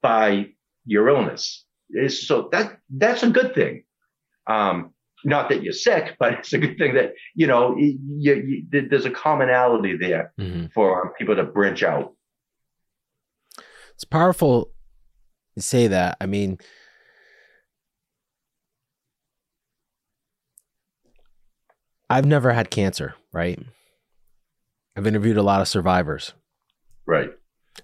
by 0.01 0.47
your 0.85 1.09
illness. 1.09 1.65
So 2.09 2.49
that, 2.51 2.79
that's 2.89 3.23
a 3.23 3.29
good 3.29 3.53
thing. 3.53 3.83
Um, 4.47 4.93
not 5.25 5.49
that 5.49 5.63
you're 5.63 5.73
sick, 5.73 6.15
but 6.19 6.33
it's 6.33 6.53
a 6.53 6.57
good 6.57 6.77
thing 6.77 6.93
that, 6.95 7.13
you 7.35 7.47
know, 7.47 7.75
you, 7.75 7.99
you, 8.19 8.65
there's 8.71 9.05
a 9.05 9.11
commonality 9.11 9.97
there 9.97 10.31
mm-hmm. 10.39 10.67
for 10.73 11.13
people 11.17 11.35
to 11.35 11.43
branch 11.43 11.83
out. 11.83 12.13
It's 13.95 14.05
powerful 14.05 14.71
to 15.55 15.61
say 15.61 15.87
that. 15.87 16.17
I 16.21 16.27
mean, 16.27 16.59
I've 22.09 22.25
never 22.25 22.53
had 22.53 22.69
cancer, 22.69 23.15
right? 23.33 23.59
I've 24.95 25.07
interviewed 25.07 25.37
a 25.37 25.43
lot 25.43 25.61
of 25.61 25.67
survivors. 25.67 26.33
Right. 27.05 27.31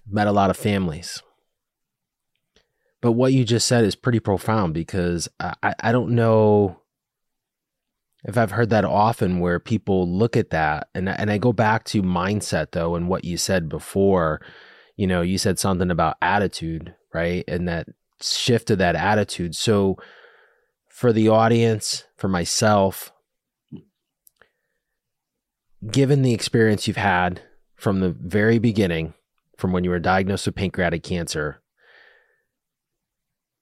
Met 0.08 0.26
a 0.26 0.32
lot 0.32 0.50
of 0.50 0.56
families. 0.56 1.22
But 3.00 3.12
what 3.12 3.32
you 3.32 3.44
just 3.44 3.68
said 3.68 3.84
is 3.84 3.94
pretty 3.94 4.20
profound 4.20 4.74
because 4.74 5.28
I, 5.38 5.74
I 5.78 5.92
don't 5.92 6.14
know 6.14 6.80
if 8.24 8.38
I've 8.38 8.52
heard 8.52 8.70
that 8.70 8.86
often 8.86 9.40
where 9.40 9.60
people 9.60 10.10
look 10.10 10.36
at 10.36 10.50
that 10.50 10.88
and 10.94 11.08
and 11.08 11.30
I 11.30 11.36
go 11.36 11.52
back 11.52 11.84
to 11.84 12.02
mindset 12.02 12.72
though 12.72 12.94
and 12.94 13.06
what 13.06 13.24
you 13.24 13.36
said 13.36 13.68
before 13.68 14.40
you 14.96 15.06
know, 15.06 15.22
you 15.22 15.38
said 15.38 15.58
something 15.58 15.90
about 15.90 16.16
attitude, 16.22 16.94
right? 17.12 17.44
And 17.48 17.68
that 17.68 17.88
shift 18.20 18.70
of 18.70 18.78
that 18.78 18.94
attitude. 18.94 19.54
So 19.54 19.96
for 20.88 21.12
the 21.12 21.28
audience, 21.28 22.04
for 22.16 22.28
myself, 22.28 23.12
given 25.90 26.22
the 26.22 26.34
experience 26.34 26.86
you've 26.86 26.96
had 26.96 27.42
from 27.76 28.00
the 28.00 28.10
very 28.10 28.58
beginning, 28.58 29.14
from 29.56 29.72
when 29.72 29.84
you 29.84 29.90
were 29.90 29.98
diagnosed 29.98 30.46
with 30.46 30.54
pancreatic 30.54 31.02
cancer, 31.02 31.60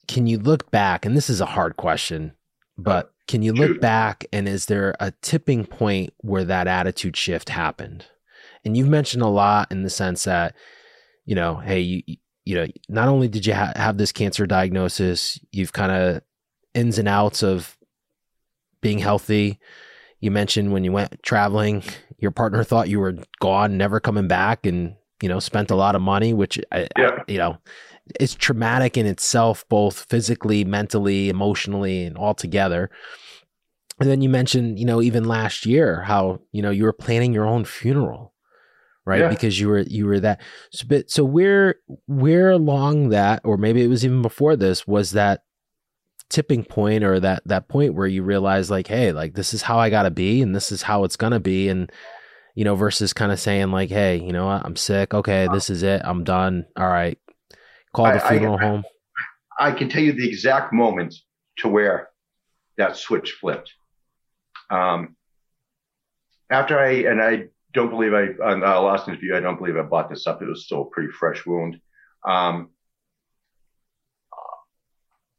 can 0.08 0.26
you 0.26 0.38
look 0.38 0.70
back? 0.70 1.06
And 1.06 1.16
this 1.16 1.30
is 1.30 1.40
a 1.40 1.46
hard 1.46 1.76
question, 1.76 2.32
but 2.76 3.12
can 3.28 3.42
you 3.42 3.52
look 3.52 3.80
back 3.80 4.24
and 4.32 4.48
is 4.48 4.66
there 4.66 4.94
a 4.98 5.12
tipping 5.22 5.64
point 5.64 6.12
where 6.18 6.44
that 6.44 6.66
attitude 6.66 7.16
shift 7.16 7.48
happened? 7.50 8.06
And 8.64 8.76
you've 8.76 8.88
mentioned 8.88 9.22
a 9.22 9.28
lot 9.28 9.70
in 9.70 9.82
the 9.82 9.90
sense 9.90 10.24
that 10.24 10.54
you 11.24 11.34
know, 11.34 11.56
hey, 11.56 11.80
you, 11.80 12.16
you 12.44 12.54
know, 12.54 12.66
not 12.88 13.08
only 13.08 13.28
did 13.28 13.46
you 13.46 13.54
ha- 13.54 13.72
have 13.76 13.98
this 13.98 14.12
cancer 14.12 14.46
diagnosis, 14.46 15.38
you've 15.50 15.72
kind 15.72 15.92
of 15.92 16.22
ins 16.74 16.98
and 16.98 17.08
outs 17.08 17.42
of 17.42 17.76
being 18.80 18.98
healthy. 18.98 19.60
You 20.20 20.30
mentioned 20.30 20.72
when 20.72 20.84
you 20.84 20.92
went 20.92 21.22
traveling, 21.22 21.82
your 22.22 22.30
partner 22.30 22.62
thought 22.62 22.88
you 22.88 23.00
were 23.00 23.16
gone, 23.40 23.76
never 23.76 24.00
coming 24.00 24.28
back, 24.28 24.64
and 24.64 24.94
you 25.20 25.28
know, 25.28 25.40
spent 25.40 25.70
a 25.70 25.76
lot 25.76 25.94
of 25.94 26.02
money, 26.02 26.32
which 26.32 26.56
yeah. 26.56 26.86
I, 26.96 27.22
you 27.26 27.36
know, 27.36 27.58
it's 28.18 28.34
traumatic 28.34 28.96
in 28.96 29.06
itself, 29.06 29.64
both 29.68 30.06
physically, 30.08 30.64
mentally, 30.64 31.28
emotionally, 31.28 32.04
and 32.04 32.16
all 32.16 32.34
together. 32.34 32.90
And 34.00 34.08
then 34.08 34.20
you 34.20 34.28
mentioned, 34.28 34.78
you 34.78 34.84
know, 34.84 35.02
even 35.02 35.24
last 35.24 35.66
year, 35.66 36.02
how 36.02 36.40
you 36.52 36.62
know 36.62 36.70
you 36.70 36.84
were 36.84 36.92
planning 36.92 37.32
your 37.32 37.46
own 37.46 37.64
funeral 37.64 38.32
right 39.04 39.20
yeah. 39.20 39.28
because 39.28 39.58
you 39.58 39.68
were 39.68 39.80
you 39.80 40.06
were 40.06 40.20
that 40.20 40.40
so 40.70 40.86
but 40.88 41.10
so 41.10 41.24
where 41.24 41.74
where 42.06 42.50
along 42.50 43.08
that 43.08 43.40
or 43.42 43.56
maybe 43.56 43.82
it 43.82 43.88
was 43.88 44.04
even 44.04 44.22
before 44.22 44.54
this 44.54 44.86
was 44.86 45.10
that 45.10 45.42
tipping 46.28 46.64
point 46.64 47.04
or 47.04 47.20
that 47.20 47.42
that 47.46 47.68
point 47.68 47.94
where 47.94 48.06
you 48.06 48.22
realize 48.22 48.70
like 48.70 48.86
hey 48.86 49.12
like 49.12 49.34
this 49.34 49.52
is 49.52 49.62
how 49.62 49.78
i 49.78 49.90
gotta 49.90 50.10
be 50.10 50.40
and 50.42 50.54
this 50.54 50.72
is 50.72 50.82
how 50.82 51.04
it's 51.04 51.16
gonna 51.16 51.40
be 51.40 51.68
and 51.68 51.92
you 52.54 52.64
know 52.64 52.74
versus 52.74 53.12
kind 53.12 53.32
of 53.32 53.40
saying 53.40 53.70
like 53.70 53.90
hey 53.90 54.16
you 54.16 54.32
know 54.32 54.46
what? 54.46 54.64
I'm 54.64 54.76
sick. 54.76 55.14
Okay 55.14 55.48
this 55.52 55.70
is 55.70 55.82
it. 55.82 56.02
I'm 56.04 56.24
done. 56.24 56.66
All 56.76 56.88
right. 56.88 57.18
Call 57.94 58.12
the 58.12 58.20
funeral 58.20 58.56
I, 58.56 58.62
home. 58.62 58.84
I 59.58 59.72
can 59.72 59.88
tell 59.88 60.02
you 60.02 60.12
the 60.12 60.28
exact 60.28 60.72
moment 60.72 61.14
to 61.58 61.68
where 61.68 62.08
that 62.76 62.96
switch 62.96 63.32
flipped. 63.40 63.72
Um 64.70 65.16
after 66.50 66.78
i 66.78 66.90
and 66.90 67.22
i 67.22 67.44
don't 67.72 67.90
believe 67.90 68.12
I, 68.12 68.26
on 68.44 68.62
our 68.62 68.82
last 68.82 69.08
interview, 69.08 69.34
I 69.34 69.40
don't 69.40 69.58
believe 69.58 69.76
I 69.76 69.82
bought 69.82 70.10
this 70.10 70.26
up. 70.26 70.42
It 70.42 70.48
was 70.48 70.64
still 70.64 70.82
a 70.82 70.90
pretty 70.90 71.10
fresh 71.10 71.46
wound. 71.46 71.80
Um, 72.26 72.70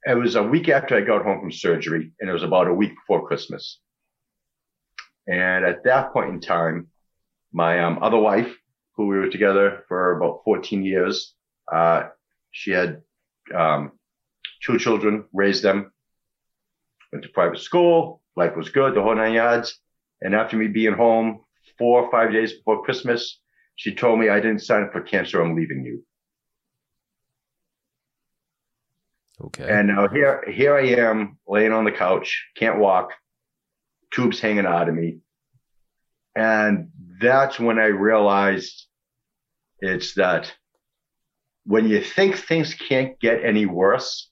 it 0.05 0.15
was 0.15 0.35
a 0.35 0.43
week 0.43 0.69
after 0.69 0.95
I 0.95 1.01
got 1.01 1.23
home 1.23 1.39
from 1.39 1.51
surgery 1.51 2.11
and 2.19 2.29
it 2.29 2.33
was 2.33 2.43
about 2.43 2.67
a 2.67 2.73
week 2.73 2.93
before 2.95 3.27
Christmas. 3.27 3.79
And 5.27 5.63
at 5.65 5.83
that 5.85 6.11
point 6.11 6.29
in 6.29 6.41
time, 6.41 6.87
my 7.53 7.83
um, 7.83 7.99
other 8.01 8.17
wife, 8.17 8.53
who 8.95 9.07
we 9.07 9.17
were 9.17 9.29
together 9.29 9.83
for 9.87 10.17
about 10.17 10.41
14 10.43 10.83
years, 10.83 11.33
uh, 11.71 12.09
she 12.51 12.71
had 12.71 13.01
um, 13.55 13.93
two 14.61 14.77
children, 14.77 15.25
raised 15.33 15.63
them, 15.63 15.91
went 17.11 17.23
to 17.23 17.29
private 17.29 17.59
school. 17.59 18.21
Life 18.35 18.55
was 18.57 18.69
good, 18.69 18.95
the 18.95 19.01
whole 19.01 19.15
nine 19.15 19.33
yards. 19.33 19.79
And 20.21 20.35
after 20.35 20.57
me 20.57 20.67
being 20.67 20.93
home 20.93 21.41
four 21.77 22.03
or 22.03 22.11
five 22.11 22.31
days 22.31 22.53
before 22.53 22.83
Christmas, 22.83 23.39
she 23.75 23.95
told 23.95 24.19
me 24.19 24.29
I 24.29 24.39
didn't 24.39 24.59
sign 24.59 24.83
up 24.83 24.91
for 24.91 25.01
cancer. 25.01 25.41
I'm 25.41 25.55
leaving 25.55 25.83
you. 25.85 26.03
Okay. 29.41 29.67
And 29.67 29.87
now 29.89 30.07
here, 30.07 30.43
here 30.49 30.75
I 30.75 30.85
am 30.87 31.37
laying 31.47 31.71
on 31.71 31.85
the 31.85 31.91
couch, 31.91 32.45
can't 32.55 32.79
walk, 32.79 33.11
tubes 34.13 34.39
hanging 34.39 34.65
out 34.65 34.89
of 34.89 34.95
me. 34.95 35.19
And 36.35 36.89
that's 37.19 37.59
when 37.59 37.79
I 37.79 37.87
realized 37.87 38.87
it's 39.79 40.15
that 40.15 40.53
when 41.65 41.87
you 41.87 42.01
think 42.01 42.37
things 42.37 42.73
can't 42.73 43.19
get 43.19 43.43
any 43.43 43.65
worse, 43.65 44.29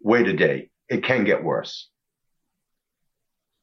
wait 0.00 0.28
a 0.28 0.32
day. 0.32 0.70
It 0.88 1.04
can 1.04 1.24
get 1.24 1.42
worse. 1.42 1.88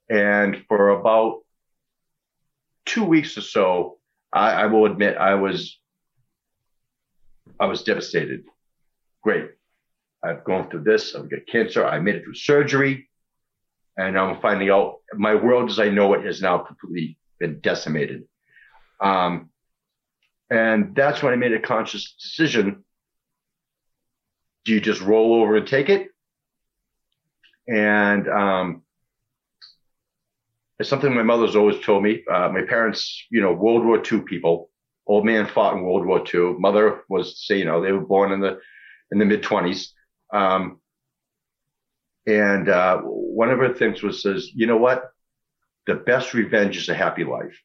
And 0.10 0.64
for 0.68 0.90
about 0.90 1.42
two 2.86 3.04
weeks 3.04 3.38
or 3.38 3.42
so, 3.42 4.00
I, 4.34 4.52
I 4.52 4.66
will 4.66 4.86
admit 4.86 5.18
I 5.18 5.36
was 5.36 5.80
I 7.60 7.66
was 7.66 7.84
devastated. 7.84 8.44
Great. 9.22 9.52
I've 10.24 10.44
gone 10.44 10.70
through 10.70 10.84
this. 10.84 11.16
I've 11.16 11.30
got 11.30 11.48
cancer. 11.48 11.86
I 11.86 12.00
made 12.00 12.16
it 12.16 12.24
through 12.24 12.36
surgery. 12.36 13.10
And 13.98 14.18
I'm 14.18 14.40
finding 14.42 14.70
out 14.70 14.98
my 15.14 15.36
world 15.36 15.70
as 15.70 15.80
I 15.80 15.90
know 15.90 16.14
it 16.14 16.26
has 16.26 16.42
now 16.42 16.60
completely 16.60 17.18
been 17.40 17.60
decimated. 17.60 18.24
Um, 19.02 19.50
and 20.50 20.96
that's 20.96 21.22
when 21.22 21.34
I 21.34 21.36
made 21.36 21.54
a 21.54 21.60
conscious 21.60 22.14
decision. 22.14 22.84
Do 24.66 24.74
you 24.74 24.82
just 24.82 25.02
roll 25.02 25.42
over 25.42 25.56
and 25.56 25.68
take 25.68 25.90
it? 25.90 26.10
And 27.68 28.28
um, 28.28 28.84
it's 30.80 30.90
something 30.90 31.14
my 31.14 31.24
mother's 31.24 31.56
always 31.56 31.80
told 31.82 32.04
me. 32.04 32.24
Uh, 32.30 32.50
my 32.50 32.64
parents, 32.64 33.26
you 33.30 33.42
know, 33.42 33.54
World 33.54 33.86
War 33.86 34.02
II 34.02 34.22
people. 34.22 34.70
Old 35.06 35.26
man 35.26 35.48
fought 35.48 35.76
in 35.76 35.84
World 35.84 36.06
War 36.06 36.24
II. 36.34 36.56
Mother 36.60 37.02
was, 37.10 37.46
say, 37.46 37.58
you 37.60 37.66
know, 37.66 37.82
they 37.82 37.92
were 37.92 38.00
born 38.00 38.32
in 38.32 38.40
the 38.40 38.60
in 39.12 39.18
the 39.18 39.26
mid 39.26 39.44
twenties. 39.44 39.94
Um, 40.34 40.80
And 42.26 42.70
uh, 42.70 42.98
one 43.00 43.50
of 43.50 43.60
her 43.60 43.74
things 43.74 44.04
was 44.04 44.22
says, 44.22 44.52
you 44.54 44.68
know 44.68 44.78
what? 44.78 45.12
The 45.88 45.96
best 45.96 46.34
revenge 46.34 46.78
is 46.78 46.90
a 46.90 46.94
happy 46.94 47.24
life. 47.24 47.58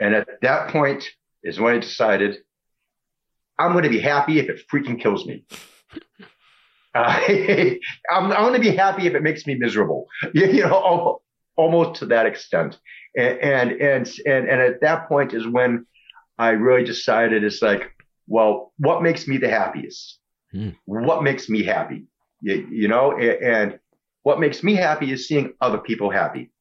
And 0.00 0.14
at 0.14 0.26
that 0.42 0.70
point 0.70 1.04
is 1.42 1.60
when 1.60 1.74
I 1.74 1.78
decided 1.78 2.38
I'm 3.58 3.72
going 3.72 3.84
to 3.84 3.90
be 3.90 4.00
happy 4.00 4.38
if 4.38 4.48
it 4.48 4.62
freaking 4.72 5.00
kills 5.00 5.26
me. 5.26 5.44
Uh, 6.94 7.20
I'm, 8.10 8.32
I'm 8.32 8.42
going 8.42 8.54
to 8.54 8.58
be 8.60 8.74
happy 8.74 9.06
if 9.06 9.14
it 9.14 9.22
makes 9.22 9.46
me 9.46 9.54
miserable. 9.54 10.08
You, 10.32 10.46
you 10.56 10.62
know, 10.62 11.20
almost 11.54 12.00
to 12.00 12.06
that 12.06 12.24
extent. 12.26 12.78
And, 13.16 13.38
and, 13.38 13.72
and, 13.72 14.10
and, 14.26 14.48
and 14.48 14.60
at 14.62 14.80
that 14.80 15.06
point 15.06 15.34
is 15.34 15.46
when 15.46 15.86
I 16.38 16.50
really 16.50 16.84
decided 16.84 17.44
it's 17.44 17.60
like, 17.60 17.92
well, 18.28 18.72
what 18.78 19.02
makes 19.02 19.26
me 19.26 19.38
the 19.38 19.48
happiest? 19.48 20.18
Hmm. 20.52 20.70
What 20.84 21.22
makes 21.22 21.48
me 21.48 21.62
happy? 21.62 22.06
You, 22.40 22.66
you 22.70 22.88
know, 22.88 23.12
and, 23.18 23.42
and 23.42 23.78
what 24.22 24.38
makes 24.38 24.62
me 24.62 24.74
happy 24.74 25.10
is 25.10 25.26
seeing 25.26 25.54
other 25.60 25.78
people 25.78 26.10
happy, 26.10 26.52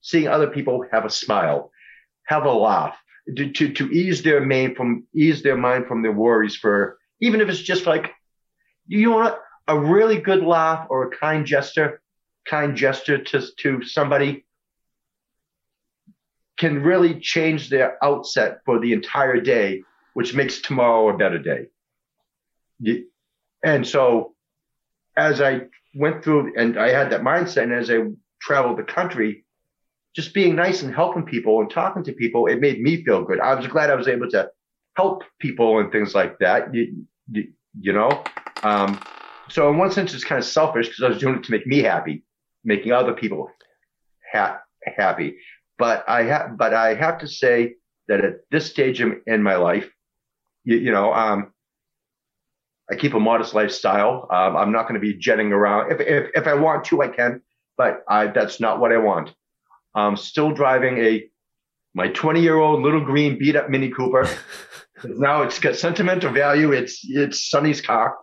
seeing 0.00 0.28
other 0.28 0.46
people 0.46 0.86
have 0.92 1.04
a 1.04 1.10
smile, 1.10 1.70
have 2.24 2.44
a 2.44 2.52
laugh, 2.52 2.96
to, 3.36 3.50
to, 3.52 3.72
to 3.72 3.90
ease 3.90 4.22
their 4.22 4.40
mind 4.40 4.76
from, 4.76 5.06
ease 5.14 5.42
their 5.42 5.56
mind 5.56 5.86
from 5.86 6.02
their 6.02 6.12
worries 6.12 6.56
for, 6.56 6.98
even 7.20 7.40
if 7.40 7.48
it's 7.48 7.60
just 7.60 7.86
like, 7.86 8.12
you 8.86 9.10
want 9.10 9.36
a 9.68 9.78
really 9.78 10.18
good 10.18 10.42
laugh 10.42 10.86
or 10.90 11.04
a 11.04 11.16
kind 11.16 11.46
gesture, 11.46 12.00
kind 12.48 12.76
gesture 12.76 13.18
to, 13.18 13.42
to 13.58 13.82
somebody 13.82 14.44
can 16.56 16.82
really 16.82 17.18
change 17.20 17.70
their 17.70 18.02
outset 18.04 18.60
for 18.64 18.80
the 18.80 18.92
entire 18.92 19.40
day, 19.40 19.82
which 20.20 20.34
makes 20.34 20.60
tomorrow 20.60 21.08
a 21.08 21.16
better 21.16 21.38
day. 21.38 21.64
And 23.64 23.86
so 23.86 24.34
as 25.16 25.40
I 25.40 25.62
went 25.94 26.22
through 26.22 26.52
and 26.58 26.78
I 26.78 26.90
had 26.90 27.08
that 27.12 27.22
mindset 27.22 27.62
and 27.62 27.72
as 27.72 27.90
I 27.90 28.00
traveled 28.38 28.76
the 28.76 28.82
country, 28.82 29.46
just 30.14 30.34
being 30.34 30.54
nice 30.54 30.82
and 30.82 30.94
helping 30.94 31.24
people 31.24 31.58
and 31.62 31.70
talking 31.70 32.04
to 32.04 32.12
people, 32.12 32.48
it 32.48 32.60
made 32.60 32.82
me 32.82 33.02
feel 33.02 33.24
good. 33.24 33.40
I 33.40 33.54
was 33.54 33.66
glad 33.66 33.88
I 33.88 33.94
was 33.94 34.08
able 34.08 34.28
to 34.28 34.50
help 34.94 35.22
people 35.38 35.78
and 35.78 35.90
things 35.90 36.14
like 36.14 36.38
that. 36.40 36.74
You, 36.74 37.06
you, 37.30 37.54
you 37.80 37.94
know, 37.94 38.22
um, 38.62 39.06
so 39.48 39.70
in 39.70 39.78
one 39.78 39.90
sense, 39.90 40.12
it's 40.12 40.22
kind 40.22 40.38
of 40.38 40.44
selfish 40.44 40.88
because 40.88 41.02
I 41.02 41.08
was 41.08 41.16
doing 41.16 41.36
it 41.36 41.44
to 41.44 41.50
make 41.50 41.66
me 41.66 41.78
happy, 41.78 42.24
making 42.62 42.92
other 42.92 43.14
people 43.14 43.50
ha- 44.30 44.60
happy. 44.84 45.38
But 45.78 46.06
I 46.06 46.24
have, 46.24 46.58
but 46.58 46.74
I 46.74 46.92
have 46.92 47.20
to 47.20 47.26
say 47.26 47.76
that 48.08 48.22
at 48.22 48.34
this 48.50 48.66
stage 48.66 49.00
in, 49.00 49.22
in 49.26 49.42
my 49.42 49.56
life, 49.56 49.90
you, 50.64 50.76
you 50.76 50.92
know, 50.92 51.12
um, 51.12 51.52
I 52.90 52.96
keep 52.96 53.14
a 53.14 53.20
modest 53.20 53.54
lifestyle. 53.54 54.26
Um, 54.30 54.56
I'm 54.56 54.72
not 54.72 54.82
going 54.82 54.94
to 54.94 55.00
be 55.00 55.14
jetting 55.14 55.52
around. 55.52 55.92
If, 55.92 56.00
if, 56.00 56.30
if 56.34 56.46
I 56.46 56.54
want 56.54 56.84
to, 56.86 57.02
I 57.02 57.08
can, 57.08 57.42
but 57.76 58.02
I, 58.08 58.26
that's 58.28 58.60
not 58.60 58.80
what 58.80 58.92
I 58.92 58.98
want. 58.98 59.32
I'm 59.94 60.16
still 60.16 60.50
driving 60.52 60.98
a, 60.98 61.28
my 61.94 62.08
20 62.08 62.40
year 62.40 62.56
old 62.56 62.82
little 62.82 63.04
green 63.04 63.38
beat 63.38 63.56
up 63.56 63.70
Mini 63.70 63.90
Cooper. 63.90 64.28
now 65.04 65.42
it's 65.42 65.58
got 65.58 65.76
sentimental 65.76 66.32
value. 66.32 66.72
It's, 66.72 67.00
it's 67.04 67.48
Sonny's 67.48 67.80
car. 67.80 68.16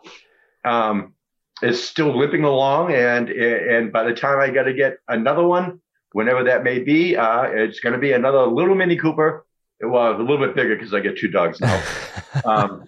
Um, 0.66 1.14
it's 1.62 1.84
still 1.84 2.18
limping 2.18 2.44
along. 2.44 2.94
And, 2.94 3.30
and 3.30 3.92
by 3.92 4.04
the 4.04 4.14
time 4.14 4.40
I 4.40 4.50
got 4.50 4.64
to 4.64 4.74
get 4.74 4.98
another 5.08 5.46
one, 5.46 5.82
whenever 6.12 6.46
that 6.46 6.64
may 6.64 6.80
be. 6.80 7.16
Uh, 7.16 7.44
it's 7.44 7.80
going 7.80 7.94
to 7.94 8.00
be 8.00 8.12
another 8.12 8.46
little 8.46 8.76
Mini 8.76 8.98
Cooper. 8.98 9.46
Well, 9.82 10.16
a 10.16 10.18
little 10.20 10.40
bit 10.40 10.56
bigger 10.56 10.76
because 10.76 10.94
I 10.94 11.00
get 11.00 11.18
two 11.18 11.30
dogs 11.30 11.60
now. 11.62 11.84
um, 12.46 12.88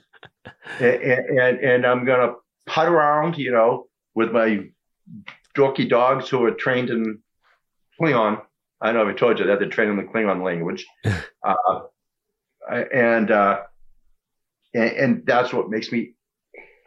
and, 0.79 1.01
and, 1.01 1.59
and 1.59 1.85
I'm 1.85 2.05
going 2.05 2.27
to 2.27 2.35
putt 2.65 2.87
around, 2.87 3.37
you 3.37 3.51
know, 3.51 3.87
with 4.15 4.31
my 4.31 4.65
dorky 5.55 5.87
dogs 5.87 6.29
who 6.29 6.43
are 6.45 6.51
trained 6.51 6.89
in 6.89 7.19
Klingon. 7.99 8.41
I 8.81 8.91
know 8.91 9.07
I 9.07 9.13
told 9.13 9.39
you 9.39 9.45
that 9.45 9.59
they're 9.59 9.69
trained 9.69 9.91
in 9.91 9.97
the 9.97 10.11
Klingon 10.11 10.43
language. 10.43 10.85
Uh, 11.41 12.77
and, 12.93 13.31
uh, 13.31 13.61
and, 14.75 14.91
and 14.91 15.25
that's 15.25 15.51
what 15.51 15.71
makes 15.71 15.91
me 15.91 16.13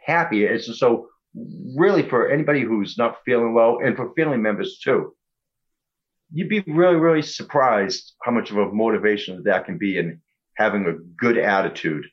happy. 0.05 0.45
It's 0.45 0.79
so 0.79 1.09
really 1.75 2.07
for 2.07 2.29
anybody 2.29 2.61
who's 2.61 2.97
not 2.97 3.17
feeling 3.25 3.53
well 3.53 3.79
and 3.83 3.97
for 3.97 4.13
family 4.13 4.37
members 4.37 4.79
too 4.81 5.13
you'd 6.33 6.49
be 6.49 6.61
really, 6.61 6.95
really 6.95 7.21
surprised 7.21 8.13
how 8.23 8.31
much 8.31 8.49
of 8.49 8.57
a 8.57 8.71
motivation 8.71 9.43
that 9.45 9.65
can 9.65 9.77
be 9.77 9.97
in 9.97 10.19
having 10.57 10.85
a 10.87 10.93
good 10.93 11.37
attitude. 11.37 12.05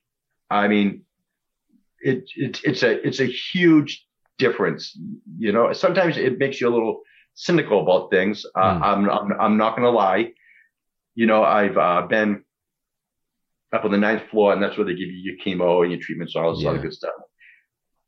I 0.51 0.69
mean, 0.69 1.05
it, 2.01 2.25
it 2.37 2.61
it's 2.63 2.83
a 2.83 3.07
it's 3.07 3.21
a 3.21 3.27
huge 3.27 4.07
difference. 4.39 4.97
You 5.39 5.53
know, 5.53 5.73
sometimes 5.73 6.19
it 6.19 6.39
makes 6.39 6.61
you 6.61 6.69
a 6.69 6.75
little 6.75 7.01
cynical 7.35 7.83
about 7.83 8.11
things. 8.11 8.45
Uh, 8.55 8.79
mm. 8.79 8.83
I'm, 8.83 9.11
I'm 9.11 9.41
I'm 9.41 9.57
not 9.57 9.71
going 9.71 9.85
to 9.85 9.91
lie. 9.91 10.33
You 11.15 11.27
know, 11.27 11.43
I've 11.43 11.77
uh, 11.77 12.07
been 12.07 12.45
up 13.73 13.85
on 13.85 13.91
the 13.91 13.99
ninth 13.99 14.29
floor, 14.31 14.53
and 14.53 14.63
that's 14.63 14.77
where 14.77 14.87
they 14.87 14.95
give 14.95 15.09
you 15.09 15.33
your 15.33 15.37
chemo 15.45 15.83
and 15.83 15.93
your 15.93 16.01
treatments, 16.01 16.37
all 16.37 16.55
this 16.55 16.63
yeah. 16.63 16.71
other 16.71 16.79
good 16.79 16.93
stuff. 16.93 17.13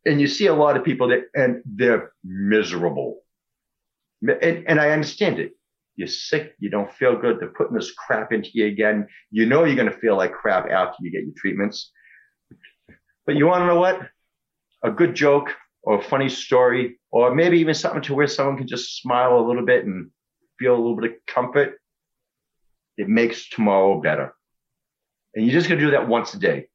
And 0.04 0.20
you 0.20 0.26
see 0.26 0.46
a 0.46 0.54
lot 0.54 0.76
of 0.76 0.84
people 0.84 1.08
that, 1.08 1.24
and 1.34 1.62
they're 1.64 2.12
miserable. 2.24 3.20
And, 4.20 4.66
and 4.66 4.80
I 4.80 4.90
understand 4.90 5.38
it 5.38 5.52
you're 5.96 6.08
sick, 6.08 6.54
you 6.58 6.70
don't 6.70 6.92
feel 6.92 7.16
good, 7.16 7.38
they're 7.38 7.48
putting 7.48 7.74
this 7.74 7.92
crap 7.92 8.32
into 8.32 8.50
you 8.54 8.66
again. 8.66 9.06
You 9.30 9.46
know 9.46 9.64
you're 9.64 9.76
going 9.76 9.90
to 9.90 9.98
feel 9.98 10.16
like 10.16 10.32
crap 10.32 10.70
after 10.70 10.96
you 11.00 11.10
get 11.10 11.24
your 11.24 11.34
treatments. 11.36 11.90
But 13.26 13.36
you 13.36 13.46
want 13.46 13.62
to 13.62 13.66
know 13.66 13.80
what? 13.80 14.00
A 14.82 14.90
good 14.90 15.14
joke 15.14 15.54
or 15.82 15.98
a 15.98 16.02
funny 16.02 16.28
story, 16.28 16.98
or 17.10 17.34
maybe 17.34 17.58
even 17.58 17.74
something 17.74 18.02
to 18.02 18.14
where 18.14 18.26
someone 18.26 18.56
can 18.56 18.68
just 18.68 19.00
smile 19.00 19.38
a 19.38 19.46
little 19.46 19.64
bit 19.64 19.84
and 19.84 20.10
feel 20.58 20.74
a 20.74 20.76
little 20.76 20.96
bit 20.96 21.10
of 21.10 21.16
comfort. 21.26 21.78
It 22.96 23.08
makes 23.08 23.48
tomorrow 23.48 24.00
better. 24.00 24.34
And 25.34 25.44
you're 25.44 25.54
just 25.54 25.68
going 25.68 25.80
to 25.80 25.86
do 25.86 25.92
that 25.92 26.08
once 26.08 26.34
a 26.34 26.38
day. 26.38 26.68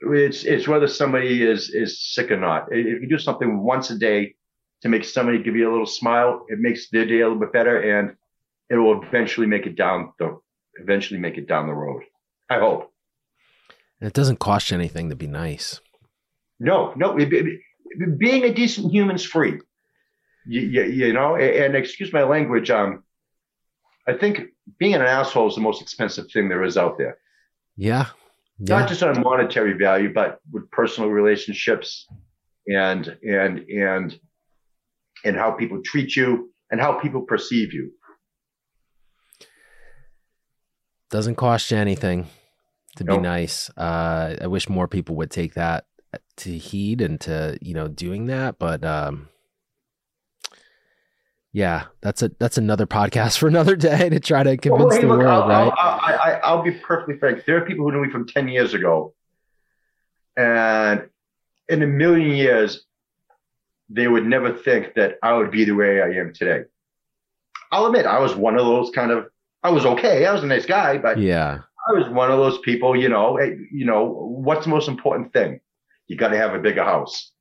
It's, 0.00 0.44
it's 0.44 0.68
whether 0.68 0.88
somebody 0.88 1.42
is, 1.42 1.70
is 1.70 2.12
sick 2.12 2.30
or 2.30 2.36
not. 2.36 2.68
If 2.70 3.00
you 3.00 3.08
do 3.08 3.18
something 3.18 3.62
once 3.62 3.90
a 3.90 3.98
day, 3.98 4.34
to 4.86 4.90
make 4.90 5.04
somebody 5.04 5.42
give 5.42 5.56
you 5.56 5.68
a 5.68 5.72
little 5.72 5.86
smile. 5.86 6.46
It 6.48 6.60
makes 6.60 6.88
their 6.90 7.04
day 7.04 7.20
a 7.20 7.28
little 7.28 7.40
bit 7.40 7.52
better 7.52 7.98
and 7.98 8.16
it 8.70 8.76
will 8.76 9.02
eventually 9.02 9.46
make 9.46 9.66
it 9.66 9.76
down 9.76 10.12
the, 10.18 10.38
eventually 10.80 11.20
make 11.20 11.36
it 11.36 11.48
down 11.48 11.66
the 11.66 11.74
road. 11.74 12.04
I 12.48 12.58
hope. 12.60 12.92
And 14.00 14.06
it 14.06 14.14
doesn't 14.14 14.38
cost 14.38 14.70
you 14.70 14.76
anything 14.76 15.10
to 15.10 15.16
be 15.16 15.26
nice. 15.26 15.80
No, 16.60 16.92
no. 16.96 17.18
It, 17.18 17.32
it, 17.32 17.60
being 18.18 18.44
a 18.44 18.54
decent 18.54 18.92
human's 18.92 19.24
free. 19.24 19.60
You, 20.46 20.60
you, 20.60 20.82
you, 20.84 21.12
know, 21.12 21.34
and 21.36 21.74
excuse 21.74 22.12
my 22.12 22.22
language. 22.22 22.70
Um, 22.70 23.02
I 24.06 24.12
think 24.12 24.42
being 24.78 24.94
an 24.94 25.02
asshole 25.02 25.48
is 25.48 25.56
the 25.56 25.60
most 25.60 25.82
expensive 25.82 26.30
thing 26.30 26.48
there 26.48 26.62
is 26.62 26.76
out 26.76 26.98
there. 26.98 27.18
Yeah. 27.76 28.06
yeah. 28.60 28.78
Not 28.78 28.88
just 28.88 29.02
on 29.02 29.20
monetary 29.20 29.72
value, 29.72 30.12
but 30.12 30.38
with 30.52 30.70
personal 30.70 31.10
relationships 31.10 32.06
and, 32.68 33.16
and, 33.28 33.58
and 33.68 34.20
and 35.26 35.36
how 35.36 35.50
people 35.50 35.80
treat 35.84 36.16
you 36.16 36.50
and 36.70 36.80
how 36.80 36.92
people 36.92 37.22
perceive 37.22 37.72
you. 37.72 37.92
Doesn't 41.10 41.36
cost 41.36 41.70
you 41.70 41.76
anything 41.76 42.26
to 42.96 43.04
nope. 43.04 43.18
be 43.18 43.22
nice. 43.22 43.70
Uh, 43.76 44.36
I 44.40 44.46
wish 44.46 44.68
more 44.68 44.88
people 44.88 45.16
would 45.16 45.30
take 45.30 45.54
that 45.54 45.86
to 46.38 46.56
heed 46.56 47.00
and 47.00 47.20
to 47.20 47.58
you 47.60 47.74
know 47.74 47.88
doing 47.88 48.26
that, 48.26 48.58
but 48.58 48.84
um, 48.84 49.28
yeah, 51.52 51.84
that's 52.00 52.22
a 52.22 52.30
that's 52.38 52.58
another 52.58 52.86
podcast 52.86 53.38
for 53.38 53.46
another 53.48 53.76
day 53.76 54.08
to 54.08 54.20
try 54.20 54.42
to 54.42 54.56
convince 54.56 54.84
well, 54.84 54.94
hey, 54.94 55.00
the 55.02 55.08
look, 55.08 55.18
world, 55.18 55.44
I'll, 55.44 55.48
right? 55.48 55.72
I'll, 55.78 56.00
I, 56.00 56.40
I'll 56.42 56.62
be 56.62 56.72
perfectly 56.72 57.18
frank. 57.18 57.44
There 57.44 57.56
are 57.58 57.66
people 57.66 57.84
who 57.84 57.92
knew 57.92 58.04
me 58.04 58.10
from 58.10 58.26
ten 58.26 58.48
years 58.48 58.74
ago, 58.74 59.14
and 60.36 61.08
in 61.68 61.82
a 61.82 61.86
million 61.86 62.34
years, 62.36 62.84
they 63.88 64.08
would 64.08 64.26
never 64.26 64.52
think 64.52 64.94
that 64.94 65.16
I 65.22 65.34
would 65.34 65.50
be 65.50 65.64
the 65.64 65.72
way 65.72 66.00
I 66.00 66.08
am 66.20 66.32
today. 66.32 66.64
I'll 67.72 67.86
admit 67.86 68.06
I 68.06 68.20
was 68.20 68.34
one 68.34 68.58
of 68.58 68.64
those 68.64 68.90
kind 68.90 69.10
of 69.10 69.26
I 69.62 69.70
was 69.70 69.84
okay. 69.84 70.26
I 70.26 70.32
was 70.32 70.44
a 70.44 70.46
nice 70.46 70.66
guy, 70.66 70.98
but 70.98 71.18
yeah, 71.18 71.60
I 71.88 71.92
was 71.92 72.08
one 72.08 72.30
of 72.30 72.38
those 72.38 72.58
people. 72.58 72.96
You 72.96 73.08
know, 73.08 73.38
you 73.40 73.84
know 73.84 74.04
what's 74.06 74.64
the 74.64 74.70
most 74.70 74.88
important 74.88 75.32
thing? 75.32 75.60
You 76.06 76.16
got 76.16 76.28
to 76.28 76.36
have 76.36 76.54
a 76.54 76.58
bigger 76.58 76.84
house. 76.84 77.32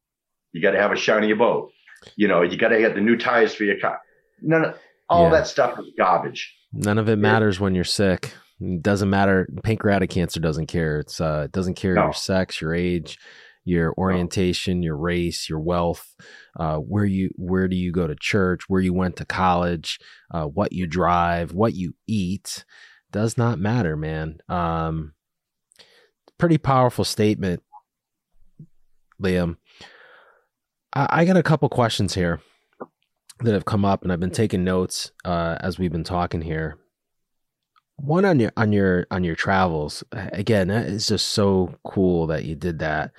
You 0.51 0.61
got 0.61 0.71
to 0.71 0.79
have 0.79 0.91
a 0.91 0.95
shinier 0.95 1.35
boat. 1.35 1.71
You 2.15 2.27
know, 2.27 2.41
you 2.41 2.57
got 2.57 2.69
to 2.69 2.79
get 2.79 2.95
the 2.95 3.01
new 3.01 3.17
tires 3.17 3.53
for 3.53 3.63
your 3.63 3.79
car. 3.79 3.99
None 4.41 4.65
of 4.65 4.77
all 5.09 5.25
yeah. 5.25 5.37
that 5.37 5.47
stuff 5.47 5.77
is 5.79 5.85
garbage. 5.97 6.53
None 6.73 6.97
of 6.97 7.09
it 7.09 7.17
matters 7.17 7.59
when 7.59 7.75
you're 7.75 7.83
sick. 7.83 8.33
It 8.59 8.81
doesn't 8.81 9.09
matter. 9.09 9.47
Pancreatic 9.63 10.09
cancer 10.09 10.39
doesn't 10.39 10.67
care. 10.67 10.99
It's 10.99 11.21
uh, 11.21 11.43
it 11.45 11.51
doesn't 11.51 11.75
care 11.75 11.93
no. 11.93 12.03
your 12.03 12.13
sex, 12.13 12.61
your 12.61 12.73
age, 12.73 13.19
your 13.65 13.93
orientation, 13.97 14.83
your 14.83 14.95
race, 14.95 15.49
your 15.49 15.59
wealth, 15.59 16.15
uh, 16.57 16.77
where 16.77 17.03
you 17.03 17.31
where 17.35 17.67
do 17.67 17.75
you 17.75 17.91
go 17.91 18.07
to 18.07 18.15
church, 18.15 18.69
where 18.69 18.81
you 18.81 18.93
went 18.93 19.17
to 19.17 19.25
college, 19.25 19.99
uh, 20.31 20.45
what 20.45 20.71
you 20.71 20.87
drive, 20.87 21.51
what 21.51 21.73
you 21.73 21.95
eat, 22.07 22.63
does 23.11 23.37
not 23.37 23.59
matter, 23.59 23.97
man. 23.97 24.37
Um, 24.47 25.13
pretty 26.37 26.59
powerful 26.59 27.03
statement, 27.03 27.63
Liam. 29.21 29.57
I, 30.93 31.07
I 31.09 31.25
got 31.25 31.37
a 31.37 31.43
couple 31.43 31.67
questions 31.69 32.13
here 32.13 32.39
that 33.39 33.53
have 33.53 33.65
come 33.65 33.83
up, 33.83 34.03
and 34.03 34.11
I've 34.11 34.19
been 34.19 34.31
taking 34.31 34.63
notes 34.63 35.11
uh, 35.25 35.57
as 35.59 35.79
we've 35.79 35.91
been 35.91 36.03
talking 36.03 36.41
here. 36.41 36.77
One 37.97 38.25
on 38.25 38.39
your 38.39 38.51
on 38.57 38.73
your 38.73 39.07
on 39.09 39.23
your 39.23 39.35
travels. 39.35 40.03
Again, 40.11 40.67
that 40.67 40.85
is 40.85 41.07
just 41.07 41.29
so 41.29 41.75
cool 41.85 42.27
that 42.27 42.43
you 42.43 42.53
did 42.53 42.79
that. 42.79 43.11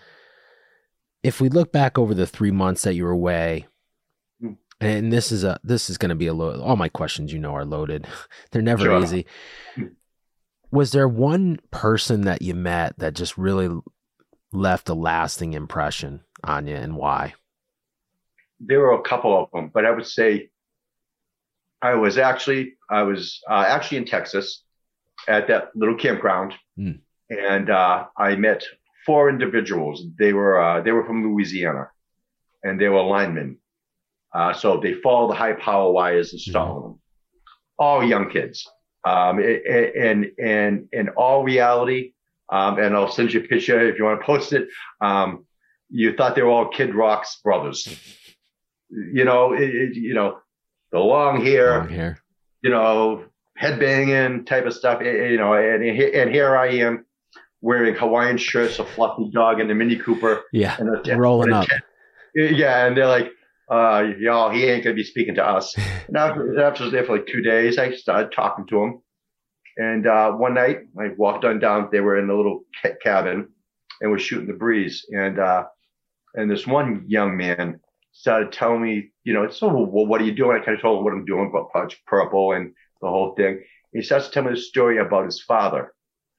If 1.27 1.41
we 1.41 1.49
look 1.49 1.73
back 1.73 1.99
over 1.99 2.15
the 2.15 2.27
three 2.27 2.51
months 2.53 2.83
that 2.83 2.95
you 2.95 3.05
were 3.05 3.11
away, 3.11 3.67
Hmm. 4.41 4.53
and 4.81 5.13
this 5.13 5.33
is 5.33 5.43
a 5.45 5.59
this 5.65 5.91
is 5.91 5.99
going 5.99 6.11
to 6.11 6.15
be 6.15 6.27
a 6.29 6.35
load. 6.35 6.61
All 6.61 6.77
my 6.77 6.89
questions, 6.89 7.33
you 7.33 7.39
know, 7.41 7.55
are 7.55 7.65
loaded. 7.65 8.07
They're 8.51 8.63
never 8.63 8.85
Sure. 8.85 9.03
easy. 9.03 9.27
Hmm. 9.75 9.87
Was 10.71 10.93
there 10.93 11.09
one 11.09 11.59
person 11.71 12.23
that 12.23 12.43
you 12.43 12.55
met 12.55 12.99
that 12.99 13.15
just 13.15 13.37
really 13.39 13.69
left 14.53 14.89
a 14.89 14.95
lasting 14.95 15.53
impression 15.55 16.23
on 16.45 16.67
you, 16.67 16.77
and 16.77 16.97
why? 16.97 17.35
there 18.59 18.81
were 18.81 18.95
a 18.95 19.03
couple 19.03 19.39
of 19.39 19.51
them, 19.53 19.71
but 19.75 19.85
I 19.85 19.91
would 19.91 20.07
say 20.07 20.49
I 21.83 21.93
was 21.95 22.17
actually 22.17 22.75
I 22.89 23.03
was 23.03 23.41
uh, 23.51 23.65
actually 23.69 23.99
in 23.99 24.07
Texas 24.07 24.63
at 25.29 25.47
that 25.49 25.73
little 25.75 25.97
campground, 25.97 26.55
Hmm. 26.77 26.93
and 27.29 27.69
uh, 27.69 28.07
I 28.17 28.37
met 28.37 28.65
four 29.07 29.31
individuals. 29.31 30.05
They 30.19 30.33
were 30.33 30.61
uh, 30.61 30.83
they 30.83 30.93
were 30.93 31.05
from 31.07 31.23
Louisiana, 31.27 31.91
and 32.65 32.81
they 32.81 32.89
were 32.89 33.03
linemen. 33.03 33.59
Uh, 34.35 34.53
so 34.53 34.79
they 34.79 34.95
follow 34.95 35.29
the 35.29 35.35
high 35.35 35.55
power 35.55 35.91
wires, 35.93 36.33
installing 36.35 36.83
them. 36.83 37.01
All 37.79 38.05
young 38.05 38.31
kids, 38.31 38.69
um, 39.07 39.39
and 39.39 40.27
and 40.43 40.89
in 40.93 41.09
all 41.11 41.43
reality, 41.45 42.13
um, 42.51 42.79
and 42.79 42.95
I'll 42.95 43.11
send 43.13 43.33
you 43.33 43.41
a 43.41 43.45
picture 43.45 43.81
if 43.89 43.99
you 43.99 44.05
want 44.05 44.21
to 44.21 44.27
post 44.27 44.53
it. 44.53 44.69
Um, 45.01 45.47
you 45.89 46.15
thought 46.17 46.35
they 46.35 46.43
were 46.43 46.51
all 46.51 46.69
Kid 46.69 46.95
Rock's 46.95 47.41
brothers 47.43 47.87
you 48.91 49.25
know, 49.25 49.53
it, 49.53 49.75
it, 49.75 49.97
you 49.97 50.15
know, 50.15 50.39
the 50.93 50.99
long 50.99 51.45
hair, 51.45 51.79
Long 51.79 51.89
hair. 51.89 52.19
you 52.63 52.71
know, 52.71 53.25
headbanging 53.61 54.47
type 54.47 54.67
of 54.67 54.75
stuff, 54.75 55.01
eh, 55.01 55.07
eh, 55.09 55.29
you 55.29 55.39
know, 55.39 55.55
and, 55.55 55.83
and 55.83 56.31
here 56.31 56.57
I 56.57 56.69
am 56.69 57.05
wearing 57.67 57.97
Hawaiian 57.97 58.37
shirts, 58.39 58.79
a 58.79 58.85
fluffy 58.85 59.29
dog, 59.29 59.59
and 59.59 59.69
a 59.73 59.75
Mini 59.75 59.97
Cooper, 59.97 60.45
Yeah, 60.53 60.77
and 60.79 61.05
a, 61.05 61.17
rolling 61.17 61.53
and 61.53 61.57
a 61.57 61.61
up. 61.63 61.83
Yeah, 62.33 62.87
and 62.87 62.97
they're 62.97 63.09
like, 63.09 63.33
uh, 63.69 64.05
y'all, 64.21 64.53
he 64.53 64.67
ain't 64.67 64.85
gonna 64.85 64.95
be 64.95 65.03
speaking 65.03 65.35
to 65.35 65.45
us. 65.45 65.75
And 66.07 66.17
after, 66.17 66.61
after 66.63 66.83
I 66.83 66.85
was 66.85 66.93
there 66.93 67.05
for 67.05 67.17
like 67.17 67.27
two 67.27 67.43
days, 67.43 67.77
I 67.79 67.93
started 67.93 68.31
talking 68.31 68.67
to 68.69 68.83
him. 68.85 69.03
And 69.77 70.07
uh, 70.07 70.31
one 70.31 70.55
night, 70.55 70.79
I 70.97 71.09
walked 71.17 71.45
on 71.45 71.59
down. 71.59 71.89
They 71.91 71.99
were 71.99 72.17
in 72.21 72.29
the 72.29 72.35
little 72.35 72.61
ca- 72.81 72.95
cabin, 73.03 73.49
and 74.01 74.13
was 74.13 74.23
shooting 74.23 74.47
the 74.47 74.55
breeze. 74.55 75.05
And 75.11 75.41
uh, 75.41 75.65
and 76.35 76.49
this 76.49 76.69
one 76.69 77.05
young 77.09 77.37
man 77.37 77.81
started 78.13 78.53
telling 78.53 78.81
me, 78.81 79.11
you 79.25 79.35
know, 79.35 79.51
so 79.51 79.67
well, 79.67 80.07
what 80.07 80.21
are 80.21 80.25
you 80.25 80.37
doing? 80.37 80.57
I 80.57 80.65
kind 80.65 80.77
of 80.77 80.83
told 80.83 80.99
him 80.99 81.05
what 81.05 81.13
I'm 81.15 81.25
doing 81.25 81.49
about 81.49 81.73
Project 81.73 82.01
Purple 82.07 82.53
and 82.53 82.73
the 83.03 83.09
whole 83.09 83.35
thing. 83.35 83.65
He 83.93 84.03
starts 84.03 84.27
to 84.29 84.33
tell 84.33 84.45
me 84.45 84.51
the 84.51 84.57
story 84.61 84.99
about 84.99 85.25
his 85.25 85.43
father, 85.43 85.93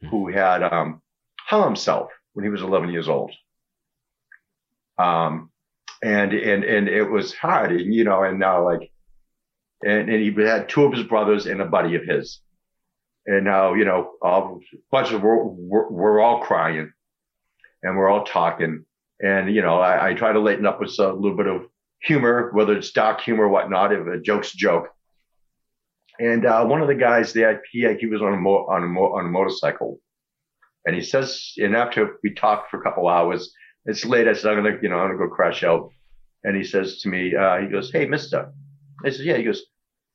who 0.09 0.31
had 0.31 0.63
um, 0.63 1.01
hung 1.47 1.63
himself 1.63 2.11
when 2.33 2.43
he 2.43 2.51
was 2.51 2.61
11 2.61 2.91
years 2.91 3.07
old. 3.07 3.31
Um, 4.99 5.49
and 6.03 6.33
and 6.33 6.63
and 6.63 6.87
it 6.87 7.09
was 7.09 7.33
hard, 7.33 7.71
and, 7.71 7.93
you 7.93 8.03
know, 8.03 8.23
and 8.23 8.39
now 8.39 8.63
like, 8.63 8.91
and, 9.83 10.09
and 10.09 10.21
he 10.21 10.31
had 10.43 10.69
two 10.69 10.83
of 10.83 10.93
his 10.93 11.03
brothers 11.03 11.47
and 11.47 11.61
a 11.61 11.65
buddy 11.65 11.95
of 11.95 12.03
his, 12.03 12.41
and 13.25 13.45
now 13.45 13.73
you 13.73 13.85
know, 13.85 14.11
a 14.23 14.55
bunch 14.91 15.11
of 15.11 15.21
we're, 15.23 15.43
we're, 15.43 15.89
we're 15.89 16.19
all 16.19 16.41
crying, 16.41 16.91
and 17.81 17.97
we're 17.97 18.09
all 18.09 18.25
talking, 18.25 18.85
and 19.19 19.53
you 19.53 19.61
know, 19.61 19.79
I, 19.79 20.09
I 20.09 20.13
try 20.13 20.33
to 20.33 20.39
lighten 20.39 20.67
up 20.67 20.79
with 20.79 20.97
a 20.99 21.13
little 21.13 21.37
bit 21.37 21.47
of 21.47 21.65
humor, 22.01 22.51
whether 22.53 22.77
it's 22.77 22.91
dark 22.91 23.21
humor 23.21 23.45
or 23.45 23.49
whatnot, 23.49 23.93
if 23.93 24.05
a 24.05 24.19
joke's 24.19 24.51
joke. 24.51 24.89
And 26.19 26.45
uh, 26.45 26.65
one 26.65 26.81
of 26.81 26.87
the 26.87 26.95
guys 26.95 27.33
there, 27.33 27.61
he 27.71 27.87
he 27.99 28.05
was 28.05 28.21
on 28.21 28.33
a 28.33 28.37
mo- 28.37 28.67
on 28.69 28.83
a 28.83 28.87
mo- 28.87 29.13
on 29.13 29.25
a 29.25 29.29
motorcycle, 29.29 29.99
and 30.87 30.95
he 30.95 31.01
says, 31.01 31.53
and 31.57 31.75
after 31.75 32.17
we 32.23 32.33
talked 32.33 32.71
for 32.71 32.79
a 32.79 32.83
couple 32.83 33.09
hours, 33.09 33.53
it's 33.85 34.05
late. 34.05 34.27
I 34.27 34.33
said, 34.33 34.53
I'm 34.53 34.63
gonna, 34.63 34.77
you 34.81 34.87
know, 34.87 34.97
I'm 34.97 35.09
gonna 35.09 35.27
go 35.27 35.35
crash 35.35 35.61
out. 35.63 35.91
And 36.45 36.55
he 36.55 36.63
says 36.63 37.01
to 37.01 37.09
me, 37.09 37.35
uh, 37.35 37.57
he 37.57 37.67
goes, 37.67 37.91
Hey, 37.91 38.05
Mister. 38.05 38.53
I 39.05 39.09
said, 39.09 39.25
Yeah. 39.25 39.35
He 39.35 39.43
goes, 39.43 39.63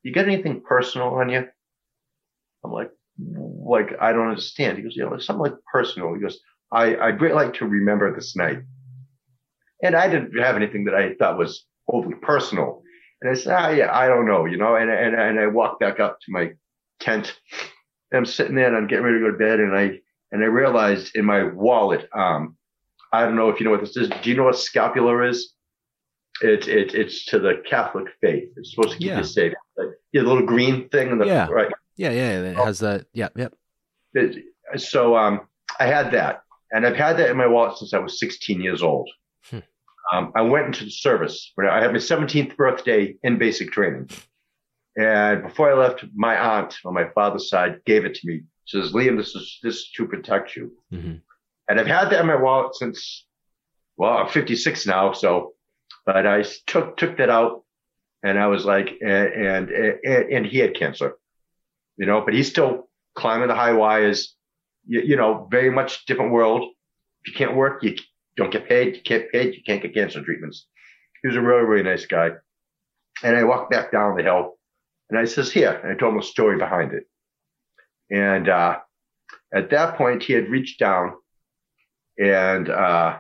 You 0.03 0.13
got 0.15 0.25
anything 0.25 0.63
personal 0.63 1.09
on 1.09 1.29
you? 1.29 1.45
I'm 2.65 2.73
like, 2.73 2.91
like 3.19 3.91
I 4.01 4.13
don't 4.13 4.29
understand. 4.29 4.79
He 4.79 4.83
goes, 4.83 4.95
Yeah, 4.97 5.07
like 5.07 5.21
something 5.21 5.43
like 5.43 5.61
personal. 5.71 6.15
He 6.15 6.21
goes, 6.21 6.41
I 6.73 6.97
I'd 6.97 7.21
really 7.21 7.35
like 7.35 7.53
to 7.55 7.67
remember 7.67 8.15
this 8.15 8.35
night. 8.35 8.61
And 9.83 9.95
I 9.95 10.09
didn't 10.09 10.39
have 10.39 10.57
anything 10.57 10.85
that 10.85 10.95
I 10.95 11.15
thought 11.15 11.37
was 11.37 11.67
overly 11.87 12.15
personal. 12.23 12.83
And 13.21 13.31
I 13.31 13.35
said, 13.35 13.53
ah, 13.53 13.69
yeah, 13.69 13.95
I 13.95 14.09
don't 14.09 14.27
know, 14.27 14.47
you 14.47 14.57
know. 14.57 14.77
And 14.77 14.91
and 14.91 15.15
and 15.15 15.39
I 15.39 15.49
walked 15.49 15.81
back 15.81 16.01
up 16.01 16.19
to 16.23 16.33
my 16.33 16.53
tent. 16.99 17.37
And 18.11 18.19
I'm 18.19 18.27
sitting 18.27 18.55
there 18.55 18.69
and 18.69 18.77
I'm 18.77 18.87
getting 18.87 19.05
ready 19.05 19.19
to 19.19 19.25
go 19.25 19.33
to 19.33 19.39
bed. 19.39 19.61
And 19.61 19.77
I 19.77 20.01
and 20.33 20.43
I 20.43 20.47
realized 20.47 21.15
in 21.15 21.25
my 21.25 21.45
wallet, 21.45 22.09
um, 22.15 22.57
I 23.13 23.23
don't 23.25 23.37
know 23.37 23.51
if 23.51 23.61
you 23.61 23.65
know 23.65 23.71
what 23.73 23.81
this 23.81 23.97
is. 23.97 24.09
Do 24.09 24.31
you 24.31 24.37
know 24.37 24.45
what 24.45 24.59
scapular 24.59 25.23
is? 25.29 25.53
It's 26.41 26.67
it, 26.67 26.95
it's 26.95 27.27
to 27.27 27.39
the 27.39 27.63
Catholic 27.69 28.07
faith. 28.21 28.49
It's 28.57 28.71
supposed 28.75 28.93
to 28.93 28.99
keep 28.99 29.09
Yeah. 29.09 29.19
you 29.19 29.25
safe. 29.25 29.53
Like, 29.77 29.89
yeah, 30.13 30.23
the 30.23 30.29
little 30.29 30.47
green 30.47 30.89
thing 30.89 31.11
in 31.11 31.19
the 31.19 31.27
Yeah. 31.27 31.47
right. 31.49 31.71
Yeah, 31.97 32.11
yeah, 32.11 32.41
it 32.41 32.57
has 32.57 32.79
that. 32.81 33.07
Yeah, 33.13 33.29
yep. 33.37 33.55
It- 34.15 34.45
so 34.77 35.15
um, 35.17 35.43
I 35.79 35.85
had 35.87 36.13
that, 36.13 36.43
and 36.71 36.87
I've 36.87 36.97
had 36.97 37.19
that 37.19 37.29
in 37.29 37.37
my 37.37 37.47
wallet 37.47 37.77
since 37.77 37.93
I 37.93 37.99
was 37.99 38.19
16 38.19 38.59
years 38.63 38.83
old. 38.83 39.11
Hmm. 39.51 39.59
Um, 40.13 40.33
I 40.35 40.41
went 40.41 40.67
into 40.69 40.85
the 40.85 40.91
service 40.91 41.53
I 41.61 41.81
had 41.83 41.93
my 41.93 41.99
17th 41.99 42.57
birthday 42.57 43.15
in 43.23 43.37
basic 43.39 43.71
training, 43.71 44.09
and 44.97 45.43
before 45.43 45.71
I 45.71 45.75
left, 45.75 46.05
my 46.15 46.37
aunt 46.39 46.77
on 46.87 46.95
my 46.95 47.09
father's 47.15 47.51
side 47.51 47.81
gave 47.85 48.07
it 48.07 48.15
to 48.15 48.27
me. 48.27 48.43
Says, 48.65 48.93
"Liam, 48.93 49.17
this 49.17 49.35
is 49.35 49.59
this 49.63 49.77
is 49.77 49.91
to 49.97 50.07
protect 50.07 50.57
you." 50.57 50.73
hmm 50.91 51.15
and 51.69 51.81
I've 51.81 51.87
had 51.87 52.11
that 52.11 52.21
in 52.21 52.27
my 52.27 52.37
wallet 52.37 52.75
since, 52.75 53.25
well, 53.97 54.19
I'm 54.19 54.29
56 54.29 54.87
now. 54.87 55.13
So, 55.13 55.55
but 56.05 56.27
I 56.27 56.45
took, 56.67 56.97
took 56.97 57.17
that 57.19 57.31
out 57.31 57.65
and 58.23 58.39
I 58.39 58.49
was 58.49 58.65
like, 58.65 58.91
and, 59.01 59.71
and, 59.71 59.71
and, 59.71 60.47
he 60.47 60.59
had 60.59 60.75
cancer, 60.75 61.15
you 61.97 62.07
know, 62.07 62.21
but 62.21 62.35
he's 62.35 62.51
still 62.51 62.89
climbing 63.15 63.49
the 63.49 63.55
high 63.55 63.73
wires, 63.73 64.37
you, 64.87 65.01
you 65.01 65.17
know, 65.17 65.49
very 65.51 65.71
much 65.71 66.05
different 66.07 66.33
world. 66.33 66.69
If 67.25 67.33
you 67.33 67.39
can't 67.39 67.57
work, 67.57 67.83
you 67.83 67.97
don't 68.37 68.53
get 68.53 68.69
paid. 68.69 68.97
You 68.97 69.03
can't 69.03 69.31
paid. 69.31 69.55
You 69.55 69.63
can't 69.65 69.81
get 69.81 69.95
cancer 69.95 70.23
treatments. 70.23 70.67
He 71.23 71.29
was 71.29 71.37
a 71.37 71.41
really, 71.41 71.65
really 71.65 71.85
nice 71.85 72.07
guy. 72.07 72.31
And 73.23 73.37
I 73.37 73.45
walked 73.45 73.71
back 73.71 73.93
down 73.93 74.17
the 74.17 74.25
hill 74.25 74.59
and 75.09 75.19
I 75.19 75.25
says, 75.25 75.53
here, 75.53 75.81
and 75.83 75.93
I 75.93 75.95
told 75.95 76.15
him 76.15 76.21
a 76.21 76.25
story 76.25 76.59
behind 76.59 76.93
it. 76.93 77.05
And, 78.13 78.49
uh, 78.49 78.79
at 79.55 79.71
that 79.71 79.97
point, 79.97 80.23
he 80.23 80.33
had 80.33 80.49
reached 80.49 80.79
down 80.79 81.13
and 82.19 82.69
uh, 82.71 83.19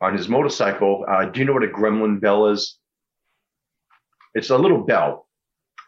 on 0.00 0.16
his 0.16 0.28
motorcycle. 0.28 1.04
Uh, 1.08 1.24
do 1.26 1.40
you 1.40 1.46
know 1.46 1.52
what 1.54 1.64
a 1.64 1.68
gremlin 1.68 2.20
bell 2.20 2.48
is? 2.48 2.78
It's 4.34 4.50
a 4.50 4.58
little 4.58 4.82
bell, 4.84 5.26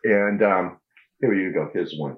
and 0.03 0.43
um, 0.43 0.79
here 1.21 1.35
you 1.35 1.53
go. 1.53 1.69
Here's 1.75 1.95
one. 1.97 2.17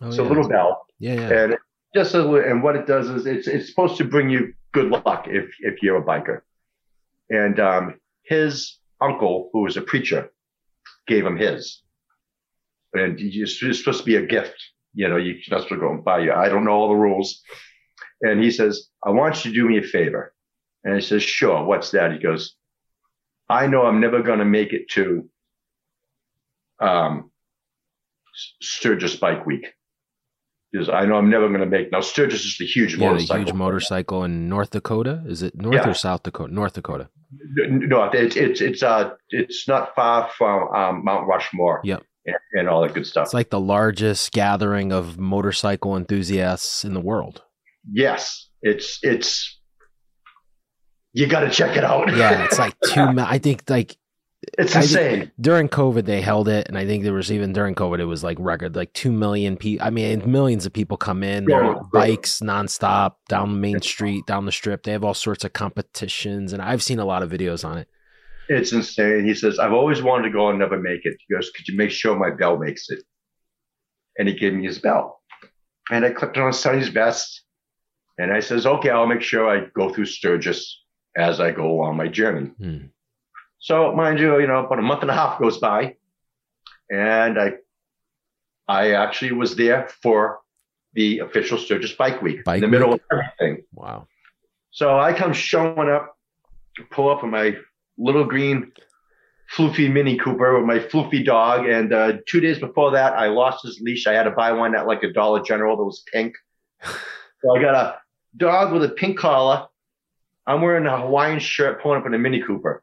Oh, 0.00 0.08
it's 0.08 0.16
yeah. 0.16 0.22
a 0.22 0.26
little 0.26 0.48
bell, 0.48 0.86
Yeah, 0.98 1.14
yeah. 1.14 1.42
and 1.44 1.56
just 1.94 2.14
a, 2.14 2.18
little- 2.18 2.50
and 2.50 2.62
what 2.62 2.76
it 2.76 2.86
does 2.86 3.10
is 3.10 3.26
it's 3.26 3.46
it's 3.46 3.68
supposed 3.68 3.98
to 3.98 4.04
bring 4.04 4.30
you 4.30 4.54
good 4.72 4.88
luck 4.90 5.26
if 5.28 5.50
if 5.60 5.82
you're 5.82 5.98
a 5.98 6.02
biker. 6.02 6.40
And 7.28 7.60
um, 7.60 8.00
his 8.22 8.78
uncle, 9.02 9.50
who 9.52 9.62
was 9.62 9.76
a 9.76 9.82
preacher, 9.82 10.30
gave 11.06 11.24
him 11.26 11.36
his, 11.36 11.82
and 12.94 13.18
it's 13.20 13.58
supposed 13.78 14.00
to 14.00 14.04
be 14.04 14.16
a 14.16 14.26
gift. 14.26 14.54
You 14.94 15.08
know, 15.08 15.16
you're 15.16 15.36
not 15.50 15.62
supposed 15.62 15.68
to 15.68 15.76
go 15.76 15.90
and 15.92 16.04
buy 16.04 16.20
you. 16.20 16.32
I 16.32 16.48
don't 16.48 16.64
know 16.64 16.72
all 16.72 16.88
the 16.88 16.94
rules. 16.96 17.40
And 18.22 18.42
he 18.42 18.50
says, 18.50 18.88
I 19.04 19.10
want 19.10 19.44
you 19.44 19.50
to 19.50 19.56
do 19.56 19.68
me 19.68 19.78
a 19.78 19.82
favor. 19.82 20.34
And 20.84 20.94
I 20.94 21.00
says, 21.00 21.22
sure. 21.22 21.64
What's 21.64 21.90
that? 21.92 22.12
He 22.12 22.18
goes, 22.18 22.54
I 23.48 23.66
know 23.66 23.82
I'm 23.82 24.00
never 24.00 24.22
going 24.22 24.40
to 24.40 24.44
make 24.44 24.72
it 24.72 24.88
to, 24.90 25.28
um, 26.80 27.30
Sturgis 28.62 29.16
Bike 29.16 29.46
Week. 29.46 29.66
Goes, 30.74 30.88
I 30.88 31.04
know 31.04 31.16
I'm 31.16 31.30
never 31.30 31.48
going 31.48 31.60
to 31.60 31.66
make, 31.66 31.90
now 31.90 32.00
Sturgis 32.00 32.44
is 32.44 32.56
the 32.58 32.66
huge 32.66 32.96
yeah, 32.96 33.08
motorcycle. 33.10 33.44
huge 33.44 33.52
motorcycle 33.54 34.24
in 34.24 34.48
North 34.48 34.70
Dakota. 34.70 35.22
Is 35.26 35.42
it 35.42 35.54
North 35.56 35.74
Yeah. 35.74 35.88
or 35.90 35.94
South 35.94 36.22
Dakota? 36.22 36.52
North 36.54 36.74
Dakota. 36.74 37.08
No, 37.56 38.04
it's, 38.12 38.36
it's, 38.36 38.60
it's, 38.60 38.82
uh, 38.82 39.10
it's 39.30 39.66
not 39.66 39.94
far 39.94 40.30
from, 40.36 40.68
um, 40.74 41.04
Mount 41.04 41.26
Rushmore. 41.26 41.80
Yep. 41.84 42.04
And, 42.26 42.36
and 42.52 42.68
all 42.68 42.82
that 42.82 42.94
good 42.94 43.06
stuff. 43.06 43.26
It's 43.26 43.34
like 43.34 43.50
the 43.50 43.60
largest 43.60 44.32
gathering 44.32 44.92
of 44.92 45.18
motorcycle 45.18 45.96
enthusiasts 45.96 46.84
in 46.84 46.94
the 46.94 47.00
world. 47.00 47.42
yes. 47.90 48.48
It's, 48.62 48.98
it's, 49.02 49.58
you 51.14 51.26
got 51.26 51.40
to 51.40 51.50
check 51.50 51.76
it 51.76 51.84
out. 51.84 52.14
Yeah, 52.14 52.44
it's 52.44 52.58
like 52.58 52.74
two. 52.84 53.00
I 53.18 53.38
think 53.38 53.62
like 53.70 53.96
It's 54.58 54.76
I 54.76 54.82
insane. 54.82 55.20
think 55.20 55.30
during 55.40 55.68
COVID, 55.70 56.04
they 56.04 56.20
held 56.20 56.46
it, 56.48 56.68
and 56.68 56.76
I 56.76 56.84
think 56.86 57.04
there 57.04 57.14
was 57.14 57.32
even 57.32 57.52
during 57.54 57.74
COVID, 57.74 57.98
it 58.00 58.04
was 58.04 58.22
like 58.22 58.36
record 58.38 58.76
like 58.76 58.92
two 58.92 59.10
million 59.10 59.56
people. 59.56 59.86
I 59.86 59.90
mean, 59.90 60.30
millions 60.30 60.66
of 60.66 60.72
people 60.74 60.96
come 60.98 61.22
in. 61.22 61.50
Are 61.50 61.74
bro. 61.74 61.88
bikes 61.92 62.40
nonstop 62.40 63.14
down 63.28 63.60
Main 63.62 63.80
Street, 63.80 64.26
down 64.26 64.44
the 64.44 64.52
Strip. 64.52 64.82
They 64.82 64.92
have 64.92 65.04
all 65.04 65.14
sorts 65.14 65.42
of 65.42 65.52
competitions, 65.54 66.52
and 66.52 66.60
I've 66.62 66.82
seen 66.82 66.98
a 66.98 67.04
lot 67.06 67.22
of 67.22 67.30
videos 67.30 67.64
on 67.64 67.78
it. 67.78 67.88
It's 68.50 68.72
insane. 68.72 69.24
He 69.24 69.34
says, 69.34 69.60
I've 69.60 69.72
always 69.72 70.02
wanted 70.02 70.24
to 70.24 70.30
go 70.30 70.50
and 70.50 70.58
never 70.58 70.76
make 70.76 71.02
it. 71.04 71.16
He 71.24 71.32
goes, 71.32 71.50
Could 71.50 71.68
you 71.68 71.76
make 71.76 71.92
sure 71.92 72.18
my 72.18 72.30
bell 72.30 72.58
makes 72.58 72.90
it? 72.90 73.00
And 74.18 74.26
he 74.26 74.34
gave 74.34 74.54
me 74.54 74.64
his 74.66 74.80
bell. 74.80 75.22
And 75.88 76.04
I 76.04 76.10
clicked 76.10 76.36
on 76.36 76.52
Sonny's 76.52 76.88
vest. 76.88 77.44
And 78.18 78.32
I 78.32 78.40
says, 78.40 78.66
Okay, 78.66 78.90
I'll 78.90 79.06
make 79.06 79.22
sure 79.22 79.48
I 79.48 79.66
go 79.76 79.94
through 79.94 80.06
Sturgis 80.06 80.82
as 81.16 81.38
I 81.38 81.52
go 81.52 81.70
along 81.70 81.96
my 81.96 82.08
journey. 82.08 82.48
Hmm. 82.58 82.86
So 83.60 83.94
mind 83.94 84.18
you, 84.18 84.40
you 84.40 84.48
know, 84.48 84.66
about 84.66 84.80
a 84.80 84.82
month 84.82 85.02
and 85.02 85.12
a 85.12 85.14
half 85.14 85.38
goes 85.38 85.58
by. 85.58 85.94
And 86.90 87.38
I 87.38 87.52
I 88.66 88.94
actually 88.94 89.30
was 89.30 89.54
there 89.54 89.88
for 90.02 90.40
the 90.94 91.20
official 91.20 91.56
Sturgis 91.56 91.92
Bike 91.92 92.20
Week 92.20 92.42
Bike 92.42 92.56
in 92.56 92.62
the 92.62 92.68
middle 92.68 92.90
Week? 92.90 93.02
of 93.12 93.20
everything. 93.38 93.64
Wow. 93.74 94.08
So 94.72 94.98
I 94.98 95.12
come 95.12 95.32
showing 95.32 95.88
up, 95.88 96.16
pull 96.90 97.10
up 97.10 97.22
in 97.22 97.30
my 97.30 97.56
little 98.00 98.24
green 98.24 98.72
floofy 99.54 99.92
Mini 99.92 100.16
Cooper 100.16 100.56
with 100.56 100.66
my 100.66 100.78
floofy 100.78 101.24
dog. 101.24 101.66
And 101.66 101.92
uh, 101.92 102.12
two 102.26 102.40
days 102.40 102.58
before 102.58 102.92
that, 102.92 103.12
I 103.12 103.26
lost 103.26 103.64
his 103.64 103.80
leash. 103.80 104.06
I 104.06 104.12
had 104.12 104.24
to 104.24 104.30
buy 104.30 104.52
one 104.52 104.74
at 104.74 104.86
like 104.86 105.02
a 105.02 105.12
Dollar 105.12 105.42
General 105.42 105.76
that 105.76 105.84
was 105.84 106.02
pink. 106.12 106.34
so 106.82 107.56
I 107.56 107.60
got 107.60 107.74
a 107.74 107.98
dog 108.36 108.72
with 108.72 108.84
a 108.84 108.88
pink 108.88 109.18
collar. 109.18 109.66
I'm 110.46 110.62
wearing 110.62 110.86
a 110.86 110.98
Hawaiian 110.98 111.38
shirt, 111.38 111.82
pulling 111.82 112.00
up 112.00 112.06
in 112.06 112.14
a 112.14 112.18
Mini 112.18 112.42
Cooper. 112.42 112.82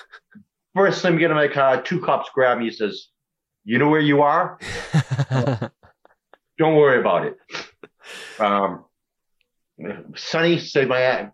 First 0.74 1.02
time 1.02 1.16
I 1.16 1.18
get 1.18 1.30
in 1.30 1.36
my 1.36 1.48
car, 1.48 1.82
two 1.82 2.00
cops 2.00 2.30
grab 2.34 2.58
me. 2.58 2.66
He 2.66 2.70
says, 2.70 3.08
"You 3.64 3.78
know 3.78 3.88
where 3.88 4.00
you 4.00 4.22
are? 4.22 4.58
Don't 6.58 6.76
worry 6.76 6.98
about 7.00 7.26
it." 7.26 7.36
Um, 8.38 8.84
Sonny 10.16 10.58
said, 10.58 10.88
"My 10.88 11.30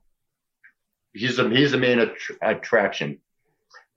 he's 1.12 1.36
the 1.36 1.48
he's 1.48 1.72
the 1.72 1.78
main 1.78 1.98
attr 1.98 2.36
attraction," 2.42 3.18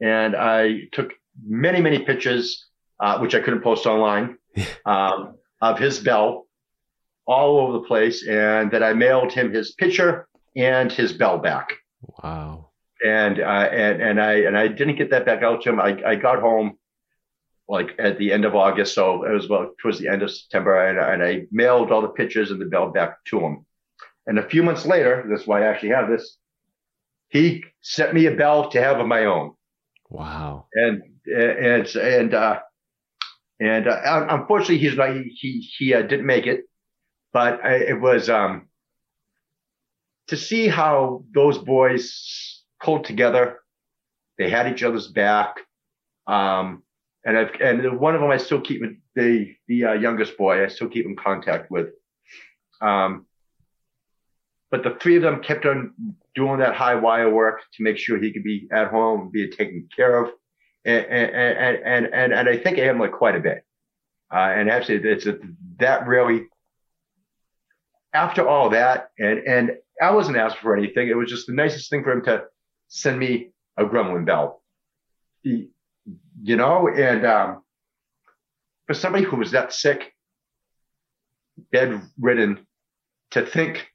and 0.02 0.36
I 0.36 0.88
took 0.92 1.14
many 1.46 1.82
many 1.82 2.00
pictures, 2.00 2.68
uh, 3.00 3.20
which 3.20 3.36
I 3.36 3.40
couldn't 3.40 3.62
post 3.62 3.86
online, 3.86 4.38
um, 4.86 5.36
of 5.62 5.80
his 5.80 6.00
bell 6.00 6.48
all 7.26 7.60
over 7.60 7.74
the 7.74 7.88
place, 7.88 8.28
and 8.28 8.72
that 8.72 8.84
I 8.84 8.94
mailed 8.94 9.32
him 9.32 9.54
his 9.54 9.74
picture 9.74 10.28
and 10.56 10.92
his 10.92 11.14
bell 11.14 11.38
back. 11.38 11.74
wow. 12.24 12.70
And 13.06 13.40
uh, 13.40 13.70
and 13.72 14.02
and 14.02 14.22
I 14.22 14.34
and 14.42 14.58
I 14.58 14.68
didn't 14.68 14.98
get 14.98 15.10
that 15.10 15.26
back 15.26 15.42
out 15.42 15.64
to 15.64 15.70
him. 15.70 15.80
I 15.80 16.00
I 16.06 16.16
got 16.16 16.40
home 16.40 16.78
like 17.68 17.96
at 18.00 18.18
the 18.18 18.32
end 18.32 18.46
of 18.46 18.54
August, 18.54 18.94
so 18.94 19.24
it 19.24 19.32
was 19.32 19.46
about 19.46 19.78
towards 19.80 19.98
the 19.98 20.08
end 20.10 20.22
of 20.22 20.30
September, 20.30 20.86
and, 20.86 21.00
and 21.00 21.24
I 21.24 21.48
mailed 21.52 21.92
all 21.92 22.02
the 22.02 22.10
pictures 22.10 22.52
and 22.52 22.60
the 22.60 22.66
bell 22.66 22.92
back 22.92 23.24
to 23.26 23.40
him. 23.40 23.66
And 24.28 24.38
a 24.38 24.48
few 24.48 24.62
months 24.62 24.86
later, 24.86 25.26
that's 25.30 25.48
why 25.48 25.64
I 25.64 25.68
actually 25.68 25.90
have 25.90 26.10
this. 26.10 26.38
He 27.32 27.64
sent 27.82 28.14
me 28.14 28.26
a 28.28 28.36
bell 28.36 28.70
to 28.72 28.82
have 28.82 29.00
of 29.00 29.08
my 29.08 29.26
own, 29.26 29.54
Wow. 30.10 30.68
and 30.74 31.02
and 31.26 31.88
and 31.96 32.34
uh, 32.34 32.60
and 33.60 33.88
uh, 33.88 34.28
unfortunately, 34.30 34.80
he's 34.80 34.98
not. 34.98 35.16
He 35.16 35.24
he, 35.40 35.70
he 35.78 35.94
uh, 35.94 36.02
didn't 36.02 36.26
make 36.26 36.46
it, 36.46 36.62
but 37.34 37.64
I, 37.64 37.76
it 37.76 38.02
was 38.02 38.30
um 38.30 38.68
to 40.28 40.38
see 40.38 40.68
how 40.68 41.24
those 41.34 41.58
boys 41.58 42.64
pulled 42.84 43.06
together. 43.06 43.60
They 44.38 44.50
had 44.50 44.68
each 44.72 44.84
other's 44.84 45.08
back. 45.08 45.56
Um, 46.28 46.84
and 47.26 47.38
I've, 47.38 47.52
and 47.62 48.00
one 48.00 48.16
of 48.16 48.22
them 48.22 48.32
I 48.32 48.38
still 48.38 48.62
keep 48.62 48.82
the 49.16 49.56
the 49.68 49.86
uh, 49.86 49.94
youngest 49.94 50.38
boy 50.38 50.64
I 50.64 50.68
still 50.68 50.90
keep 50.90 51.06
in 51.06 51.16
contact 51.16 51.72
with. 51.72 51.88
Um, 52.82 53.26
but 54.72 54.84
the 54.84 54.96
three 55.02 55.18
of 55.18 55.22
them 55.22 55.44
kept 55.44 55.66
on 55.66 55.94
doing 56.34 56.60
that 56.60 56.74
high 56.76 56.96
wire 56.96 57.30
work 57.30 57.60
to 57.74 57.84
make 57.84 57.98
sure 57.98 58.18
he 58.18 58.32
could 58.32 58.44
be 58.44 58.70
at 58.72 58.88
home, 58.88 59.30
be 59.32 59.50
taken 59.50 59.88
care 59.94 60.24
of, 60.24 60.32
and 60.86 61.06
and 61.06 61.78
and 61.86 62.14
and, 62.14 62.34
and 62.34 62.50
I 62.50 62.58
think 62.58 62.78
like 63.00 63.12
quite 63.12 63.36
a 63.36 63.42
bit. 63.42 63.64
Uh, 64.34 64.38
and 64.38 64.70
actually, 64.70 64.96
it's 65.08 65.26
a, 65.26 65.38
that 65.80 66.08
really. 66.08 66.48
After 68.14 68.48
all 68.48 68.70
that, 68.70 69.10
and 69.20 69.40
and 69.40 69.72
I 70.02 70.12
wasn't 70.12 70.38
asked 70.38 70.58
for 70.58 70.76
anything. 70.76 71.10
It 71.10 71.16
was 71.16 71.30
just 71.30 71.48
the 71.48 71.54
nicest 71.54 71.90
thing 71.90 72.04
for 72.04 72.12
him 72.12 72.24
to 72.26 72.46
send 72.88 73.20
me 73.20 73.52
a 73.78 73.86
Gremlin 73.86 74.26
bell. 74.26 74.64
He- 75.44 75.70
you 76.44 76.56
know, 76.56 76.88
and 76.88 77.24
um, 77.26 77.62
for 78.88 78.96
somebody 78.96 79.24
who 79.24 79.36
was 79.36 79.52
that 79.52 79.72
sick, 79.72 80.14
bedridden, 81.72 82.66
to 83.32 83.46
think 83.46 83.91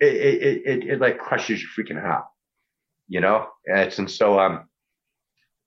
it 0.00 0.14
it, 0.14 0.62
it, 0.66 0.88
it, 0.90 1.00
like 1.00 1.18
crushes 1.18 1.62
your 1.62 1.70
freaking 1.70 2.00
heart, 2.00 2.24
you 3.08 3.20
know. 3.20 3.48
And 3.66 3.80
it's 3.80 3.98
and 3.98 4.10
so 4.10 4.38
um, 4.38 4.68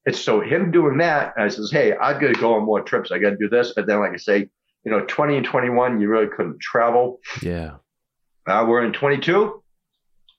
it's 0.06 0.20
so 0.20 0.42
him 0.42 0.72
doing 0.72 0.98
that. 0.98 1.34
I 1.38 1.48
says, 1.50 1.72
hey, 1.72 1.96
I've 1.96 2.20
got 2.20 2.28
to 2.34 2.40
go 2.40 2.54
on 2.56 2.66
more 2.66 2.82
trips. 2.82 3.12
I 3.12 3.20
got 3.20 3.32
to 3.32 3.38
do 3.38 3.50
this, 3.50 3.74
but 3.76 3.88
then 3.88 4.00
like 4.00 4.14
I 4.14 4.18
say, 4.18 4.50
you 4.84 4.92
know, 4.92 5.06
20 5.06 5.38
and 5.38 5.46
21, 5.46 6.00
you 6.00 6.08
really 6.08 6.28
couldn't 6.28 6.60
travel. 6.60 7.20
Yeah. 7.42 7.76
Uh, 8.48 8.66
we're 8.68 8.84
in 8.84 8.94
22, 8.94 9.62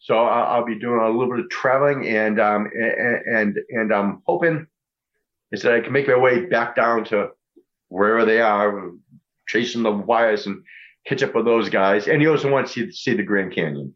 so 0.01 0.19
I'll, 0.19 0.57
I'll 0.57 0.65
be 0.65 0.79
doing 0.79 1.01
a 1.01 1.09
little 1.09 1.31
bit 1.31 1.45
of 1.45 1.51
traveling, 1.51 2.09
and 2.09 2.41
um, 2.41 2.69
and 2.75 3.27
and, 3.27 3.59
and 3.69 3.95
I'm 3.95 4.23
hoping 4.27 4.67
is 5.53 5.63
that 5.63 5.75
I 5.75 5.81
can 5.81 5.93
make 5.93 6.09
my 6.09 6.17
way 6.17 6.47
back 6.47 6.75
down 6.77 7.05
to 7.07 7.31
wherever 7.89 8.25
they 8.25 8.41
are, 8.41 8.93
chasing 9.47 9.83
the 9.83 9.93
wires 9.93 10.47
and 10.47 10.63
catch 11.11 11.23
up 11.23 11.35
with 11.35 11.45
those 11.45 11.69
guys. 11.69 12.07
And 12.09 12.23
he 12.23 12.29
also 12.29 12.51
wants 12.51 12.73
to 12.75 12.87
see, 12.87 12.93
see 12.93 13.15
the 13.17 13.23
Grand 13.23 13.53
Canyon, 13.55 13.95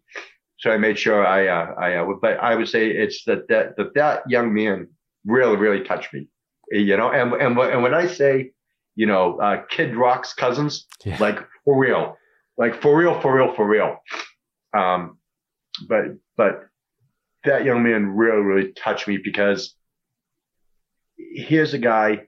so 0.58 0.70
I 0.70 0.76
made 0.76 0.98
sure 0.98 1.26
I 1.26 1.46
uh, 1.48 1.74
I 1.78 1.94
uh, 1.96 2.06
but 2.20 2.38
I 2.40 2.54
would 2.56 2.68
say 2.68 2.90
it's 2.90 3.24
that 3.24 3.48
that 3.48 3.76
that 3.76 3.94
that 3.94 4.22
young 4.28 4.52
man 4.52 4.88
really 5.24 5.56
really 5.56 5.82
touched 5.84 6.12
me, 6.12 6.28
you 6.70 6.96
know. 6.96 7.10
And 7.10 7.32
and 7.34 7.58
and 7.58 7.82
when 7.82 7.94
I 7.94 8.06
say 8.06 8.52
you 8.96 9.06
know 9.06 9.38
uh, 9.38 9.62
Kid 9.70 9.96
Rock's 9.96 10.34
cousins, 10.34 10.86
Yeah. 11.04 11.16
like 11.20 11.38
for 11.64 11.78
real 11.78 12.16
like 12.56 12.80
for 12.82 12.96
real, 12.96 13.20
for 13.20 13.34
real, 13.34 13.52
for 13.54 13.66
real. 13.66 13.96
Um, 14.76 15.18
but 15.88 16.04
but 16.36 16.66
that 17.44 17.64
young 17.64 17.82
man 17.82 18.06
really, 18.08 18.42
really 18.42 18.72
touched 18.72 19.06
me 19.08 19.16
because 19.18 19.74
here's 21.16 21.74
a 21.74 21.78
guy 21.78 22.26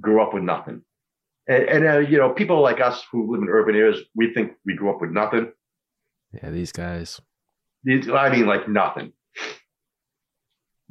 grew 0.00 0.22
up 0.22 0.32
with 0.34 0.42
nothing, 0.44 0.82
and, 1.48 1.64
and 1.64 1.86
uh, 1.86 1.98
you 1.98 2.18
know 2.18 2.30
people 2.30 2.60
like 2.60 2.80
us 2.80 3.04
who 3.10 3.32
live 3.32 3.42
in 3.42 3.48
urban 3.48 3.74
areas, 3.74 4.00
we 4.14 4.32
think 4.32 4.52
we 4.64 4.74
grew 4.74 4.90
up 4.90 5.00
with 5.00 5.10
nothing. 5.10 5.52
Yeah. 6.32 6.50
These 6.50 6.72
guys. 6.72 7.20
These- 7.84 8.08
I 8.08 8.30
mean, 8.30 8.46
like 8.46 8.68
nothing. 8.68 9.12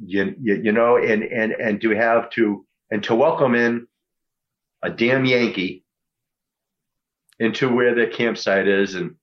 You, 0.04 0.34
you 0.40 0.60
you 0.64 0.72
know, 0.72 0.96
and 0.96 1.22
and 1.22 1.52
and 1.52 1.80
to 1.82 1.90
have 1.90 2.30
to 2.30 2.66
and 2.90 3.02
to 3.04 3.14
welcome 3.14 3.54
in 3.54 3.86
a 4.82 4.90
damn 4.90 5.24
Yankee 5.24 5.84
into 7.38 7.72
where 7.72 7.94
their 7.94 8.08
campsite 8.10 8.66
is 8.66 8.94
and 8.94 9.14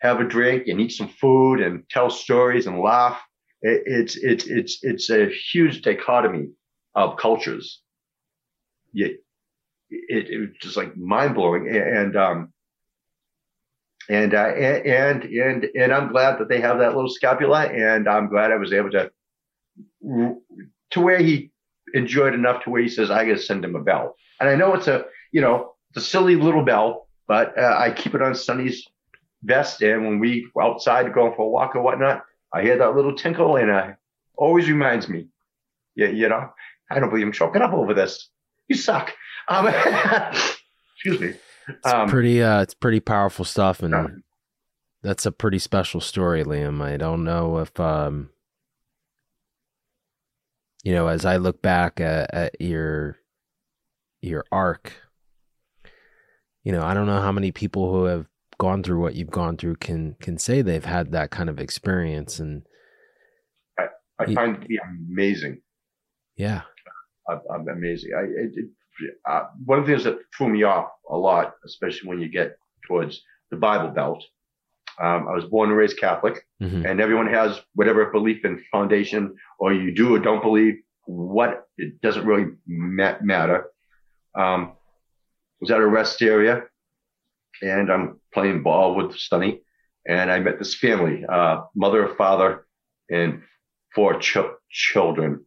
have 0.00 0.20
a 0.20 0.24
drink 0.24 0.68
and 0.68 0.80
eat 0.80 0.92
some 0.92 1.08
food 1.08 1.60
and 1.60 1.82
tell 1.90 2.10
stories 2.10 2.66
and 2.66 2.80
laugh. 2.80 3.20
It, 3.62 3.82
it's 3.86 4.16
it's 4.16 4.46
it's 4.46 4.78
it's 4.82 5.10
a 5.10 5.28
huge 5.28 5.82
dichotomy 5.82 6.50
of 6.94 7.16
cultures. 7.16 7.82
Yeah, 8.92 9.08
it, 9.90 10.28
it 10.28 10.38
was 10.38 10.48
just 10.60 10.76
like 10.76 10.96
mind 10.96 11.34
blowing 11.34 11.68
and 11.68 12.16
um 12.16 12.52
and 14.08 14.34
uh, 14.34 14.48
and 14.48 15.24
and 15.24 15.64
and 15.74 15.92
I'm 15.92 16.08
glad 16.08 16.38
that 16.38 16.48
they 16.48 16.60
have 16.60 16.78
that 16.78 16.94
little 16.94 17.10
scapula 17.10 17.64
and 17.64 18.08
I'm 18.08 18.28
glad 18.28 18.52
I 18.52 18.56
was 18.56 18.72
able 18.72 18.90
to 18.90 19.10
to 20.90 21.00
where 21.00 21.18
he 21.18 21.50
enjoyed 21.94 22.34
enough 22.34 22.64
to 22.64 22.70
where 22.70 22.82
he 22.82 22.88
says 22.88 23.10
I 23.10 23.26
got 23.26 23.36
to 23.36 23.42
send 23.42 23.64
him 23.64 23.76
a 23.76 23.82
bell. 23.82 24.16
And 24.40 24.48
I 24.48 24.54
know 24.54 24.74
it's 24.74 24.86
a 24.86 25.06
you 25.32 25.40
know 25.40 25.74
it's 25.90 26.04
a 26.04 26.08
silly 26.08 26.36
little 26.36 26.64
bell 26.64 27.08
but 27.28 27.58
uh, 27.58 27.76
I 27.76 27.90
keep 27.90 28.14
it 28.14 28.22
on 28.22 28.34
Sonny's 28.34 28.86
vest 29.42 29.82
and 29.82 30.06
when 30.06 30.18
we 30.18 30.48
outside 30.60 31.12
going 31.12 31.34
for 31.34 31.46
a 31.46 31.48
walk 31.48 31.74
or 31.74 31.82
whatnot 31.82 32.24
I 32.52 32.62
hear 32.62 32.78
that 32.78 32.94
little 32.94 33.14
tinkle 33.14 33.56
and 33.56 33.70
uh, 33.70 33.92
always 34.36 34.68
reminds 34.68 35.08
me 35.08 35.28
yeah 35.94 36.08
you 36.08 36.28
know 36.28 36.50
I 36.90 37.00
don't 37.00 37.10
believe 37.10 37.26
I'm 37.26 37.32
choking 37.32 37.62
up 37.62 37.72
over 37.72 37.92
this 37.92 38.28
you 38.68 38.76
suck 38.76 39.12
um, 39.48 39.66
excuse 40.94 41.20
me 41.20 41.34
It's 41.68 41.86
Um, 41.86 42.08
pretty. 42.08 42.42
Uh, 42.42 42.62
it's 42.62 42.74
pretty 42.74 43.00
powerful 43.00 43.44
stuff, 43.44 43.82
and 43.82 44.22
that's 45.02 45.26
a 45.26 45.32
pretty 45.32 45.58
special 45.58 46.00
story, 46.00 46.44
Liam. 46.44 46.80
I 46.82 46.96
don't 46.96 47.24
know 47.24 47.58
if 47.58 47.78
um, 47.80 48.30
you 50.84 50.92
know, 50.92 51.08
as 51.08 51.24
I 51.24 51.36
look 51.38 51.60
back 51.62 52.00
at, 52.00 52.32
at 52.32 52.60
your 52.60 53.18
your 54.20 54.44
arc, 54.52 54.92
you 56.62 56.72
know, 56.72 56.82
I 56.82 56.94
don't 56.94 57.06
know 57.06 57.20
how 57.20 57.32
many 57.32 57.50
people 57.52 57.90
who 57.92 58.04
have 58.04 58.26
gone 58.58 58.82
through 58.82 59.00
what 59.00 59.14
you've 59.14 59.30
gone 59.30 59.56
through 59.56 59.76
can 59.76 60.14
can 60.20 60.38
say 60.38 60.62
they've 60.62 60.84
had 60.84 61.12
that 61.12 61.30
kind 61.30 61.50
of 61.50 61.58
experience 61.60 62.38
and 62.38 62.62
I 63.78 64.24
Ye- 64.26 64.34
find 64.34 64.56
it 64.56 64.62
to 64.62 64.68
be 64.68 64.78
amazing. 65.10 65.60
Yeah. 66.36 66.62
I'm 67.28 67.68
amazing. 67.68 68.12
I, 68.16 68.22
it, 68.22 68.52
it, 68.54 69.14
uh, 69.28 69.44
one 69.64 69.78
of 69.78 69.86
the 69.86 69.92
things 69.92 70.04
that 70.04 70.18
threw 70.36 70.48
me 70.48 70.62
off 70.62 70.88
a 71.10 71.16
lot, 71.16 71.54
especially 71.64 72.08
when 72.08 72.20
you 72.20 72.28
get 72.28 72.56
towards 72.86 73.22
the 73.50 73.56
Bible 73.56 73.88
Belt. 73.88 74.24
Um, 74.98 75.28
I 75.28 75.34
was 75.34 75.44
born 75.44 75.68
and 75.68 75.78
raised 75.78 75.98
Catholic, 75.98 76.46
mm-hmm. 76.62 76.86
and 76.86 77.00
everyone 77.00 77.28
has 77.28 77.60
whatever 77.74 78.10
belief 78.10 78.44
and 78.44 78.60
foundation, 78.72 79.36
or 79.58 79.74
you 79.74 79.94
do 79.94 80.14
or 80.14 80.18
don't 80.18 80.42
believe. 80.42 80.76
What 81.04 81.66
it 81.76 82.00
doesn't 82.00 82.26
really 82.26 82.52
ma- 82.66 83.18
matter. 83.22 83.66
Um, 84.34 84.72
was 85.60 85.70
at 85.70 85.80
a 85.80 85.86
rest 85.86 86.22
area, 86.22 86.62
and 87.62 87.90
I'm 87.90 88.20
playing 88.32 88.62
ball 88.62 88.94
with 88.94 89.16
Sonny, 89.16 89.60
and 90.06 90.30
I 90.30 90.40
met 90.40 90.58
this 90.58 90.74
family, 90.74 91.24
uh, 91.26 91.62
mother, 91.74 92.14
father, 92.16 92.66
and 93.10 93.42
four 93.94 94.18
ch- 94.20 94.38
children. 94.70 95.44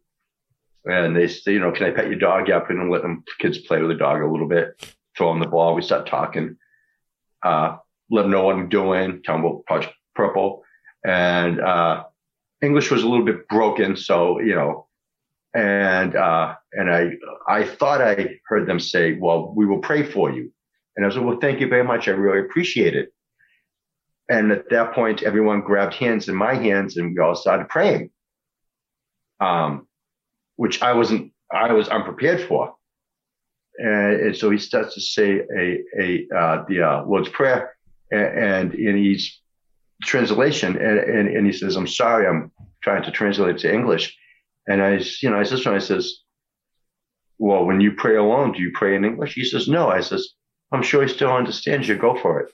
And 0.84 1.16
they 1.16 1.28
say, 1.28 1.52
you 1.52 1.60
know, 1.60 1.72
can 1.72 1.86
I 1.86 1.90
pet 1.90 2.06
your 2.06 2.18
dog? 2.18 2.48
Yeah, 2.48 2.60
and 2.68 2.90
let 2.90 3.02
them 3.02 3.24
kids 3.38 3.58
play 3.58 3.80
with 3.80 3.90
the 3.90 3.96
dog 3.96 4.22
a 4.22 4.30
little 4.30 4.48
bit, 4.48 4.94
throw 5.16 5.30
them 5.30 5.40
the 5.40 5.46
ball. 5.46 5.74
We 5.74 5.82
start 5.82 6.06
talking, 6.06 6.56
uh, 7.42 7.76
let 8.10 8.22
them 8.22 8.30
know 8.30 8.44
what 8.44 8.56
I'm 8.56 8.68
doing, 8.68 9.22
tell 9.22 9.36
them 9.36 9.44
about 9.44 9.66
Project 9.66 9.94
Purple. 10.14 10.64
And, 11.04 11.60
uh, 11.60 12.04
English 12.62 12.90
was 12.90 13.02
a 13.02 13.08
little 13.08 13.24
bit 13.24 13.48
broken. 13.48 13.96
So, 13.96 14.40
you 14.40 14.54
know, 14.54 14.86
and, 15.54 16.14
uh, 16.14 16.54
and 16.72 16.90
I, 16.90 17.12
I 17.48 17.64
thought 17.64 18.00
I 18.00 18.38
heard 18.46 18.66
them 18.66 18.80
say, 18.80 19.14
well, 19.14 19.52
we 19.54 19.66
will 19.66 19.78
pray 19.78 20.02
for 20.02 20.30
you. 20.30 20.52
And 20.96 21.04
I 21.04 21.06
was 21.06 21.16
like, 21.16 21.26
well, 21.26 21.38
thank 21.40 21.60
you 21.60 21.68
very 21.68 21.84
much. 21.84 22.08
I 22.08 22.12
really 22.12 22.40
appreciate 22.40 22.94
it. 22.94 23.12
And 24.28 24.52
at 24.52 24.70
that 24.70 24.92
point, 24.94 25.22
everyone 25.22 25.62
grabbed 25.62 25.94
hands 25.94 26.28
in 26.28 26.36
my 26.36 26.54
hands 26.54 26.96
and 26.96 27.12
we 27.12 27.18
all 27.20 27.34
started 27.34 27.68
praying. 27.68 28.10
Um, 29.40 29.88
which 30.60 30.82
I 30.82 30.92
wasn't, 30.92 31.32
I 31.50 31.72
was 31.72 31.88
unprepared 31.88 32.46
for. 32.46 32.74
And, 33.78 34.20
and 34.20 34.36
so 34.36 34.50
he 34.50 34.58
starts 34.58 34.92
to 34.92 35.00
say 35.00 35.40
a, 35.58 35.82
a, 35.98 36.26
uh, 36.38 36.64
the, 36.68 36.82
uh, 36.82 37.04
Lord's 37.06 37.30
Prayer 37.30 37.74
and, 38.10 38.38
and 38.38 38.74
in 38.74 39.02
his 39.02 39.40
translation 40.02 40.76
and, 40.76 40.98
and, 40.98 41.34
and 41.34 41.46
he 41.46 41.52
says, 41.54 41.76
I'm 41.76 41.86
sorry, 41.86 42.26
I'm 42.26 42.52
trying 42.82 43.04
to 43.04 43.10
translate 43.10 43.56
to 43.60 43.72
English. 43.72 44.14
And 44.66 44.82
I, 44.82 45.00
you 45.22 45.30
know, 45.30 45.40
I 45.40 45.44
says 45.44 45.66
I 45.66 45.78
says, 45.78 46.18
well, 47.38 47.64
when 47.64 47.80
you 47.80 47.92
pray 47.92 48.16
alone, 48.16 48.52
do 48.52 48.60
you 48.60 48.70
pray 48.74 48.96
in 48.96 49.06
English? 49.06 49.32
He 49.32 49.46
says, 49.46 49.66
no. 49.66 49.88
I 49.88 50.02
says, 50.02 50.28
I'm 50.72 50.82
sure 50.82 51.02
he 51.02 51.08
still 51.08 51.32
understands 51.32 51.88
you. 51.88 51.96
Go 51.96 52.20
for 52.20 52.40
it. 52.40 52.52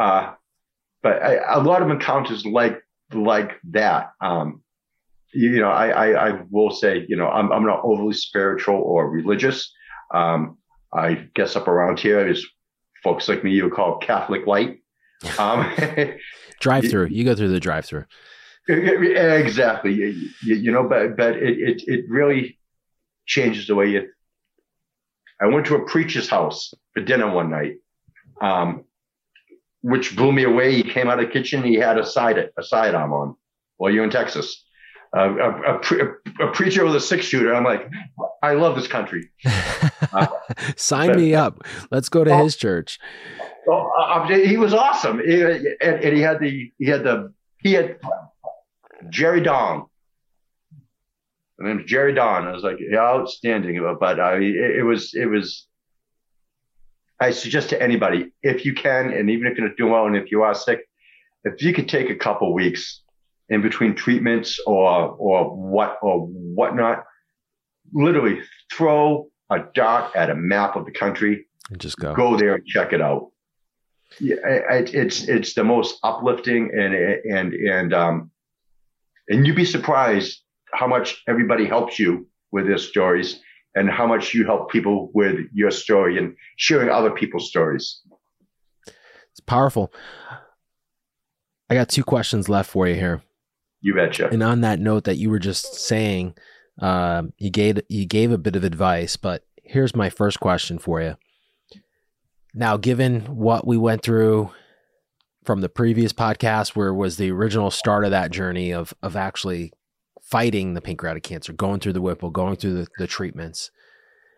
Uh, 0.00 0.32
but 1.00 1.22
I, 1.22 1.36
a 1.54 1.62
lot 1.62 1.82
of 1.82 1.90
encounters 1.90 2.44
like, 2.44 2.82
like 3.14 3.52
that. 3.70 4.14
Um, 4.20 4.64
you 5.32 5.60
know, 5.60 5.70
I, 5.70 5.88
I, 5.88 6.28
I, 6.28 6.40
will 6.50 6.70
say, 6.70 7.04
you 7.08 7.16
know, 7.16 7.28
I'm, 7.28 7.52
I'm 7.52 7.66
not 7.66 7.80
overly 7.84 8.14
spiritual 8.14 8.76
or 8.76 9.10
religious. 9.10 9.72
Um, 10.12 10.58
I 10.92 11.28
guess 11.34 11.56
up 11.56 11.68
around 11.68 11.98
here, 11.98 12.24
there's 12.24 12.46
folks 13.02 13.28
like 13.28 13.44
me 13.44 13.52
you 13.52 13.68
call 13.70 13.98
Catholic 13.98 14.46
light. 14.46 14.78
Um, 15.38 15.72
drive 16.60 16.90
through. 16.90 17.06
You 17.06 17.24
go 17.24 17.34
through 17.34 17.48
the 17.48 17.58
drive 17.58 17.86
through. 17.86 18.04
Exactly. 18.68 19.94
You, 19.94 20.30
you, 20.42 20.70
know, 20.70 20.86
but, 20.86 21.16
but 21.16 21.36
it, 21.36 21.58
it, 21.58 21.82
it 21.86 22.04
really 22.06 22.58
changes 23.24 23.66
the 23.66 23.74
way 23.74 23.88
you. 23.88 24.08
I 25.40 25.46
went 25.46 25.66
to 25.66 25.76
a 25.76 25.86
preacher's 25.86 26.28
house 26.28 26.74
for 26.92 27.00
dinner 27.00 27.30
one 27.30 27.50
night, 27.50 27.76
um, 28.42 28.84
which 29.80 30.14
blew 30.14 30.32
me 30.32 30.44
away. 30.44 30.74
He 30.74 30.82
came 30.82 31.08
out 31.08 31.18
of 31.18 31.26
the 31.26 31.32
kitchen. 31.32 31.62
He 31.62 31.76
had 31.76 31.98
a 31.98 32.04
side, 32.04 32.36
a 32.36 32.62
sidearm 32.62 33.14
on. 33.14 33.36
Well, 33.78 33.90
you're 33.90 34.04
in 34.04 34.10
Texas 34.10 34.65
a, 35.16 35.30
a, 35.30 36.46
a, 36.46 36.52
preacher 36.52 36.84
with 36.84 36.94
a 36.94 37.00
six 37.00 37.24
shooter. 37.24 37.54
I'm 37.54 37.64
like, 37.64 37.90
I 38.42 38.52
love 38.52 38.76
this 38.76 38.86
country. 38.86 39.30
Uh, 40.12 40.26
Sign 40.76 41.08
but, 41.08 41.16
me 41.16 41.34
up. 41.34 41.64
Let's 41.90 42.08
go 42.08 42.22
to 42.22 42.30
oh, 42.30 42.44
his 42.44 42.56
church. 42.56 42.98
Oh, 43.68 43.90
uh, 43.98 44.28
he 44.28 44.56
was 44.56 44.74
awesome. 44.74 45.20
He, 45.20 45.40
and, 45.40 45.66
and, 45.80 46.16
he 46.16 46.20
had 46.20 46.40
the 46.40 46.70
he 46.78 46.86
had 46.86 47.02
the 47.02 47.32
he 47.62 47.72
had 47.72 47.96
Jerry 49.08 49.40
Don. 49.40 49.86
The 51.58 51.64
name's 51.64 51.86
Jerry 51.86 52.12
Don. 52.12 52.46
I 52.46 52.52
was 52.52 52.62
like, 52.62 52.76
yeah, 52.78 52.98
outstanding. 52.98 53.80
But 53.98 54.20
I, 54.20 54.36
it, 54.36 54.78
it 54.78 54.84
was 54.84 55.14
it 55.14 55.26
was. 55.26 55.66
I 57.18 57.30
suggest 57.30 57.70
to 57.70 57.82
anybody 57.82 58.32
if 58.42 58.66
you 58.66 58.74
can, 58.74 59.10
and 59.10 59.30
even 59.30 59.46
if 59.46 59.56
you're 59.56 59.66
not 59.66 59.78
doing 59.78 59.92
well, 59.92 60.06
and 60.06 60.16
if 60.16 60.30
you 60.30 60.42
are 60.42 60.54
sick, 60.54 60.80
if 61.44 61.62
you 61.62 61.72
could 61.72 61.88
take 61.88 62.10
a 62.10 62.14
couple 62.14 62.52
weeks 62.52 63.00
in 63.48 63.62
between 63.62 63.94
treatments 63.94 64.58
or 64.66 65.10
or 65.18 65.44
what 65.54 65.98
or 66.02 66.26
whatnot. 66.26 67.04
Literally 67.92 68.40
throw 68.72 69.28
a 69.50 69.60
dart 69.74 70.14
at 70.16 70.30
a 70.30 70.34
map 70.34 70.76
of 70.76 70.84
the 70.84 70.90
country 70.90 71.46
and 71.70 71.80
just 71.80 71.96
go 71.98 72.14
go 72.14 72.36
there 72.36 72.54
and 72.54 72.66
check 72.66 72.92
it 72.92 73.00
out. 73.00 73.30
Yeah, 74.20 74.36
it, 74.44 74.94
it's 74.94 75.28
it's 75.28 75.54
the 75.54 75.64
most 75.64 75.98
uplifting 76.02 76.70
and 76.72 76.94
and 76.94 77.54
and 77.54 77.94
um 77.94 78.30
and 79.28 79.46
you'd 79.46 79.56
be 79.56 79.64
surprised 79.64 80.42
how 80.72 80.86
much 80.86 81.22
everybody 81.28 81.66
helps 81.66 81.98
you 81.98 82.28
with 82.52 82.66
their 82.66 82.78
stories 82.78 83.40
and 83.74 83.90
how 83.90 84.06
much 84.06 84.32
you 84.34 84.44
help 84.46 84.70
people 84.70 85.10
with 85.14 85.36
your 85.52 85.70
story 85.70 86.18
and 86.18 86.34
sharing 86.56 86.88
other 86.88 87.10
people's 87.10 87.48
stories. 87.48 88.00
It's 88.86 89.40
powerful. 89.40 89.92
I 91.68 91.74
got 91.74 91.88
two 91.88 92.04
questions 92.04 92.48
left 92.48 92.70
for 92.70 92.88
you 92.88 92.94
here. 92.94 93.22
You 93.80 93.94
betcha. 93.94 94.28
And 94.28 94.42
on 94.42 94.62
that 94.62 94.80
note 94.80 95.04
that 95.04 95.16
you 95.16 95.30
were 95.30 95.38
just 95.38 95.74
saying, 95.74 96.34
uh, 96.80 97.22
you 97.38 97.50
gave 97.50 97.80
you 97.88 98.06
gave 98.06 98.32
a 98.32 98.38
bit 98.38 98.56
of 98.56 98.64
advice, 98.64 99.16
but 99.16 99.44
here's 99.62 99.96
my 99.96 100.10
first 100.10 100.40
question 100.40 100.78
for 100.78 101.00
you. 101.00 101.16
Now, 102.54 102.76
given 102.76 103.22
what 103.36 103.66
we 103.66 103.76
went 103.76 104.02
through 104.02 104.50
from 105.44 105.60
the 105.60 105.68
previous 105.68 106.12
podcast, 106.12 106.74
where 106.74 106.92
was 106.92 107.16
the 107.16 107.30
original 107.30 107.70
start 107.70 108.04
of 108.04 108.10
that 108.10 108.30
journey 108.30 108.72
of 108.72 108.94
of 109.02 109.16
actually 109.16 109.72
fighting 110.22 110.74
the 110.74 110.80
pancreatic 110.80 111.22
cancer, 111.22 111.52
going 111.52 111.80
through 111.80 111.92
the 111.92 112.02
Whipple, 112.02 112.30
going 112.30 112.56
through 112.56 112.74
the, 112.74 112.86
the 112.98 113.06
treatments, 113.06 113.70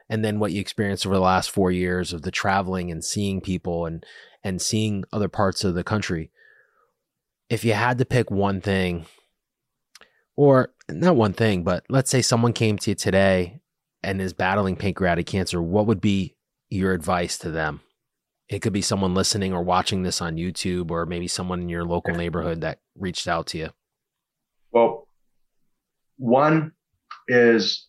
and 0.09 0.25
then 0.25 0.39
what 0.39 0.53
you 0.53 0.61
experienced 0.61 1.07
over 1.07 1.15
the 1.15 1.21
last 1.21 1.51
four 1.51 1.71
years 1.71 2.13
of 2.13 2.23
the 2.23 2.31
traveling 2.31 2.91
and 2.91 3.05
seeing 3.05 3.41
people 3.41 3.87
and 3.87 4.05
and 4.45 4.61
seeing 4.63 5.05
other 5.13 5.29
parts 5.29 5.65
of 5.65 5.75
the 5.75 5.85
country. 5.85 6.31
If 7.49 7.65
you 7.65 7.73
had 7.73 7.99
to 7.99 8.05
pick 8.05 8.31
one 8.31 8.61
thing 8.61 9.07
or 10.39 10.73
not 10.89 11.17
one 11.17 11.33
thing, 11.33 11.65
but 11.65 11.85
let's 11.89 12.13
say 12.13 12.23
someone 12.23 12.53
came 12.53 12.79
to 12.79 12.93
you 12.93 12.95
today 12.95 13.61
and 14.05 14.23
is 14.23 14.33
battling 14.33 14.77
pancreatic 14.77 15.27
cancer, 15.27 15.61
what 15.61 15.87
would 15.87 16.01
be 16.01 16.37
your 16.71 16.93
advice 16.93 17.39
to 17.39 17.51
them? 17.51 17.81
It 18.49 18.61
could 18.61 18.73
be 18.73 18.81
someone 18.81 19.15
listening 19.15 19.53
or 19.53 19.65
watching 19.65 20.05
this 20.05 20.23
on 20.23 20.37
YouTube, 20.37 20.93
or 20.93 21.07
maybe 21.07 21.27
someone 21.27 21.61
in 21.61 21.69
your 21.69 21.85
local 21.85 22.15
neighborhood 22.15 22.61
that 22.61 22.79
reached 22.97 23.27
out 23.27 23.49
to 23.49 23.59
you. 23.59 23.71
Well, 24.71 25.09
one 26.19 26.71
is, 27.27 27.89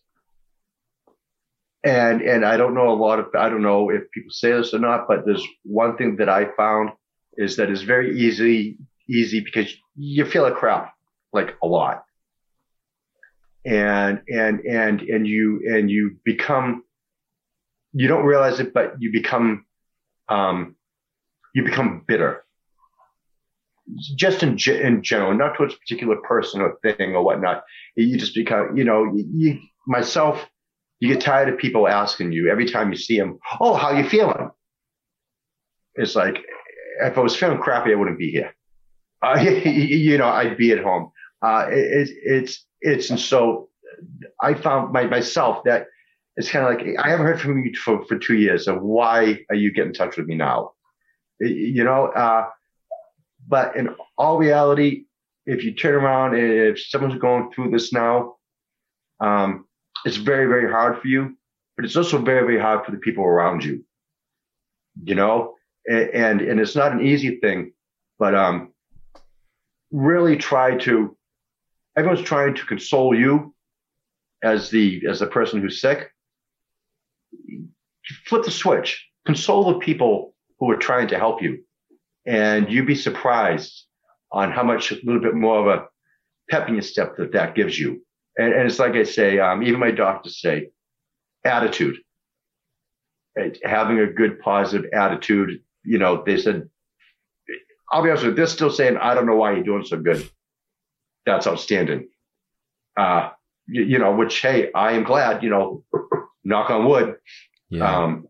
and 1.84 2.20
and 2.20 2.44
I 2.44 2.56
don't 2.56 2.74
know 2.74 2.90
a 2.90 2.98
lot 2.98 3.20
of 3.20 3.26
I 3.38 3.48
don't 3.48 3.62
know 3.62 3.90
if 3.90 4.10
people 4.12 4.32
say 4.32 4.50
this 4.50 4.74
or 4.74 4.80
not, 4.80 5.06
but 5.06 5.24
there's 5.24 5.46
one 5.62 5.96
thing 5.96 6.16
that 6.16 6.28
I 6.28 6.46
found 6.56 6.90
is 7.34 7.56
that 7.56 7.70
it's 7.70 7.82
very 7.82 8.18
easy 8.18 8.76
easy 9.08 9.40
because 9.40 9.72
you 9.96 10.24
feel 10.24 10.46
a 10.46 10.52
crap 10.52 10.92
like 11.32 11.54
a 11.62 11.66
lot 11.66 12.02
and 13.64 14.22
and 14.28 14.60
and 14.60 15.00
and 15.02 15.26
you 15.26 15.60
and 15.66 15.90
you 15.90 16.16
become 16.24 16.84
you 17.92 18.08
don't 18.08 18.24
realize 18.24 18.60
it, 18.60 18.72
but 18.72 18.94
you 18.98 19.12
become 19.12 19.66
um, 20.28 20.76
you 21.54 21.64
become 21.64 22.04
bitter. 22.06 22.44
Just 24.16 24.42
in 24.42 24.56
in 24.68 25.02
general, 25.02 25.34
not 25.34 25.56
towards 25.56 25.74
a 25.74 25.78
particular 25.78 26.16
person 26.16 26.60
or 26.60 26.76
thing 26.82 27.14
or 27.16 27.24
whatnot. 27.24 27.64
You 27.96 28.16
just 28.16 28.34
become, 28.34 28.76
you 28.76 28.84
know, 28.84 29.12
you, 29.14 29.58
myself. 29.86 30.44
You 31.00 31.08
get 31.08 31.22
tired 31.22 31.48
of 31.48 31.58
people 31.58 31.88
asking 31.88 32.32
you 32.32 32.50
every 32.50 32.70
time 32.70 32.90
you 32.90 32.98
see 32.98 33.18
them, 33.18 33.38
"Oh, 33.58 33.74
how 33.74 33.92
you 33.92 34.08
feeling?" 34.08 34.50
It's 35.94 36.14
like 36.14 36.36
if 37.02 37.18
I 37.18 37.20
was 37.20 37.34
feeling 37.34 37.58
crappy, 37.58 37.90
I 37.90 37.96
wouldn't 37.96 38.18
be 38.18 38.30
here. 38.30 38.54
Uh, 39.22 39.40
you 39.64 40.18
know, 40.18 40.28
I'd 40.28 40.56
be 40.56 40.72
at 40.72 40.84
home. 40.84 41.10
Uh, 41.42 41.66
it, 41.70 41.78
it's 41.78 42.12
it's 42.22 42.66
and 42.82 43.20
so 43.20 43.68
I 44.40 44.54
found 44.54 44.92
my, 44.92 45.04
myself 45.04 45.64
that 45.64 45.86
it's 46.36 46.50
kind 46.50 46.64
of 46.66 46.74
like 46.74 46.96
I 46.98 47.10
haven't 47.10 47.26
heard 47.26 47.40
from 47.40 47.62
you 47.64 47.74
for, 47.74 48.04
for 48.06 48.18
two 48.18 48.36
years. 48.36 48.64
So 48.64 48.76
why 48.76 49.40
are 49.50 49.56
you 49.56 49.72
getting 49.72 49.90
in 49.90 49.94
touch 49.94 50.16
with 50.16 50.26
me 50.26 50.36
now? 50.36 50.72
You 51.40 51.84
know, 51.84 52.06
uh, 52.06 52.48
but 53.46 53.76
in 53.76 53.94
all 54.16 54.38
reality, 54.38 55.04
if 55.46 55.64
you 55.64 55.72
turn 55.72 55.94
around 55.94 56.34
and 56.34 56.52
if 56.52 56.80
someone's 56.80 57.18
going 57.18 57.50
through 57.52 57.70
this 57.70 57.92
now, 57.92 58.36
um, 59.20 59.66
it's 60.04 60.16
very, 60.16 60.46
very 60.46 60.70
hard 60.70 61.00
for 61.00 61.08
you, 61.08 61.36
but 61.76 61.84
it's 61.84 61.96
also 61.96 62.18
very, 62.18 62.46
very 62.46 62.60
hard 62.60 62.84
for 62.84 62.92
the 62.92 62.98
people 62.98 63.24
around 63.24 63.64
you. 63.64 63.84
You 65.02 65.14
know, 65.14 65.54
and 65.88 66.40
and 66.40 66.60
it's 66.60 66.76
not 66.76 66.92
an 66.92 67.00
easy 67.00 67.38
thing, 67.40 67.72
but 68.18 68.34
um, 68.34 68.72
really 69.90 70.36
try 70.36 70.76
to 70.78 71.16
everyone's 71.96 72.26
trying 72.26 72.54
to 72.54 72.66
console 72.66 73.16
you, 73.16 73.54
as 74.42 74.70
the 74.70 75.02
as 75.08 75.20
the 75.20 75.26
person 75.26 75.60
who's 75.60 75.80
sick, 75.80 76.10
flip 78.26 78.44
the 78.44 78.50
switch. 78.50 79.06
Console 79.26 79.74
the 79.74 79.78
people 79.78 80.34
who 80.58 80.70
are 80.70 80.76
trying 80.76 81.08
to 81.08 81.18
help 81.18 81.42
you, 81.42 81.62
and 82.26 82.70
you'd 82.72 82.86
be 82.86 82.94
surprised 82.94 83.84
on 84.32 84.50
how 84.50 84.62
much 84.62 84.92
a 84.92 84.96
little 85.04 85.20
bit 85.20 85.34
more 85.34 85.58
of 85.58 85.66
a 85.66 85.86
pep 86.50 86.68
in 86.68 86.74
your 86.74 86.82
step 86.82 87.16
that 87.16 87.32
that 87.32 87.54
gives 87.54 87.78
you. 87.78 88.04
And, 88.38 88.52
and 88.54 88.66
it's 88.68 88.78
like 88.78 88.94
I 88.94 89.02
say, 89.02 89.38
um, 89.38 89.62
even 89.62 89.78
my 89.78 89.90
doctors 89.90 90.40
say, 90.40 90.70
attitude, 91.44 91.96
having 93.62 94.00
a 94.00 94.06
good 94.06 94.40
positive 94.40 94.90
attitude. 94.92 95.62
You 95.84 95.98
know, 95.98 96.22
they 96.24 96.38
said, 96.38 96.68
I'll 97.92 98.02
be 98.02 98.10
honest 98.10 98.24
with 98.24 98.32
you, 98.32 98.36
they're 98.36 98.46
still 98.46 98.70
saying, 98.70 98.96
I 98.96 99.14
don't 99.14 99.26
know 99.26 99.36
why 99.36 99.52
you're 99.52 99.64
doing 99.64 99.84
so 99.84 99.98
good. 99.98 100.28
That's 101.26 101.46
outstanding. 101.46 102.08
Uh, 102.96 103.30
you, 103.66 103.82
you 103.84 103.98
know, 103.98 104.14
which, 104.14 104.40
hey, 104.40 104.70
I 104.72 104.92
am 104.92 105.04
glad, 105.04 105.42
you 105.42 105.50
know, 105.50 105.84
knock 106.44 106.70
on 106.70 106.86
wood. 106.86 107.16
Yeah. 107.68 108.02
Um, 108.02 108.28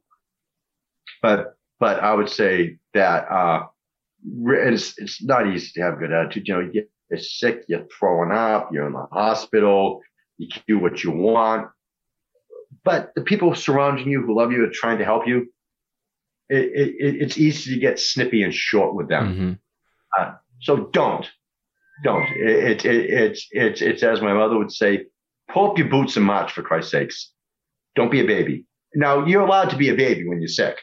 but, 1.22 1.57
but 1.78 2.01
I 2.01 2.14
would 2.14 2.28
say 2.28 2.78
that, 2.95 3.30
uh, 3.30 3.66
it's, 4.22 4.99
it's 4.99 5.22
not 5.22 5.47
easy 5.47 5.72
to 5.74 5.82
have 5.82 5.99
good 5.99 6.12
attitude. 6.12 6.47
You 6.47 6.55
know, 6.55 6.61
you 6.61 6.86
get 7.11 7.22
sick, 7.22 7.64
you're 7.68 7.86
throwing 7.99 8.32
up, 8.32 8.70
you're 8.72 8.86
in 8.86 8.93
the 8.93 9.07
hospital, 9.11 10.03
you 10.36 10.49
can 10.53 10.62
do 10.68 10.78
what 10.78 11.03
you 11.03 11.11
want. 11.11 11.68
But 12.84 13.12
the 13.14 13.22
people 13.22 13.55
surrounding 13.55 14.09
you 14.09 14.22
who 14.22 14.36
love 14.36 14.53
you 14.53 14.64
are 14.64 14.70
trying 14.72 14.99
to 14.99 15.05
help 15.05 15.26
you. 15.26 15.53
It, 16.49 16.72
it, 16.74 17.22
it's 17.22 17.38
easy 17.38 17.74
to 17.74 17.80
get 17.80 17.99
snippy 17.99 18.43
and 18.43 18.53
short 18.53 18.95
with 18.95 19.09
them. 19.09 19.34
Mm-hmm. 19.34 19.53
Uh, 20.18 20.34
so 20.61 20.88
don't, 20.93 21.26
don't. 22.03 22.26
It, 22.36 22.84
it, 22.84 23.11
it's, 23.11 23.48
it's, 23.51 23.82
it's 23.82 24.03
as 24.03 24.20
my 24.20 24.32
mother 24.32 24.59
would 24.59 24.72
say, 24.72 25.07
pull 25.53 25.70
up 25.70 25.78
your 25.78 25.88
boots 25.88 26.16
and 26.16 26.24
march 26.24 26.53
for 26.53 26.62
Christ's 26.62 26.92
sakes. 26.92 27.32
Don't 27.96 28.11
be 28.11 28.20
a 28.20 28.26
baby. 28.26 28.64
Now 28.94 29.24
you're 29.24 29.42
allowed 29.42 29.70
to 29.70 29.76
be 29.76 29.90
a 29.90 29.94
baby 29.94 30.26
when 30.28 30.40
you're 30.40 30.48
sick, 30.48 30.78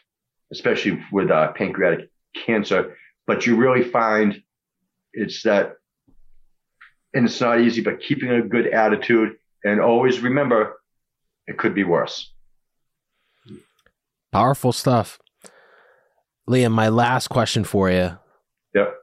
especially 0.52 1.02
with 1.12 1.32
uh, 1.32 1.52
pancreatic 1.54 2.10
cancer, 2.46 2.98
but 3.26 3.46
you 3.46 3.56
really 3.56 3.84
find 3.84 4.42
it's 5.14 5.44
that, 5.44 5.74
and 7.14 7.26
it's 7.26 7.42
not 7.42 7.60
easy, 7.60 7.82
but 7.82 8.02
keeping 8.02 8.30
a 8.30 8.42
good 8.42 8.68
attitude 8.68 9.38
and 9.64 9.82
always 9.82 10.20
remember 10.20 10.80
it 11.48 11.58
could 11.58 11.74
be 11.74 11.84
worse. 11.84 12.32
Powerful 14.32 14.72
stuff. 14.72 15.18
Liam, 16.48 16.72
my 16.72 16.90
last 16.90 17.30
question 17.30 17.64
for 17.64 17.90
you. 17.90 18.18
Yep. 18.74 18.96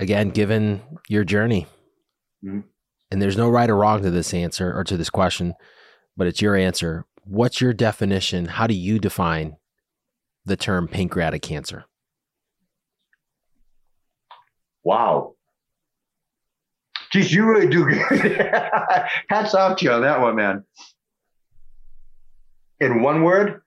Again, 0.00 0.30
given 0.30 0.82
your 1.08 1.24
journey, 1.24 1.66
mm-hmm. 2.44 2.60
and 3.10 3.22
there's 3.22 3.36
no 3.36 3.48
right 3.48 3.68
or 3.68 3.76
wrong 3.76 4.02
to 4.02 4.10
this 4.10 4.32
answer 4.32 4.72
or 4.72 4.84
to 4.84 4.96
this 4.96 5.10
question, 5.10 5.54
but 6.16 6.26
it's 6.26 6.40
your 6.40 6.54
answer. 6.54 7.04
What's 7.24 7.60
your 7.60 7.72
definition? 7.72 8.46
How 8.46 8.66
do 8.66 8.74
you 8.74 8.98
define 8.98 9.56
the 10.44 10.56
term 10.56 10.88
pancreatic 10.88 11.42
cancer? 11.42 11.84
Wow. 14.84 15.34
Geez, 17.12 17.32
you 17.32 17.44
really 17.44 17.68
do 17.68 17.84
good. 17.84 18.10
Hats 19.28 19.54
off 19.54 19.78
to 19.78 19.84
you 19.84 19.92
on 19.92 20.02
that 20.02 20.20
one, 20.20 20.36
man. 20.36 20.64
In 22.80 23.02
one 23.02 23.22
word? 23.22 23.62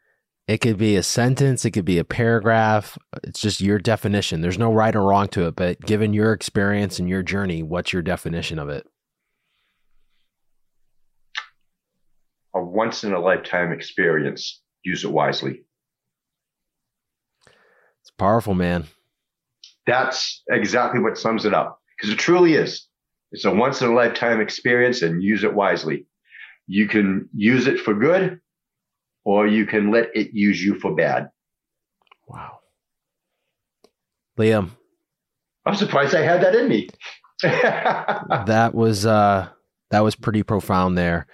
It 0.51 0.59
could 0.59 0.77
be 0.77 0.97
a 0.97 1.03
sentence, 1.03 1.63
it 1.63 1.71
could 1.71 1.85
be 1.85 1.97
a 1.97 2.03
paragraph. 2.03 2.97
It's 3.23 3.39
just 3.39 3.61
your 3.61 3.79
definition. 3.79 4.41
There's 4.41 4.57
no 4.57 4.73
right 4.73 4.93
or 4.93 5.01
wrong 5.01 5.29
to 5.29 5.47
it, 5.47 5.55
but 5.55 5.79
given 5.79 6.11
your 6.11 6.33
experience 6.33 6.99
and 6.99 7.07
your 7.07 7.23
journey, 7.23 7.63
what's 7.63 7.93
your 7.93 8.01
definition 8.01 8.59
of 8.59 8.67
it? 8.67 8.85
A 12.53 12.61
once 12.61 13.05
in 13.05 13.13
a 13.13 13.19
lifetime 13.21 13.71
experience. 13.71 14.61
Use 14.83 15.05
it 15.05 15.11
wisely. 15.13 15.63
It's 18.01 18.11
powerful, 18.17 18.53
man. 18.53 18.87
That's 19.87 20.43
exactly 20.49 20.99
what 20.99 21.17
sums 21.17 21.45
it 21.45 21.53
up 21.53 21.79
because 21.95 22.13
it 22.13 22.19
truly 22.19 22.55
is. 22.55 22.89
It's 23.31 23.45
a 23.45 23.51
once 23.51 23.81
in 23.81 23.87
a 23.87 23.93
lifetime 23.93 24.41
experience 24.41 25.01
and 25.01 25.23
use 25.23 25.45
it 25.45 25.53
wisely. 25.53 26.07
You 26.67 26.89
can 26.89 27.29
use 27.33 27.67
it 27.67 27.79
for 27.79 27.93
good 27.93 28.41
or 29.23 29.47
you 29.47 29.65
can 29.65 29.91
let 29.91 30.09
it 30.15 30.29
use 30.33 30.61
you 30.63 30.79
for 30.79 30.95
bad. 30.95 31.29
Wow. 32.27 32.59
Liam. 34.37 34.71
I'm 35.65 35.75
surprised 35.75 36.15
I 36.15 36.21
had 36.21 36.41
that 36.41 36.55
in 36.55 36.67
me. 36.67 36.89
that 37.43 38.71
was 38.73 39.05
uh 39.05 39.49
that 39.89 40.03
was 40.03 40.15
pretty 40.15 40.43
profound 40.43 40.97
there. 40.97 41.27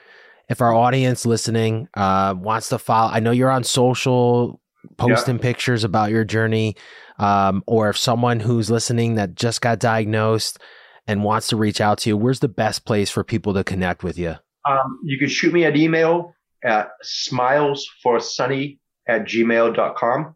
If 0.49 0.61
our 0.61 0.73
audience 0.73 1.25
listening 1.25 1.87
uh 1.93 2.35
wants 2.37 2.69
to 2.69 2.79
follow 2.79 3.11
I 3.11 3.19
know 3.19 3.31
you're 3.31 3.51
on 3.51 3.63
social 3.63 4.59
posting 4.97 5.35
yeah. 5.35 5.41
pictures 5.41 5.83
about 5.83 6.11
your 6.11 6.23
journey 6.23 6.75
um 7.19 7.63
or 7.67 7.89
if 7.89 7.97
someone 7.97 8.39
who's 8.39 8.71
listening 8.71 9.15
that 9.15 9.35
just 9.35 9.61
got 9.61 9.79
diagnosed 9.79 10.59
and 11.07 11.23
wants 11.23 11.47
to 11.47 11.55
reach 11.55 11.79
out 11.79 11.99
to 11.99 12.09
you, 12.09 12.17
where's 12.17 12.41
the 12.41 12.49
best 12.49 12.85
place 12.85 13.09
for 13.09 13.23
people 13.23 13.53
to 13.53 13.63
connect 13.63 14.03
with 14.03 14.17
you? 14.17 14.35
Um, 14.69 14.99
you 15.05 15.17
can 15.17 15.29
shoot 15.29 15.53
me 15.53 15.63
an 15.63 15.77
email 15.77 16.35
at 16.63 16.89
smilesforsonny 17.03 18.79
at 19.07 19.25
gmail.com. 19.25 20.35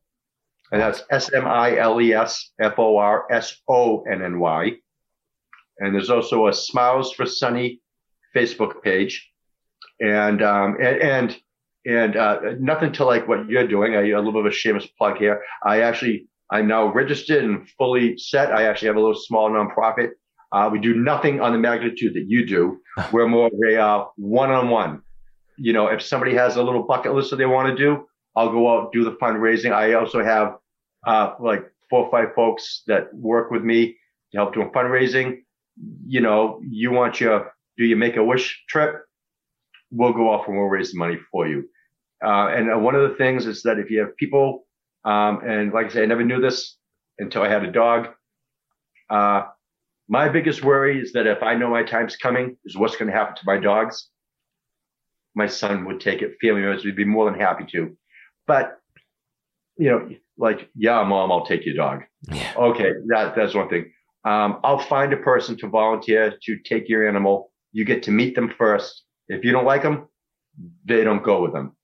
And 0.72 0.82
that's 0.82 1.03
S 1.11 1.34
M 1.34 1.45
I 1.45 1.78
L 1.78 1.99
E 1.99 2.13
S 2.13 2.51
F 2.59 2.80
O 2.80 2.97
R 2.97 3.26
S 3.30 3.57
O 3.67 4.03
N 4.03 4.22
N 4.22 4.39
Y. 4.39 4.72
And 5.80 5.93
there's 5.95 6.09
also 6.09 6.47
a 6.47 6.53
Smiles 6.53 7.11
for 7.11 7.26
Sonny 7.26 7.82
Facebook 8.36 8.82
page. 8.84 9.30
And, 9.99 10.41
um, 10.41 10.78
and, 10.82 11.01
and, 11.01 11.38
and 11.86 12.15
uh, 12.15 12.39
nothing 12.59 12.93
to 12.93 13.05
like 13.05 13.28
what 13.28 13.49
you're 13.49 13.67
doing. 13.67 13.95
I, 13.95 14.09
a 14.09 14.17
little 14.17 14.32
bit 14.32 14.45
of 14.45 14.45
a 14.45 14.51
shameless 14.51 14.86
plug 14.97 15.17
here. 15.17 15.41
I 15.65 15.82
actually, 15.82 16.28
I'm 16.51 16.67
now 16.67 16.93
registered 16.93 17.43
and 17.43 17.67
fully 17.78 18.17
set. 18.17 18.51
I 18.51 18.63
actually 18.63 18.89
have 18.89 18.97
a 18.97 18.99
little 18.99 19.19
small 19.19 19.49
nonprofit. 19.49 20.11
Uh, 20.51 20.69
we 20.72 20.80
do 20.80 20.93
nothing 20.93 21.41
on 21.41 21.51
the 21.53 21.57
magnitude 21.57 22.13
that 22.13 22.26
you 22.28 22.45
do. 22.45 22.80
We're 23.11 23.28
more 23.28 23.47
of 23.47 23.53
a 23.67 23.78
uh, 23.82 24.05
one-on-one 24.17 25.01
you 25.62 25.74
know, 25.74 25.88
if 25.88 26.01
somebody 26.01 26.34
has 26.34 26.55
a 26.55 26.64
little 26.64 26.82
bucket 26.82 27.14
list 27.14 27.30
that 27.30 27.36
they 27.36 27.45
want 27.45 27.70
to 27.70 27.76
do, 27.76 28.07
I'll 28.36 28.51
go 28.51 28.68
out 28.68 28.91
do 28.91 29.03
the 29.03 29.12
fundraising. 29.12 29.72
I 29.72 29.93
also 29.93 30.24
have 30.24 30.57
uh, 31.05 31.36
like 31.39 31.72
four 31.88 32.05
or 32.05 32.12
five 32.12 32.34
folks 32.36 32.82
that 32.88 33.14
work 33.14 33.51
with 33.51 33.64
me 33.64 33.95
to 34.32 34.38
help 34.38 34.55
doing 34.55 34.72
fundraising. 34.72 35.43
You 36.07 36.22
know, 36.22 36.59
you 36.68 36.91
want 36.91 37.22
your 37.22 37.53
do 37.78 37.86
you 37.86 37.95
make 37.95 38.18
a 38.18 38.24
wish 38.24 38.64
trip? 38.70 39.03
We'll 39.91 40.14
go 40.14 40.32
off 40.32 40.47
and 40.47 40.57
we'll 40.57 40.66
raise 40.66 40.93
the 40.93 40.97
money 40.97 41.20
for 41.32 41.47
you. 41.47 41.70
Uh, 42.26 42.47
and 42.47 42.74
uh, 42.74 42.80
one 42.80 42.95
of 42.95 43.07
the 43.07 43.16
things 43.16 43.45
is 43.45 43.62
that 43.64 43.78
if 43.78 43.91
you 43.91 43.99
have 43.99 44.18
people, 44.18 44.66
um, 45.05 45.41
and 45.45 45.74
like 45.74 45.88
I 45.88 45.89
said, 45.89 46.03
I 46.03 46.05
never 46.07 46.24
knew 46.24 46.41
this 46.41 46.78
until 47.20 47.43
I 47.43 47.49
had 47.49 47.64
a 47.64 47.72
dog. 47.72 48.07
Uh, 49.09 49.43
my 50.07 50.28
biggest 50.28 50.64
worry 50.64 50.99
is 50.99 51.14
that 51.14 51.28
if 51.28 51.43
I 51.43 51.55
know 51.55 51.70
my 51.70 51.84
time's 51.84 52.16
coming, 52.16 52.57
is 52.66 52.78
what's 52.78 52.95
going 52.95 53.12
to 53.12 53.18
happen 53.18 53.36
to 53.36 53.41
my 53.45 53.57
dogs 53.57 54.11
my 55.36 55.47
son 55.47 55.86
would 55.86 55.99
take 55.99 56.21
it. 56.21 56.36
Family 56.41 56.61
members 56.61 56.86
would 56.86 56.95
be 56.95 57.05
more 57.05 57.29
than 57.29 57.39
happy 57.39 57.65
to. 57.71 57.95
But 58.47 58.77
you 59.77 59.89
know, 59.89 60.09
like, 60.38 60.69
yeah, 60.75 61.03
mom, 61.03 61.32
I'll 61.32 61.45
take 61.45 61.65
your 61.65 61.75
dog. 61.75 62.01
Yeah. 62.32 62.53
Okay, 62.55 62.91
that 63.07 63.36
that's 63.36 63.53
one 63.53 63.69
thing. 63.69 63.91
Um, 64.25 64.59
I'll 64.63 64.79
find 64.79 65.13
a 65.13 65.17
person 65.17 65.57
to 65.57 65.67
volunteer 65.67 66.34
to 66.43 66.57
take 66.59 66.88
your 66.88 67.07
animal. 67.07 67.51
You 67.71 67.86
get 67.86 68.03
to 68.03 68.11
meet 68.11 68.36
them 68.36 68.53
first. 68.57 69.03
If 69.27 69.43
you 69.43 69.51
don't 69.51 69.65
like 69.65 69.82
them, 69.82 70.07
they 70.86 71.03
don't 71.03 71.23
go 71.23 71.41
with 71.41 71.53
them. 71.53 71.75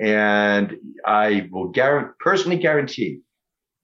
And 0.00 0.76
I 1.06 1.48
will 1.52 1.68
guarantee, 1.68 2.14
personally 2.18 2.58
guarantee 2.58 3.20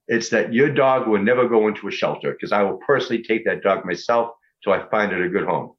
it's 0.08 0.30
that 0.30 0.52
your 0.52 0.74
dog 0.74 1.06
will 1.06 1.22
never 1.22 1.48
go 1.48 1.68
into 1.68 1.86
a 1.86 1.92
shelter 1.92 2.32
because 2.32 2.50
I 2.50 2.62
will 2.62 2.78
personally 2.78 3.22
take 3.22 3.44
that 3.44 3.62
dog 3.62 3.84
myself 3.84 4.30
till 4.64 4.72
I 4.72 4.88
find 4.90 5.12
it 5.12 5.20
a 5.20 5.28
good 5.28 5.44
home. 5.44 5.74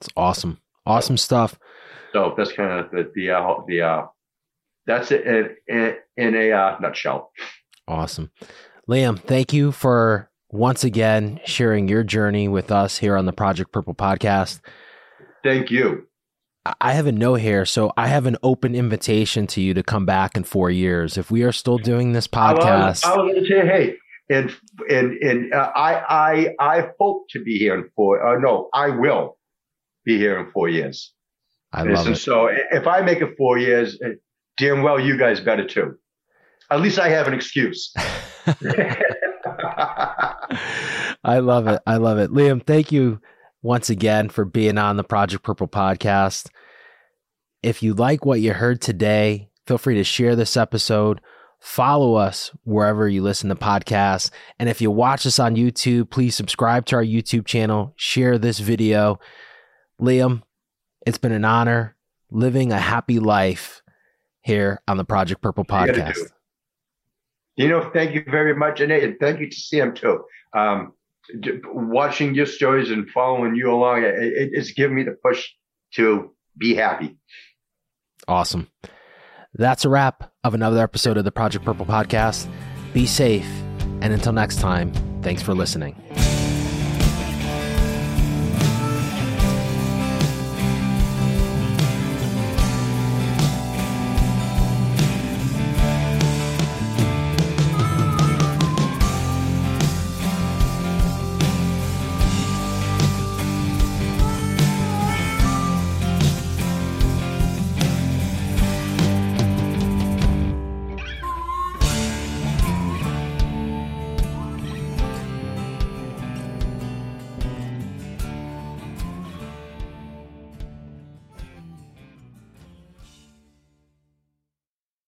It's 0.00 0.08
awesome. 0.16 0.60
Awesome 0.86 1.16
stuff. 1.16 1.58
So 2.12 2.34
that's 2.36 2.52
kind 2.52 2.80
of 2.80 2.90
the 2.90 3.10
the 3.14 3.30
uh, 3.30 3.54
the 3.66 3.82
uh, 3.82 4.06
that's 4.86 5.10
it 5.10 5.26
in, 5.26 5.56
in, 5.68 5.96
in 6.16 6.34
a 6.34 6.52
uh, 6.52 6.78
nutshell. 6.80 7.32
Awesome, 7.88 8.30
Liam. 8.88 9.18
Thank 9.18 9.52
you 9.52 9.72
for 9.72 10.30
once 10.50 10.84
again 10.84 11.40
sharing 11.44 11.88
your 11.88 12.04
journey 12.04 12.48
with 12.48 12.70
us 12.70 12.98
here 12.98 13.16
on 13.16 13.26
the 13.26 13.32
Project 13.32 13.72
Purple 13.72 13.94
podcast. 13.94 14.60
Thank 15.42 15.70
you. 15.70 16.06
I 16.80 16.92
have 16.92 17.06
a 17.06 17.12
no 17.12 17.34
here, 17.34 17.64
so 17.64 17.92
I 17.96 18.06
have 18.06 18.26
an 18.26 18.36
open 18.42 18.76
invitation 18.76 19.48
to 19.48 19.60
you 19.60 19.74
to 19.74 19.82
come 19.82 20.06
back 20.06 20.36
in 20.36 20.44
four 20.44 20.70
years 20.70 21.18
if 21.18 21.28
we 21.28 21.42
are 21.42 21.50
still 21.50 21.78
doing 21.78 22.12
this 22.12 22.28
podcast. 22.28 23.04
I 23.04 23.16
was, 23.16 23.32
going 23.32 23.34
to 23.34 23.46
say, 23.46 23.66
hey, 23.66 23.96
and 24.30 24.54
and 24.88 25.14
and 25.14 25.52
uh, 25.52 25.72
I 25.74 26.54
I 26.60 26.76
I 26.76 26.88
hope 27.00 27.28
to 27.30 27.42
be 27.42 27.58
here 27.58 27.74
in 27.74 27.90
four. 27.96 28.24
Uh, 28.24 28.38
no, 28.38 28.68
I 28.72 28.90
will 28.90 29.38
be 30.04 30.18
here 30.18 30.38
in 30.38 30.52
four 30.52 30.68
years. 30.68 31.12
I 31.72 31.82
love 31.82 32.06
and 32.06 32.16
it. 32.16 32.18
So 32.18 32.48
if 32.70 32.86
I 32.86 33.00
make 33.00 33.20
it 33.20 33.36
four 33.36 33.58
years, 33.58 33.98
eh, 34.04 34.14
damn 34.58 34.82
well 34.82 35.00
you 35.00 35.16
guys 35.18 35.40
better 35.40 35.66
too. 35.66 35.96
At 36.70 36.80
least 36.80 36.98
I 36.98 37.08
have 37.08 37.26
an 37.28 37.34
excuse. 37.34 37.92
I 41.24 41.38
love 41.38 41.66
it. 41.68 41.80
I 41.86 41.96
love 41.96 42.18
it. 42.18 42.30
Liam, 42.30 42.64
thank 42.64 42.92
you 42.92 43.20
once 43.62 43.90
again 43.90 44.28
for 44.28 44.44
being 44.44 44.78
on 44.78 44.96
the 44.96 45.04
Project 45.04 45.44
Purple 45.44 45.68
podcast. 45.68 46.48
If 47.62 47.82
you 47.82 47.94
like 47.94 48.24
what 48.24 48.40
you 48.40 48.52
heard 48.52 48.80
today, 48.80 49.50
feel 49.66 49.78
free 49.78 49.94
to 49.94 50.04
share 50.04 50.34
this 50.34 50.56
episode. 50.56 51.20
Follow 51.60 52.14
us 52.14 52.50
wherever 52.64 53.08
you 53.08 53.22
listen 53.22 53.48
to 53.48 53.54
podcasts. 53.54 54.30
And 54.58 54.68
if 54.68 54.80
you 54.80 54.90
watch 54.90 55.24
us 55.26 55.38
on 55.38 55.54
YouTube, 55.54 56.10
please 56.10 56.34
subscribe 56.34 56.86
to 56.86 56.96
our 56.96 57.04
YouTube 57.04 57.46
channel, 57.46 57.92
share 57.96 58.36
this 58.36 58.58
video. 58.58 59.20
Liam, 60.00 60.42
it's 61.06 61.18
been 61.18 61.32
an 61.32 61.44
honor 61.44 61.96
living 62.30 62.72
a 62.72 62.78
happy 62.78 63.18
life 63.18 63.82
here 64.40 64.80
on 64.88 64.96
the 64.96 65.04
Project 65.04 65.42
Purple 65.42 65.64
podcast. 65.64 66.18
You 67.56 67.68
know, 67.68 67.90
thank 67.92 68.14
you 68.14 68.24
very 68.28 68.54
much. 68.54 68.80
And 68.80 69.16
thank 69.20 69.40
you 69.40 69.50
to 69.50 69.56
Sam 69.56 69.94
too. 69.94 70.24
Um, 70.54 70.92
watching 71.66 72.34
your 72.34 72.46
stories 72.46 72.90
and 72.90 73.08
following 73.10 73.54
you 73.54 73.70
along, 73.70 74.04
it, 74.04 74.14
it's 74.14 74.72
given 74.72 74.96
me 74.96 75.02
the 75.02 75.16
push 75.24 75.48
to 75.94 76.34
be 76.58 76.74
happy. 76.74 77.16
Awesome. 78.26 78.68
That's 79.54 79.84
a 79.84 79.90
wrap 79.90 80.32
of 80.44 80.54
another 80.54 80.82
episode 80.82 81.18
of 81.18 81.24
the 81.24 81.32
Project 81.32 81.64
Purple 81.64 81.86
podcast. 81.86 82.50
Be 82.94 83.06
safe. 83.06 83.46
And 84.00 84.12
until 84.12 84.32
next 84.32 84.60
time, 84.60 84.92
thanks 85.22 85.42
for 85.42 85.54
listening. 85.54 85.94